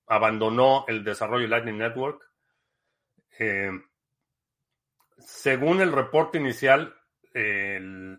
abandonó 0.08 0.84
el 0.88 1.04
desarrollo 1.04 1.44
de 1.44 1.50
Lightning 1.50 1.78
Network, 1.78 2.20
eh, 3.38 3.70
según 5.18 5.80
el 5.80 5.92
reporte 5.92 6.38
inicial, 6.38 6.96
el 7.32 8.18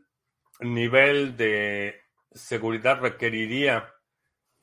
nivel 0.61 1.35
de 1.35 2.01
seguridad 2.31 3.01
requeriría 3.01 3.93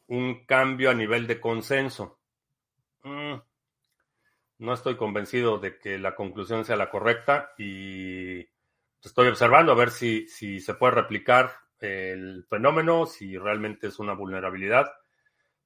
un 0.07 0.47
cambio 0.47 0.89
a 0.89 0.95
nivel 0.95 1.27
de 1.27 1.39
consenso. 1.39 2.19
Mm, 3.03 3.35
no 4.57 4.73
estoy 4.73 4.97
convencido 4.97 5.59
de 5.59 5.79
que 5.79 5.99
la 5.99 6.15
conclusión 6.15 6.65
sea 6.65 6.77
la 6.77 6.89
correcta 6.89 7.53
y 7.59 8.39
estoy 9.03 9.29
observando 9.29 9.73
a 9.73 9.75
ver 9.77 9.91
si, 9.91 10.27
si 10.29 10.61
se 10.61 10.73
puede 10.73 10.95
replicar 10.95 11.66
el 11.81 12.45
fenómeno, 12.49 13.07
si 13.07 13.37
realmente 13.37 13.89
es 13.89 13.99
una 13.99 14.15
vulnerabilidad. 14.15 14.93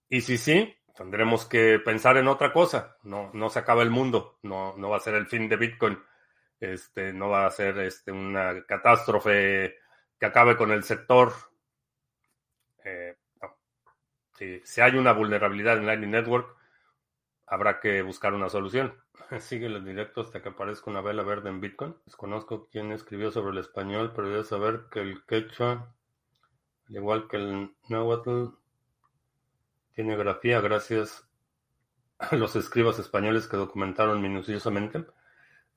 Y 0.09 0.23
si 0.23 0.39
sí, 0.39 0.75
tendremos 0.97 1.45
que 1.47 1.79
pensar 1.79 2.17
en 2.17 2.29
otra 2.29 2.53
cosa. 2.53 2.97
No, 3.03 3.31
no 3.33 3.51
se 3.51 3.59
acaba 3.59 3.83
el 3.83 3.91
mundo, 3.91 4.39
no, 4.43 4.77
no 4.77 4.91
va 4.91 4.97
a 4.99 5.01
ser 5.01 5.15
el 5.15 5.27
fin 5.27 5.49
de 5.49 5.57
Bitcoin 5.57 5.99
Este, 6.59 7.13
no 7.13 7.31
va 7.31 7.47
a 7.47 7.51
ser 7.51 7.79
este, 7.79 8.13
una 8.13 8.65
catástrofe 8.67 9.77
que 10.19 10.27
acabe 10.27 10.57
con 10.57 10.71
el 10.71 10.85
sector. 10.85 11.33
Eh, 12.85 13.17
si, 14.65 14.81
hay 14.81 14.97
una 14.97 15.13
vulnerabilidad 15.13 15.79
en 15.79 15.87
Lightning 15.87 16.11
Network, 16.11 16.57
habrá 17.47 17.81
que 17.81 18.03
buscar 18.03 18.35
una 18.35 18.49
solución. 18.49 18.95
Sigue 19.41 19.67
el 19.67 19.85
directo 19.85 20.23
hasta 20.23 20.43
que 20.43 20.51
aparezca 20.51 20.91
una 20.91 21.01
vela 21.01 21.23
verde 21.23 21.49
en 21.51 21.61
Bitcoin. 21.61 21.97
Desconozco 22.07 22.69
quién 22.71 22.93
escribió 22.93 23.31
sobre 23.31 23.53
el 23.53 23.59
español, 23.59 24.13
pero 24.15 24.29
debe 24.29 24.45
saber 24.45 24.87
que 24.91 25.01
el 25.01 25.25
quechua, 25.25 25.95
al 26.91 26.97
igual 26.97 27.29
que 27.29 27.37
el 27.37 27.71
náhuatl, 27.89 28.49
tiene 29.95 30.17
grafía 30.17 30.61
gracias 30.61 31.25
a 32.19 32.35
los 32.37 32.57
escribas 32.57 32.99
españoles 32.99 33.47
que 33.47 33.57
documentaron 33.57 34.21
minuciosamente. 34.21 35.05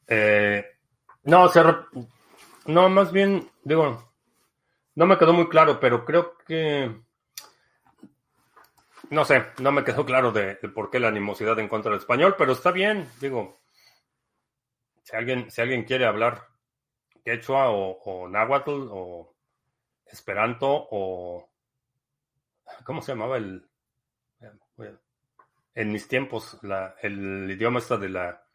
Eh, 0.07 0.65
no, 1.23 1.47
se 1.49 1.61
no, 2.65 2.89
más 2.89 3.11
bien, 3.11 3.49
digo, 3.63 4.11
no 4.95 5.05
me 5.05 5.17
quedó 5.17 5.33
muy 5.33 5.47
claro, 5.49 5.79
pero 5.79 6.03
creo 6.03 6.37
que, 6.47 6.99
no 9.09 9.25
sé, 9.25 9.45
no 9.59 9.71
me 9.71 9.83
quedó 9.83 10.05
claro 10.05 10.31
de, 10.31 10.55
por 10.73 10.89
qué 10.89 10.99
la 10.99 11.09
animosidad 11.09 11.59
en 11.59 11.67
contra 11.67 11.91
del 11.91 11.99
español, 11.99 12.35
pero 12.37 12.53
está 12.53 12.71
bien, 12.71 13.07
digo, 13.21 13.61
si 15.03 15.15
alguien, 15.15 15.51
si 15.51 15.61
alguien 15.61 15.83
quiere 15.83 16.05
hablar 16.05 16.47
quechua 17.23 17.69
o, 17.69 17.99
o 18.03 18.27
náhuatl 18.27 18.87
o 18.89 19.32
esperanto 20.13 20.67
o, 20.69 21.49
¿cómo 22.83 23.01
se 23.01 23.11
llamaba 23.11 23.37
el, 23.37 23.67
en 25.75 25.91
mis 25.91 26.07
tiempos, 26.07 26.59
el 27.01 27.49
idioma 27.49 27.79
está 27.79 27.97
de 27.97 28.09
la 28.09 28.45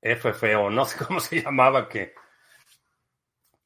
FFO, 0.00 0.70
no 0.70 0.84
sé 0.84 0.96
cómo 1.06 1.20
se 1.20 1.42
llamaba, 1.42 1.88
que 1.88 2.14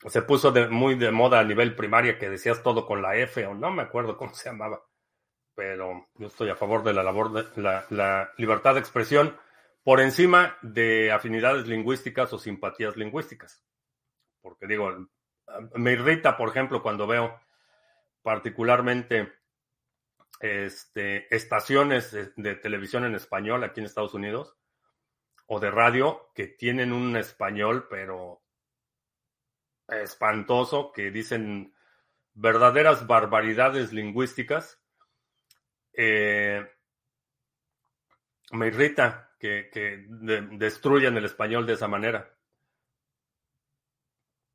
se 0.06 0.22
puso 0.22 0.52
muy 0.70 0.94
de 0.94 1.10
moda 1.10 1.40
a 1.40 1.44
nivel 1.44 1.76
primaria, 1.76 2.18
que 2.18 2.30
decías 2.30 2.62
todo 2.62 2.86
con 2.86 3.02
la 3.02 3.16
F, 3.16 3.46
o 3.46 3.54
no 3.54 3.70
me 3.70 3.82
acuerdo 3.82 4.16
cómo 4.16 4.32
se 4.34 4.48
llamaba, 4.48 4.82
pero 5.54 6.08
yo 6.14 6.26
estoy 6.28 6.48
a 6.48 6.56
favor 6.56 6.82
de 6.82 6.94
la 6.94 7.02
labor 7.02 7.32
de 7.32 7.62
la, 7.62 7.84
la 7.90 8.32
libertad 8.38 8.74
de 8.74 8.80
expresión 8.80 9.36
por 9.82 10.00
encima 10.00 10.56
de 10.62 11.12
afinidades 11.12 11.66
lingüísticas 11.66 12.32
o 12.32 12.38
simpatías 12.38 12.96
lingüísticas. 12.96 13.62
Porque 14.40 14.66
digo, 14.66 15.06
me 15.74 15.92
irrita, 15.92 16.36
por 16.36 16.48
ejemplo, 16.48 16.82
cuando 16.82 17.06
veo 17.06 17.40
particularmente 18.22 19.32
este, 20.40 21.34
estaciones 21.34 22.12
de, 22.36 22.54
televisión 22.56 23.04
en 23.04 23.14
español 23.14 23.62
aquí 23.64 23.80
en 23.80 23.86
Estados 23.86 24.14
Unidos 24.14 24.56
o 25.46 25.60
de 25.60 25.70
radio 25.70 26.30
que 26.34 26.46
tienen 26.46 26.92
un 26.92 27.16
español, 27.16 27.86
pero 27.90 28.42
espantoso, 29.88 30.92
que 30.92 31.10
dicen 31.10 31.74
verdaderas 32.34 33.06
barbaridades 33.06 33.92
lingüísticas. 33.92 34.80
Eh, 35.92 36.64
me 38.52 38.68
irrita 38.68 39.32
que, 39.38 40.06
destruyan 40.52 41.16
el 41.16 41.24
español 41.24 41.66
de 41.66 41.72
esa 41.72 41.88
manera. 41.88 42.32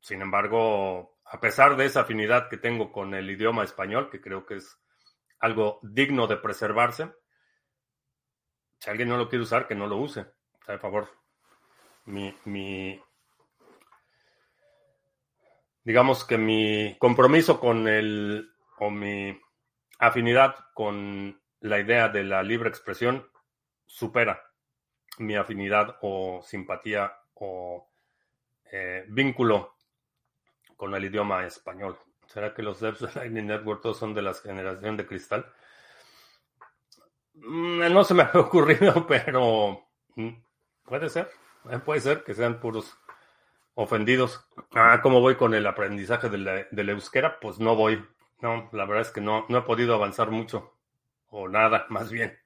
Sin 0.06 0.22
embargo, 0.22 1.18
a 1.24 1.40
pesar 1.40 1.76
de 1.76 1.84
esa 1.84 2.02
afinidad 2.02 2.48
que 2.48 2.58
tengo 2.58 2.92
con 2.92 3.12
el 3.12 3.28
idioma 3.28 3.64
español, 3.64 4.08
que 4.08 4.20
creo 4.20 4.46
que 4.46 4.54
es 4.54 4.78
algo 5.40 5.80
digno 5.82 6.28
de 6.28 6.36
preservarse. 6.36 7.10
Si 8.78 8.88
alguien 8.88 9.08
no 9.08 9.16
lo 9.16 9.28
quiere 9.28 9.42
usar, 9.42 9.66
que 9.66 9.74
no 9.74 9.88
lo 9.88 9.96
use. 9.96 10.24
Por 10.64 10.78
favor. 10.78 11.08
Mi, 12.04 12.32
mi, 12.44 13.02
digamos 15.82 16.24
que 16.24 16.38
mi 16.38 16.96
compromiso 17.00 17.58
con 17.58 17.88
el, 17.88 18.48
o 18.78 18.90
mi 18.90 19.36
afinidad 19.98 20.54
con 20.72 21.42
la 21.58 21.80
idea 21.80 22.10
de 22.10 22.22
la 22.22 22.44
libre 22.44 22.68
expresión 22.68 23.28
supera 23.84 24.40
mi 25.18 25.34
afinidad 25.34 25.96
o 26.02 26.42
simpatía 26.44 27.12
o 27.34 27.90
eh, 28.70 29.04
vínculo 29.08 29.75
con 30.76 30.94
el 30.94 31.04
idioma 31.04 31.44
español. 31.46 31.98
¿Será 32.26 32.54
que 32.54 32.62
los 32.62 32.80
devs 32.80 33.00
de 33.00 33.08
Lightning 33.14 33.46
Network 33.46 33.82
todos 33.82 33.98
son 33.98 34.14
de 34.14 34.22
la 34.22 34.34
generación 34.34 34.96
de 34.96 35.06
cristal? 35.06 35.46
Mm, 37.34 37.92
no 37.92 38.04
se 38.04 38.14
me 38.14 38.22
ha 38.22 38.30
ocurrido, 38.34 39.06
pero 39.06 39.86
mm, 40.14 40.30
puede 40.84 41.08
ser. 41.08 41.30
Eh, 41.70 41.78
puede 41.78 42.00
ser 42.00 42.24
que 42.24 42.34
sean 42.34 42.60
puros 42.60 42.96
ofendidos. 43.74 44.44
Ah, 44.74 45.00
¿cómo 45.02 45.20
voy 45.20 45.36
con 45.36 45.54
el 45.54 45.66
aprendizaje 45.66 46.28
de 46.28 46.38
la, 46.38 46.92
euskera? 46.92 47.38
Pues 47.40 47.58
no 47.58 47.76
voy. 47.76 48.04
No, 48.40 48.68
la 48.72 48.84
verdad 48.84 49.02
es 49.02 49.10
que 49.10 49.20
no, 49.20 49.46
no 49.48 49.58
he 49.58 49.62
podido 49.62 49.94
avanzar 49.94 50.30
mucho. 50.30 50.74
O 51.28 51.48
nada, 51.48 51.86
más 51.88 52.10
bien. 52.10 52.38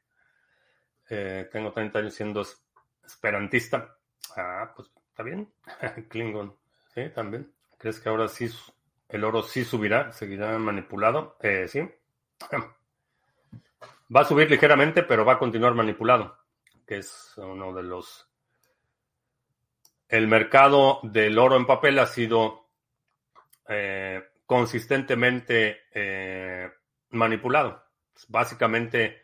Eh, 1.08 1.48
tengo 1.52 1.72
30 1.72 1.98
años 1.98 2.14
siendo 2.14 2.44
esperantista. 3.04 3.96
Ah, 4.36 4.72
pues 4.74 4.90
está 5.08 5.22
bien. 5.22 5.52
Klingon. 6.08 6.56
Sí, 6.94 7.08
también. 7.14 7.52
¿Crees 7.80 7.98
que 7.98 8.10
ahora 8.10 8.28
sí 8.28 8.46
el 9.08 9.24
oro 9.24 9.42
sí 9.42 9.64
subirá, 9.64 10.12
seguirá 10.12 10.58
manipulado. 10.58 11.36
Eh, 11.40 11.66
sí. 11.66 11.80
Va 14.14 14.20
a 14.20 14.24
subir 14.24 14.50
ligeramente, 14.50 15.04
pero 15.04 15.24
va 15.24 15.34
a 15.34 15.38
continuar 15.38 15.72
manipulado, 15.74 16.36
que 16.84 16.98
es 16.98 17.32
uno 17.36 17.72
de 17.72 17.84
los... 17.84 18.28
El 20.08 20.26
mercado 20.26 20.98
del 21.04 21.38
oro 21.38 21.56
en 21.56 21.64
papel 21.64 21.96
ha 22.00 22.06
sido 22.06 22.66
eh, 23.68 24.20
consistentemente 24.46 25.82
eh, 25.94 26.68
manipulado. 27.10 27.84
Básicamente 28.26 29.22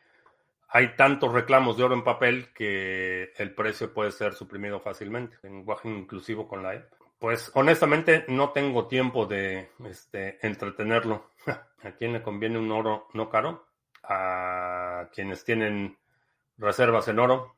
hay 0.69 0.95
tantos 0.95 1.33
reclamos 1.33 1.77
de 1.77 1.83
oro 1.83 1.95
en 1.95 2.05
papel 2.05 2.53
que 2.53 3.33
el 3.37 3.55
precio 3.57 3.93
puede 3.93 4.13
ser 4.13 4.35
suprimido 4.35 4.79
fácilmente. 4.79 5.37
Lenguaje 5.43 5.89
inclusivo 5.89 6.47
con 6.47 6.63
la 6.63 6.77
E. 6.77 6.85
Pues 7.19 7.51
honestamente 7.55 8.25
no 8.29 8.51
tengo 8.51 8.89
tiempo 8.89 9.27
de 9.27 9.71
este, 9.85 10.39
entretenerlo. 10.47 11.31
¿A 11.83 11.93
quién 11.93 12.12
le 12.12 12.23
conviene 12.23 12.59
un 12.59 12.71
oro 12.71 13.09
no 13.14 13.31
caro? 13.31 13.67
A 14.03 15.09
quienes 15.12 15.45
tienen 15.45 15.99
reservas 16.59 17.09
en 17.09 17.19
oro 17.19 17.57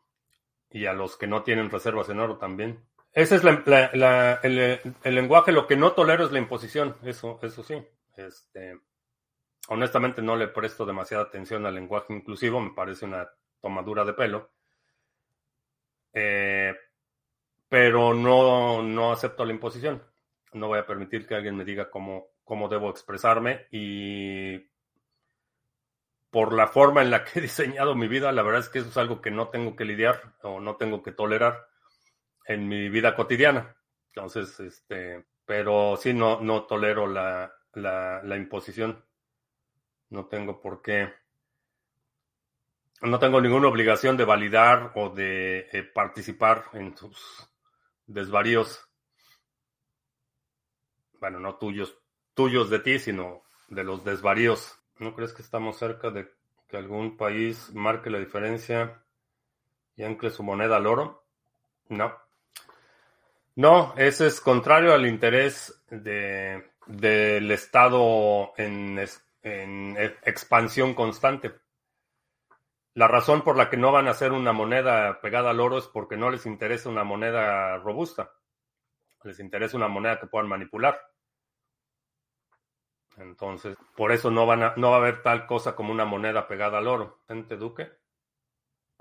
y 0.70 0.86
a 0.86 0.92
los 0.92 1.16
que 1.16 1.26
no 1.26 1.42
tienen 1.42 1.70
reservas 1.70 2.08
en 2.08 2.20
oro 2.20 2.38
también. 2.38 2.84
Ese 3.12 3.36
es 3.36 3.42
el, 3.42 5.14
lenguaje. 5.14 5.50
Lo 5.50 5.66
que 5.66 5.76
no 5.76 5.92
tolero 5.92 6.24
es 6.24 6.32
la 6.32 6.38
imposición. 6.38 6.96
Eso, 7.02 7.40
eso 7.42 7.64
sí. 7.64 7.84
Este, 8.16 8.78
honestamente 9.68 10.22
no 10.22 10.36
le 10.36 10.48
presto 10.48 10.86
demasiada 10.86 11.24
atención 11.24 11.66
al 11.66 11.74
lenguaje 11.74 12.12
inclusivo. 12.12 12.60
Me 12.60 12.74
parece 12.74 13.06
una 13.06 13.28
tomadura 13.60 14.04
de 14.04 14.12
pelo. 14.12 14.50
Eh, 16.12 16.74
pero 17.68 18.14
no, 18.14 18.82
no 18.82 19.12
acepto 19.12 19.44
la 19.44 19.52
imposición. 19.52 20.02
No 20.52 20.68
voy 20.68 20.78
a 20.78 20.86
permitir 20.86 21.26
que 21.26 21.34
alguien 21.34 21.56
me 21.56 21.64
diga 21.64 21.90
cómo, 21.90 22.28
cómo 22.44 22.68
debo 22.68 22.90
expresarme 22.90 23.66
y 23.70 24.68
por 26.30 26.52
la 26.52 26.68
forma 26.68 27.02
en 27.02 27.10
la 27.10 27.24
que 27.24 27.38
he 27.38 27.42
diseñado 27.42 27.94
mi 27.94 28.08
vida, 28.08 28.32
la 28.32 28.42
verdad 28.42 28.60
es 28.60 28.68
que 28.68 28.80
eso 28.80 28.88
es 28.88 28.96
algo 28.96 29.20
que 29.20 29.30
no 29.30 29.48
tengo 29.48 29.76
que 29.76 29.84
lidiar 29.84 30.34
o 30.42 30.60
no 30.60 30.76
tengo 30.76 31.02
que 31.02 31.12
tolerar 31.12 31.68
en 32.46 32.68
mi 32.68 32.88
vida 32.88 33.14
cotidiana. 33.14 33.76
Entonces, 34.08 34.58
este, 34.60 35.26
pero 35.44 35.96
sí 35.96 36.14
no, 36.14 36.40
no 36.40 36.64
tolero 36.64 37.06
la, 37.06 37.52
la, 37.74 38.22
la 38.22 38.36
imposición. 38.36 39.04
No 40.10 40.26
tengo 40.26 40.60
por 40.60 40.80
qué. 40.80 41.12
No 43.02 43.18
tengo 43.18 43.40
ninguna 43.40 43.68
obligación 43.68 44.16
de 44.16 44.24
validar 44.24 44.92
o 44.94 45.10
de 45.10 45.68
eh, 45.72 45.82
participar 45.84 46.64
en 46.72 46.96
sus 46.96 47.48
desvaríos, 48.08 48.84
bueno, 51.20 51.38
no 51.38 51.56
tuyos, 51.56 51.96
tuyos 52.34 52.70
de 52.70 52.80
ti, 52.80 52.98
sino 52.98 53.44
de 53.68 53.84
los 53.84 54.04
desvaríos. 54.04 54.76
¿No 54.98 55.14
crees 55.14 55.32
que 55.32 55.42
estamos 55.42 55.78
cerca 55.78 56.10
de 56.10 56.28
que 56.68 56.76
algún 56.76 57.16
país 57.16 57.72
marque 57.74 58.10
la 58.10 58.18
diferencia 58.18 59.04
y 59.96 60.02
ancle 60.02 60.30
su 60.30 60.42
moneda 60.42 60.76
al 60.76 60.86
oro? 60.86 61.24
No. 61.88 62.16
No, 63.54 63.94
ese 63.96 64.28
es 64.28 64.40
contrario 64.40 64.92
al 64.92 65.06
interés 65.06 65.82
de, 65.90 66.70
del 66.86 67.50
Estado 67.50 68.52
en, 68.56 69.04
en 69.42 69.96
expansión 70.24 70.94
constante. 70.94 71.52
La 72.98 73.06
razón 73.06 73.42
por 73.42 73.56
la 73.56 73.70
que 73.70 73.76
no 73.76 73.92
van 73.92 74.08
a 74.08 74.10
hacer 74.10 74.32
una 74.32 74.52
moneda 74.52 75.20
pegada 75.20 75.50
al 75.50 75.60
oro 75.60 75.78
es 75.78 75.86
porque 75.86 76.16
no 76.16 76.30
les 76.30 76.46
interesa 76.46 76.88
una 76.88 77.04
moneda 77.04 77.76
robusta. 77.76 78.32
Les 79.22 79.38
interesa 79.38 79.76
una 79.76 79.86
moneda 79.86 80.18
que 80.18 80.26
puedan 80.26 80.48
manipular. 80.48 81.00
Entonces, 83.16 83.76
por 83.96 84.10
eso 84.10 84.32
no, 84.32 84.46
van 84.46 84.64
a, 84.64 84.74
no 84.76 84.90
va 84.90 84.96
a 84.96 84.98
haber 84.98 85.22
tal 85.22 85.46
cosa 85.46 85.76
como 85.76 85.92
una 85.92 86.06
moneda 86.06 86.48
pegada 86.48 86.78
al 86.78 86.88
oro. 86.88 87.20
¿Inocente 87.28 87.56
Duque? 87.56 87.88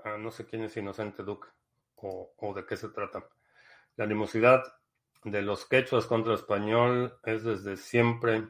Ah, 0.04 0.16
no 0.16 0.30
sé 0.30 0.46
quién 0.46 0.62
es 0.62 0.76
Inocente 0.76 1.24
Duque 1.24 1.48
o, 1.96 2.52
de 2.54 2.64
qué 2.66 2.76
se 2.76 2.90
trata. 2.90 3.28
La 3.96 4.04
animosidad 4.04 4.62
de 5.24 5.42
los 5.42 5.66
quechuas 5.66 6.06
contra 6.06 6.34
el 6.34 6.38
español 6.38 7.18
es 7.24 7.42
desde 7.42 7.76
siempre. 7.76 8.48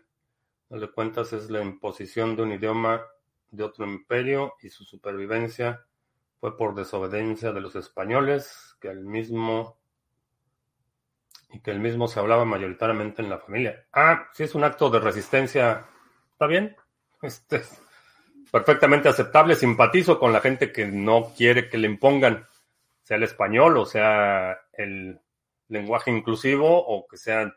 No 0.68 0.76
le 0.76 0.92
cuentas, 0.92 1.32
es 1.32 1.48
la 1.48 1.62
imposición 1.62 2.36
de 2.36 2.42
un 2.42 2.52
idioma 2.52 3.02
de 3.50 3.64
otro 3.64 3.86
imperio 3.86 4.54
y 4.60 4.70
su 4.70 4.84
supervivencia 4.84 5.84
fue 6.40 6.56
por 6.56 6.74
desobediencia 6.74 7.52
de 7.52 7.60
los 7.60 7.74
españoles, 7.76 8.76
que 8.80 8.88
el 8.88 9.04
mismo 9.04 9.78
y 11.50 11.60
que 11.60 11.70
el 11.70 11.80
mismo 11.80 12.08
se 12.08 12.20
hablaba 12.20 12.44
mayoritariamente 12.44 13.22
en 13.22 13.30
la 13.30 13.38
familia. 13.38 13.86
Ah, 13.92 14.28
si 14.34 14.44
es 14.44 14.54
un 14.54 14.64
acto 14.64 14.90
de 14.90 15.00
resistencia, 15.00 15.86
está 16.32 16.46
bien. 16.46 16.76
Este 17.22 17.56
es 17.56 17.82
perfectamente 18.52 19.08
aceptable. 19.08 19.56
Simpatizo 19.56 20.20
con 20.20 20.32
la 20.32 20.40
gente 20.40 20.70
que 20.70 20.86
no 20.86 21.32
quiere 21.36 21.68
que 21.68 21.78
le 21.78 21.88
impongan, 21.88 22.46
sea 23.02 23.16
el 23.16 23.24
español 23.24 23.78
o 23.78 23.86
sea 23.86 24.60
el 24.72 25.20
lenguaje 25.68 26.10
inclusivo 26.10 26.86
o 26.86 27.08
que 27.08 27.16
sea 27.16 27.52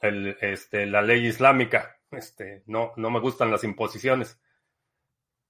el, 0.00 0.36
este, 0.40 0.84
la 0.86 1.00
ley 1.00 1.26
islámica. 1.26 1.96
Este, 2.10 2.64
no, 2.66 2.92
no 2.96 3.10
me 3.10 3.20
gustan 3.20 3.50
las 3.50 3.64
imposiciones 3.64 4.38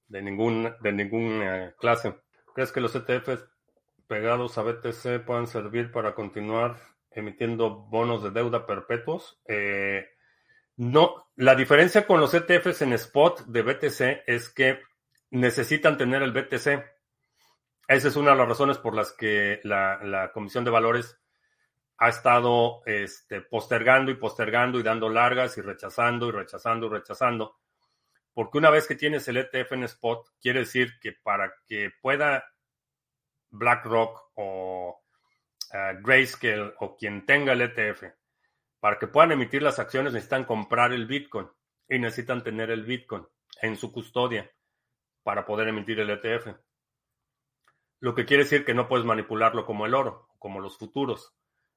de 0.08 0.22
ningún, 0.22 0.74
de 0.80 0.92
ninguna 0.92 1.74
clase. 1.78 2.14
¿Crees 2.54 2.72
que 2.72 2.80
los 2.80 2.94
ETFs 2.94 3.46
pegados 4.06 4.58
a 4.58 4.62
BTC 4.62 5.24
puedan 5.24 5.46
servir 5.46 5.92
para 5.92 6.14
continuar 6.14 6.76
emitiendo 7.10 7.70
bonos 7.70 8.22
de 8.22 8.30
deuda 8.30 8.66
perpetuos? 8.66 9.40
Eh, 9.46 10.08
no, 10.76 11.28
la 11.36 11.54
diferencia 11.54 12.06
con 12.06 12.20
los 12.20 12.34
ETFs 12.34 12.82
en 12.82 12.92
spot 12.94 13.46
de 13.46 13.62
BTC 13.62 14.22
es 14.26 14.48
que 14.48 14.80
necesitan 15.30 15.96
tener 15.98 16.22
el 16.22 16.32
BTC. 16.32 16.84
Esa 17.88 18.08
es 18.08 18.16
una 18.16 18.32
de 18.32 18.36
las 18.36 18.48
razones 18.48 18.78
por 18.78 18.94
las 18.94 19.12
que 19.12 19.60
la, 19.64 20.02
la 20.04 20.32
Comisión 20.32 20.64
de 20.64 20.70
Valores 20.70 21.18
ha 21.98 22.08
estado 22.08 22.82
este, 22.86 23.40
postergando 23.40 24.10
y 24.10 24.14
postergando 24.14 24.78
y 24.78 24.82
dando 24.82 25.08
largas 25.08 25.58
y 25.58 25.62
rechazando 25.62 26.28
y 26.28 26.32
rechazando 26.32 26.86
y 26.86 26.90
rechazando. 26.90 27.56
Porque 28.38 28.58
una 28.58 28.70
vez 28.70 28.86
que 28.86 28.94
tienes 28.94 29.26
el 29.26 29.38
ETF 29.38 29.72
en 29.72 29.82
spot, 29.82 30.28
quiere 30.40 30.60
decir 30.60 31.00
que 31.00 31.10
para 31.10 31.52
que 31.66 31.90
pueda 32.00 32.44
BlackRock 33.50 34.30
o 34.34 35.02
uh, 35.72 36.00
Grayscale 36.00 36.72
o 36.78 36.96
quien 36.96 37.26
tenga 37.26 37.54
el 37.54 37.62
ETF, 37.62 38.04
para 38.78 38.96
que 38.96 39.08
puedan 39.08 39.32
emitir 39.32 39.60
las 39.60 39.80
acciones 39.80 40.12
necesitan 40.12 40.44
comprar 40.44 40.92
el 40.92 41.08
Bitcoin 41.08 41.48
y 41.88 41.98
necesitan 41.98 42.44
tener 42.44 42.70
el 42.70 42.84
Bitcoin 42.84 43.26
en 43.60 43.76
su 43.76 43.90
custodia 43.90 44.48
para 45.24 45.44
poder 45.44 45.66
emitir 45.66 45.98
el 45.98 46.10
ETF. 46.10 46.54
Lo 47.98 48.14
que 48.14 48.24
quiere 48.24 48.44
decir 48.44 48.64
que 48.64 48.72
no 48.72 48.86
puedes 48.86 49.04
manipularlo 49.04 49.66
como 49.66 49.84
el 49.84 49.94
oro, 49.94 50.28
como 50.38 50.60
los 50.60 50.78
futuros 50.78 51.34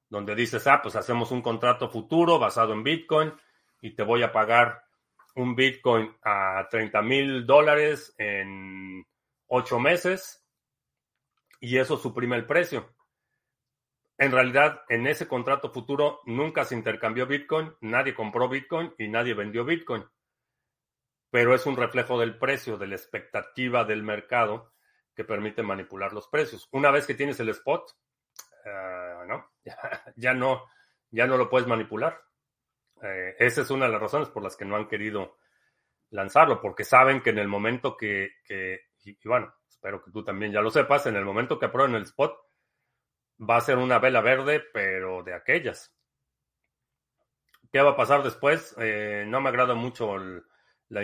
donde 0.08 0.36
dices, 0.36 0.64
ah, 0.68 0.80
pues 0.80 0.94
hacemos 0.94 1.32
un 1.32 1.42
contrato 1.42 1.88
futuro 1.88 2.38
basado 2.38 2.72
en 2.72 2.84
Bitcoin 2.84 3.34
y 3.80 3.96
te 3.96 4.04
voy 4.04 4.22
a 4.22 4.30
pagar 4.30 4.84
un 5.34 5.54
Bitcoin 5.54 6.14
a 6.22 6.66
30 6.70 7.02
mil 7.02 7.46
dólares 7.46 8.14
en 8.18 9.06
ocho 9.46 9.78
meses 9.78 10.46
y 11.60 11.78
eso 11.78 11.96
suprime 11.96 12.36
el 12.36 12.46
precio. 12.46 12.94
En 14.18 14.30
realidad, 14.30 14.82
en 14.88 15.06
ese 15.06 15.26
contrato 15.26 15.72
futuro 15.72 16.20
nunca 16.26 16.64
se 16.64 16.74
intercambió 16.74 17.26
Bitcoin, 17.26 17.74
nadie 17.80 18.14
compró 18.14 18.48
Bitcoin 18.48 18.94
y 18.98 19.08
nadie 19.08 19.34
vendió 19.34 19.64
Bitcoin. 19.64 20.04
Pero 21.30 21.54
es 21.54 21.64
un 21.66 21.76
reflejo 21.76 22.20
del 22.20 22.38
precio, 22.38 22.76
de 22.76 22.86
la 22.88 22.96
expectativa 22.96 23.84
del 23.84 24.02
mercado 24.02 24.74
que 25.14 25.24
permite 25.24 25.62
manipular 25.62 26.12
los 26.12 26.28
precios. 26.28 26.68
Una 26.72 26.90
vez 26.90 27.06
que 27.06 27.14
tienes 27.14 27.40
el 27.40 27.48
spot, 27.50 27.90
¿no? 29.26 29.50
Ya, 30.16 30.34
¿no? 30.34 30.64
ya 31.10 31.26
no 31.26 31.36
lo 31.36 31.48
puedes 31.48 31.68
manipular. 31.68 32.20
Eh, 33.02 33.36
esa 33.38 33.62
es 33.62 33.70
una 33.70 33.86
de 33.86 33.92
las 33.92 34.00
razones 34.00 34.28
por 34.28 34.42
las 34.42 34.56
que 34.56 34.64
no 34.64 34.76
han 34.76 34.88
querido 34.88 35.36
lanzarlo, 36.10 36.60
porque 36.60 36.84
saben 36.84 37.20
que 37.20 37.30
en 37.30 37.38
el 37.38 37.48
momento 37.48 37.96
que, 37.96 38.30
y, 39.04 39.16
bueno, 39.24 39.52
espero 39.68 40.02
que 40.02 40.10
tú 40.10 40.22
también 40.22 40.52
ya 40.52 40.60
lo 40.60 40.70
sepas, 40.70 41.06
en 41.06 41.16
el 41.16 41.24
momento 41.24 41.58
que 41.58 41.66
aprueben 41.66 41.96
el 41.96 42.02
spot, 42.02 42.38
va 43.40 43.56
a 43.56 43.62
ser 43.62 43.78
una 43.78 43.98
vela 43.98 44.20
verde, 44.20 44.62
pero 44.72 45.22
de 45.22 45.34
aquellas. 45.34 45.92
¿Qué 47.72 47.80
va 47.80 47.90
a 47.92 47.96
pasar 47.96 48.22
después? 48.22 48.74
Eh, 48.78 49.24
no 49.26 49.40
me 49.40 49.48
agrada 49.48 49.74
mucho 49.74 50.16
la 50.88 51.02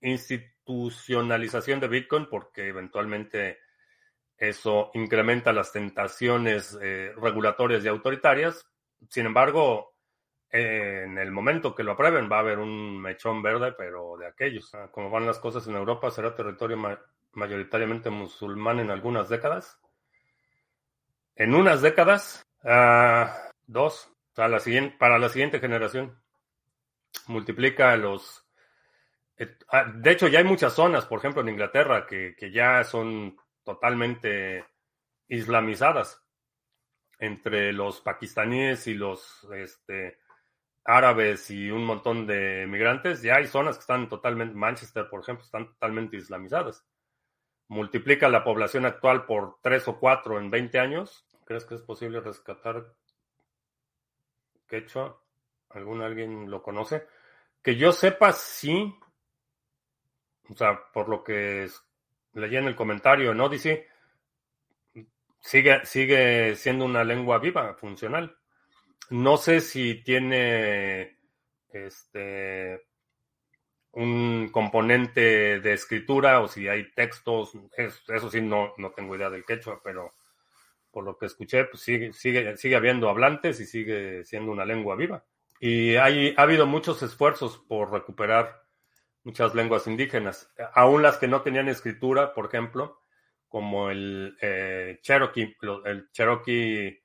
institucionalización 0.00 1.80
de 1.80 1.88
Bitcoin 1.88 2.26
porque 2.30 2.68
eventualmente 2.68 3.58
eso 4.36 4.90
incrementa 4.94 5.52
las 5.52 5.72
tentaciones 5.72 6.78
eh, 6.80 7.12
regulatorias 7.20 7.84
y 7.84 7.88
autoritarias. 7.88 8.64
Sin 9.08 9.26
embargo, 9.26 9.96
en 10.52 11.18
el 11.18 11.30
momento 11.30 11.74
que 11.74 11.84
lo 11.84 11.92
aprueben 11.92 12.30
va 12.30 12.36
a 12.36 12.40
haber 12.40 12.58
un 12.58 13.00
mechón 13.00 13.42
verde, 13.42 13.72
pero 13.72 14.16
de 14.16 14.26
aquellos. 14.26 14.74
Ah, 14.74 14.88
como 14.90 15.10
van 15.10 15.26
las 15.26 15.38
cosas 15.38 15.66
en 15.68 15.76
Europa, 15.76 16.10
será 16.10 16.34
territorio 16.34 16.76
mayoritariamente 17.32 18.10
musulmán 18.10 18.80
en 18.80 18.90
algunas 18.90 19.28
décadas. 19.28 19.78
En 21.36 21.54
unas 21.54 21.82
décadas, 21.82 22.44
uh, 22.64 23.30
dos, 23.66 24.12
para 24.34 24.48
la, 24.48 24.58
siguiente, 25.28 25.60
generación. 25.60 26.20
Multiplica 27.28 27.96
los... 27.96 28.44
Ah, 29.68 29.84
de 29.94 30.10
hecho, 30.10 30.28
ya 30.28 30.40
hay 30.40 30.44
muchas 30.44 30.74
zonas, 30.74 31.06
por 31.06 31.20
ejemplo, 31.20 31.42
en 31.42 31.48
Inglaterra, 31.48 32.06
que, 32.06 32.34
que 32.36 32.50
ya 32.50 32.84
son 32.84 33.36
totalmente 33.64 34.66
islamizadas 35.28 36.22
entre 37.18 37.72
los 37.72 38.00
pakistaníes 38.00 38.86
y 38.86 38.94
los 38.94 39.46
este, 39.54 40.18
árabes 40.84 41.50
y 41.50 41.70
un 41.70 41.84
montón 41.84 42.26
de 42.26 42.66
migrantes, 42.66 43.22
ya 43.22 43.36
hay 43.36 43.46
zonas 43.46 43.76
que 43.76 43.82
están 43.82 44.08
totalmente, 44.08 44.54
Manchester, 44.54 45.08
por 45.08 45.20
ejemplo, 45.20 45.44
están 45.44 45.66
totalmente 45.66 46.16
islamizadas. 46.16 46.84
Multiplica 47.68 48.28
la 48.28 48.42
población 48.42 48.84
actual 48.86 49.26
por 49.26 49.58
tres 49.62 49.86
o 49.88 49.98
cuatro 49.98 50.38
en 50.38 50.50
20 50.50 50.78
años. 50.78 51.24
¿Crees 51.44 51.64
que 51.64 51.76
es 51.76 51.82
posible 51.82 52.20
rescatar 52.20 52.92
quechua? 54.66 55.20
¿Algún 55.70 56.02
alguien 56.02 56.50
lo 56.50 56.62
conoce? 56.62 57.06
Que 57.62 57.76
yo 57.76 57.92
sepa, 57.92 58.32
sí. 58.32 58.92
O 60.48 60.56
sea, 60.56 60.80
por 60.92 61.08
lo 61.08 61.22
que 61.22 61.68
leí 62.32 62.56
en 62.56 62.66
el 62.66 62.74
comentario 62.74 63.30
en 63.30 63.40
Odyssey, 63.40 63.84
sigue, 65.38 65.84
sigue 65.84 66.56
siendo 66.56 66.84
una 66.84 67.04
lengua 67.04 67.38
viva, 67.38 67.74
funcional. 67.74 68.39
No 69.08 69.36
sé 69.38 69.60
si 69.60 70.02
tiene 70.02 71.18
este 71.68 72.84
un 73.92 74.50
componente 74.52 75.60
de 75.60 75.72
escritura 75.72 76.40
o 76.40 76.48
si 76.48 76.68
hay 76.68 76.92
textos, 76.92 77.52
eso, 77.76 78.30
sí 78.30 78.40
no, 78.40 78.72
no 78.76 78.92
tengo 78.92 79.16
idea 79.16 79.30
del 79.30 79.44
quechua, 79.44 79.80
pero 79.82 80.14
por 80.92 81.04
lo 81.04 81.18
que 81.18 81.26
escuché, 81.26 81.64
pues 81.64 81.82
sigue, 81.82 82.12
sigue, 82.12 82.56
sigue 82.56 82.76
habiendo 82.76 83.08
hablantes 83.08 83.58
y 83.60 83.66
sigue 83.66 84.24
siendo 84.24 84.52
una 84.52 84.64
lengua 84.64 84.94
viva. 84.94 85.24
Y 85.58 85.96
hay, 85.96 86.34
ha 86.36 86.42
habido 86.42 86.66
muchos 86.66 87.02
esfuerzos 87.02 87.58
por 87.58 87.92
recuperar 87.92 88.62
muchas 89.24 89.54
lenguas 89.54 89.86
indígenas, 89.86 90.52
aún 90.74 91.02
las 91.02 91.18
que 91.18 91.28
no 91.28 91.42
tenían 91.42 91.68
escritura, 91.68 92.32
por 92.32 92.46
ejemplo, 92.46 93.00
como 93.48 93.90
el 93.90 94.36
eh, 94.40 95.00
Cherokee. 95.02 95.56
El 95.84 96.10
Cherokee 96.12 96.99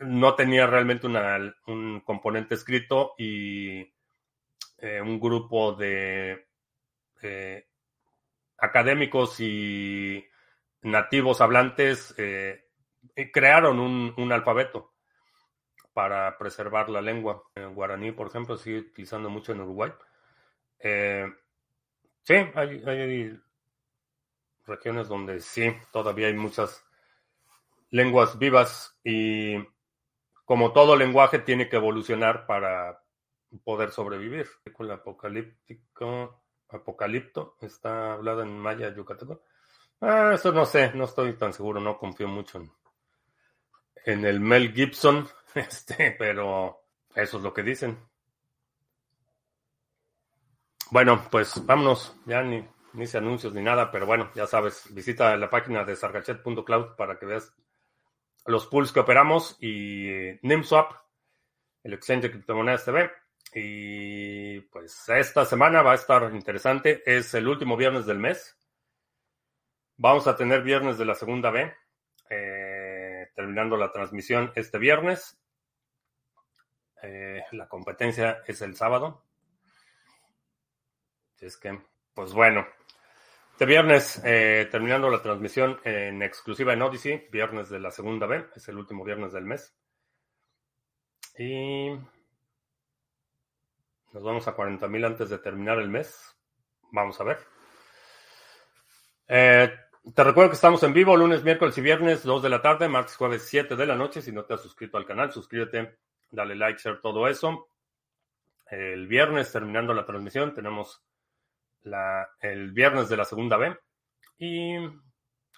no 0.00 0.34
tenía 0.34 0.66
realmente 0.66 1.06
un 1.06 2.00
componente 2.04 2.54
escrito 2.54 3.14
y 3.18 3.80
eh, 4.78 5.00
un 5.00 5.18
grupo 5.18 5.72
de 5.72 6.46
eh, 7.22 7.66
académicos 8.58 9.40
y 9.40 10.24
nativos 10.82 11.40
hablantes 11.40 12.14
crearon 13.32 13.80
un, 13.80 14.14
un, 14.16 14.32
alfabeto 14.32 14.92
para 15.92 16.38
preservar 16.38 16.88
la 16.90 17.00
lengua. 17.00 17.42
El 17.56 17.70
guaraní, 17.70 18.12
por 18.12 18.28
ejemplo, 18.28 18.56
sigue 18.56 18.78
utilizando 18.78 19.28
mucho 19.30 19.50
en 19.50 19.62
Uruguay. 19.62 19.90
Eh, 20.78 21.26
sí, 22.22 22.34
hay, 22.54 23.40
regiones 24.64 25.08
donde 25.08 25.40
sí, 25.40 25.74
todavía 25.90 26.28
hay 26.28 26.34
muchas 26.34 26.84
lenguas 27.90 28.38
vivas 28.38 28.96
y 29.02 29.56
como 30.48 30.72
todo 30.72 30.96
lenguaje 30.96 31.40
tiene 31.40 31.68
que 31.68 31.76
evolucionar 31.76 32.46
para 32.46 33.02
poder 33.64 33.90
sobrevivir. 33.90 34.48
El 34.64 34.90
apocalíptico, 34.90 36.42
apocalipto, 36.70 37.58
está 37.60 38.14
hablado 38.14 38.40
en 38.40 38.58
maya 38.58 38.88
yucateco. 38.94 39.42
Ah, 40.00 40.30
eso 40.32 40.50
no 40.50 40.64
sé, 40.64 40.90
no 40.94 41.04
estoy 41.04 41.34
tan 41.34 41.52
seguro, 41.52 41.82
no 41.82 41.98
confío 41.98 42.28
mucho 42.28 42.62
en, 44.06 44.24
el 44.24 44.40
Mel 44.40 44.72
Gibson, 44.72 45.28
este, 45.54 46.16
pero 46.18 46.80
eso 47.14 47.36
es 47.36 47.42
lo 47.42 47.52
que 47.52 47.62
dicen. 47.62 47.98
Bueno, 50.90 51.26
pues 51.30 51.62
vámonos, 51.66 52.16
ya 52.24 52.42
ni, 52.42 52.66
ni 52.94 53.04
hice 53.04 53.18
anuncios 53.18 53.52
ni 53.52 53.60
nada, 53.60 53.90
pero 53.90 54.06
bueno, 54.06 54.30
ya 54.34 54.46
sabes, 54.46 54.86
visita 54.94 55.36
la 55.36 55.50
página 55.50 55.84
de 55.84 55.94
sargachet.cloud 55.94 56.96
para 56.96 57.18
que 57.18 57.26
veas 57.26 57.52
los 58.48 58.66
pools 58.66 58.92
que 58.92 59.00
operamos 59.00 59.56
y 59.60 60.38
NIMSwap, 60.42 60.92
el 61.82 61.92
exchange 61.92 62.22
de 62.22 62.30
criptomonedas 62.30 62.84
TV. 62.84 63.10
Y 63.54 64.60
pues 64.62 65.08
esta 65.08 65.44
semana 65.44 65.82
va 65.82 65.92
a 65.92 65.96
estar 65.96 66.34
interesante. 66.34 67.02
Es 67.06 67.34
el 67.34 67.46
último 67.46 67.76
viernes 67.76 68.06
del 68.06 68.18
mes. 68.18 68.58
Vamos 69.96 70.26
a 70.26 70.36
tener 70.36 70.62
viernes 70.62 70.96
de 70.96 71.04
la 71.04 71.14
segunda 71.14 71.50
B, 71.50 71.74
eh, 72.30 73.28
terminando 73.34 73.76
la 73.76 73.92
transmisión 73.92 74.52
este 74.54 74.78
viernes. 74.78 75.38
Eh, 77.02 77.42
la 77.52 77.68
competencia 77.68 78.42
es 78.46 78.62
el 78.62 78.76
sábado. 78.76 79.24
es 81.40 81.56
que, 81.56 81.78
pues 82.14 82.32
bueno. 82.32 82.66
Este 83.58 83.66
viernes, 83.66 84.22
eh, 84.24 84.68
terminando 84.70 85.10
la 85.10 85.20
transmisión 85.20 85.80
en 85.82 86.22
exclusiva 86.22 86.74
en 86.74 86.82
Odyssey, 86.82 87.26
viernes 87.32 87.68
de 87.68 87.80
la 87.80 87.90
segunda 87.90 88.24
B, 88.24 88.46
es 88.54 88.68
el 88.68 88.78
último 88.78 89.02
viernes 89.02 89.32
del 89.32 89.46
mes. 89.46 89.76
Y 91.36 91.88
nos 94.12 94.22
vamos 94.22 94.46
a 94.46 94.54
40.000 94.54 95.04
antes 95.04 95.28
de 95.28 95.38
terminar 95.38 95.80
el 95.80 95.88
mes. 95.88 96.36
Vamos 96.92 97.20
a 97.20 97.24
ver. 97.24 97.38
Eh, 99.26 99.74
te 100.14 100.22
recuerdo 100.22 100.50
que 100.50 100.54
estamos 100.54 100.80
en 100.84 100.92
vivo 100.92 101.16
lunes, 101.16 101.42
miércoles 101.42 101.76
y 101.78 101.80
viernes, 101.80 102.22
2 102.22 102.40
de 102.40 102.50
la 102.50 102.62
tarde, 102.62 102.88
martes, 102.88 103.16
jueves, 103.16 103.42
7 103.48 103.74
de 103.74 103.86
la 103.86 103.96
noche. 103.96 104.22
Si 104.22 104.30
no 104.30 104.44
te 104.44 104.54
has 104.54 104.62
suscrito 104.62 104.98
al 104.98 105.04
canal, 105.04 105.32
suscríbete, 105.32 105.98
dale 106.30 106.54
like, 106.54 106.80
share, 106.80 107.00
todo 107.00 107.26
eso. 107.26 107.70
El 108.70 109.08
viernes, 109.08 109.50
terminando 109.50 109.92
la 109.94 110.06
transmisión, 110.06 110.54
tenemos 110.54 111.02
la, 111.82 112.28
el 112.40 112.72
viernes 112.72 113.08
de 113.08 113.16
la 113.16 113.24
segunda 113.24 113.56
B. 113.56 113.76
Y 114.38 114.76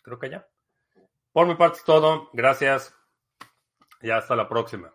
creo 0.03 0.19
que 0.19 0.31
ya. 0.31 0.47
Por 1.33 1.47
mi 1.47 1.55
parte 1.55 1.79
es 1.79 1.85
todo. 1.85 2.31
Gracias. 2.33 2.95
Y 4.01 4.11
hasta 4.11 4.35
la 4.37 4.49
próxima. 4.49 4.93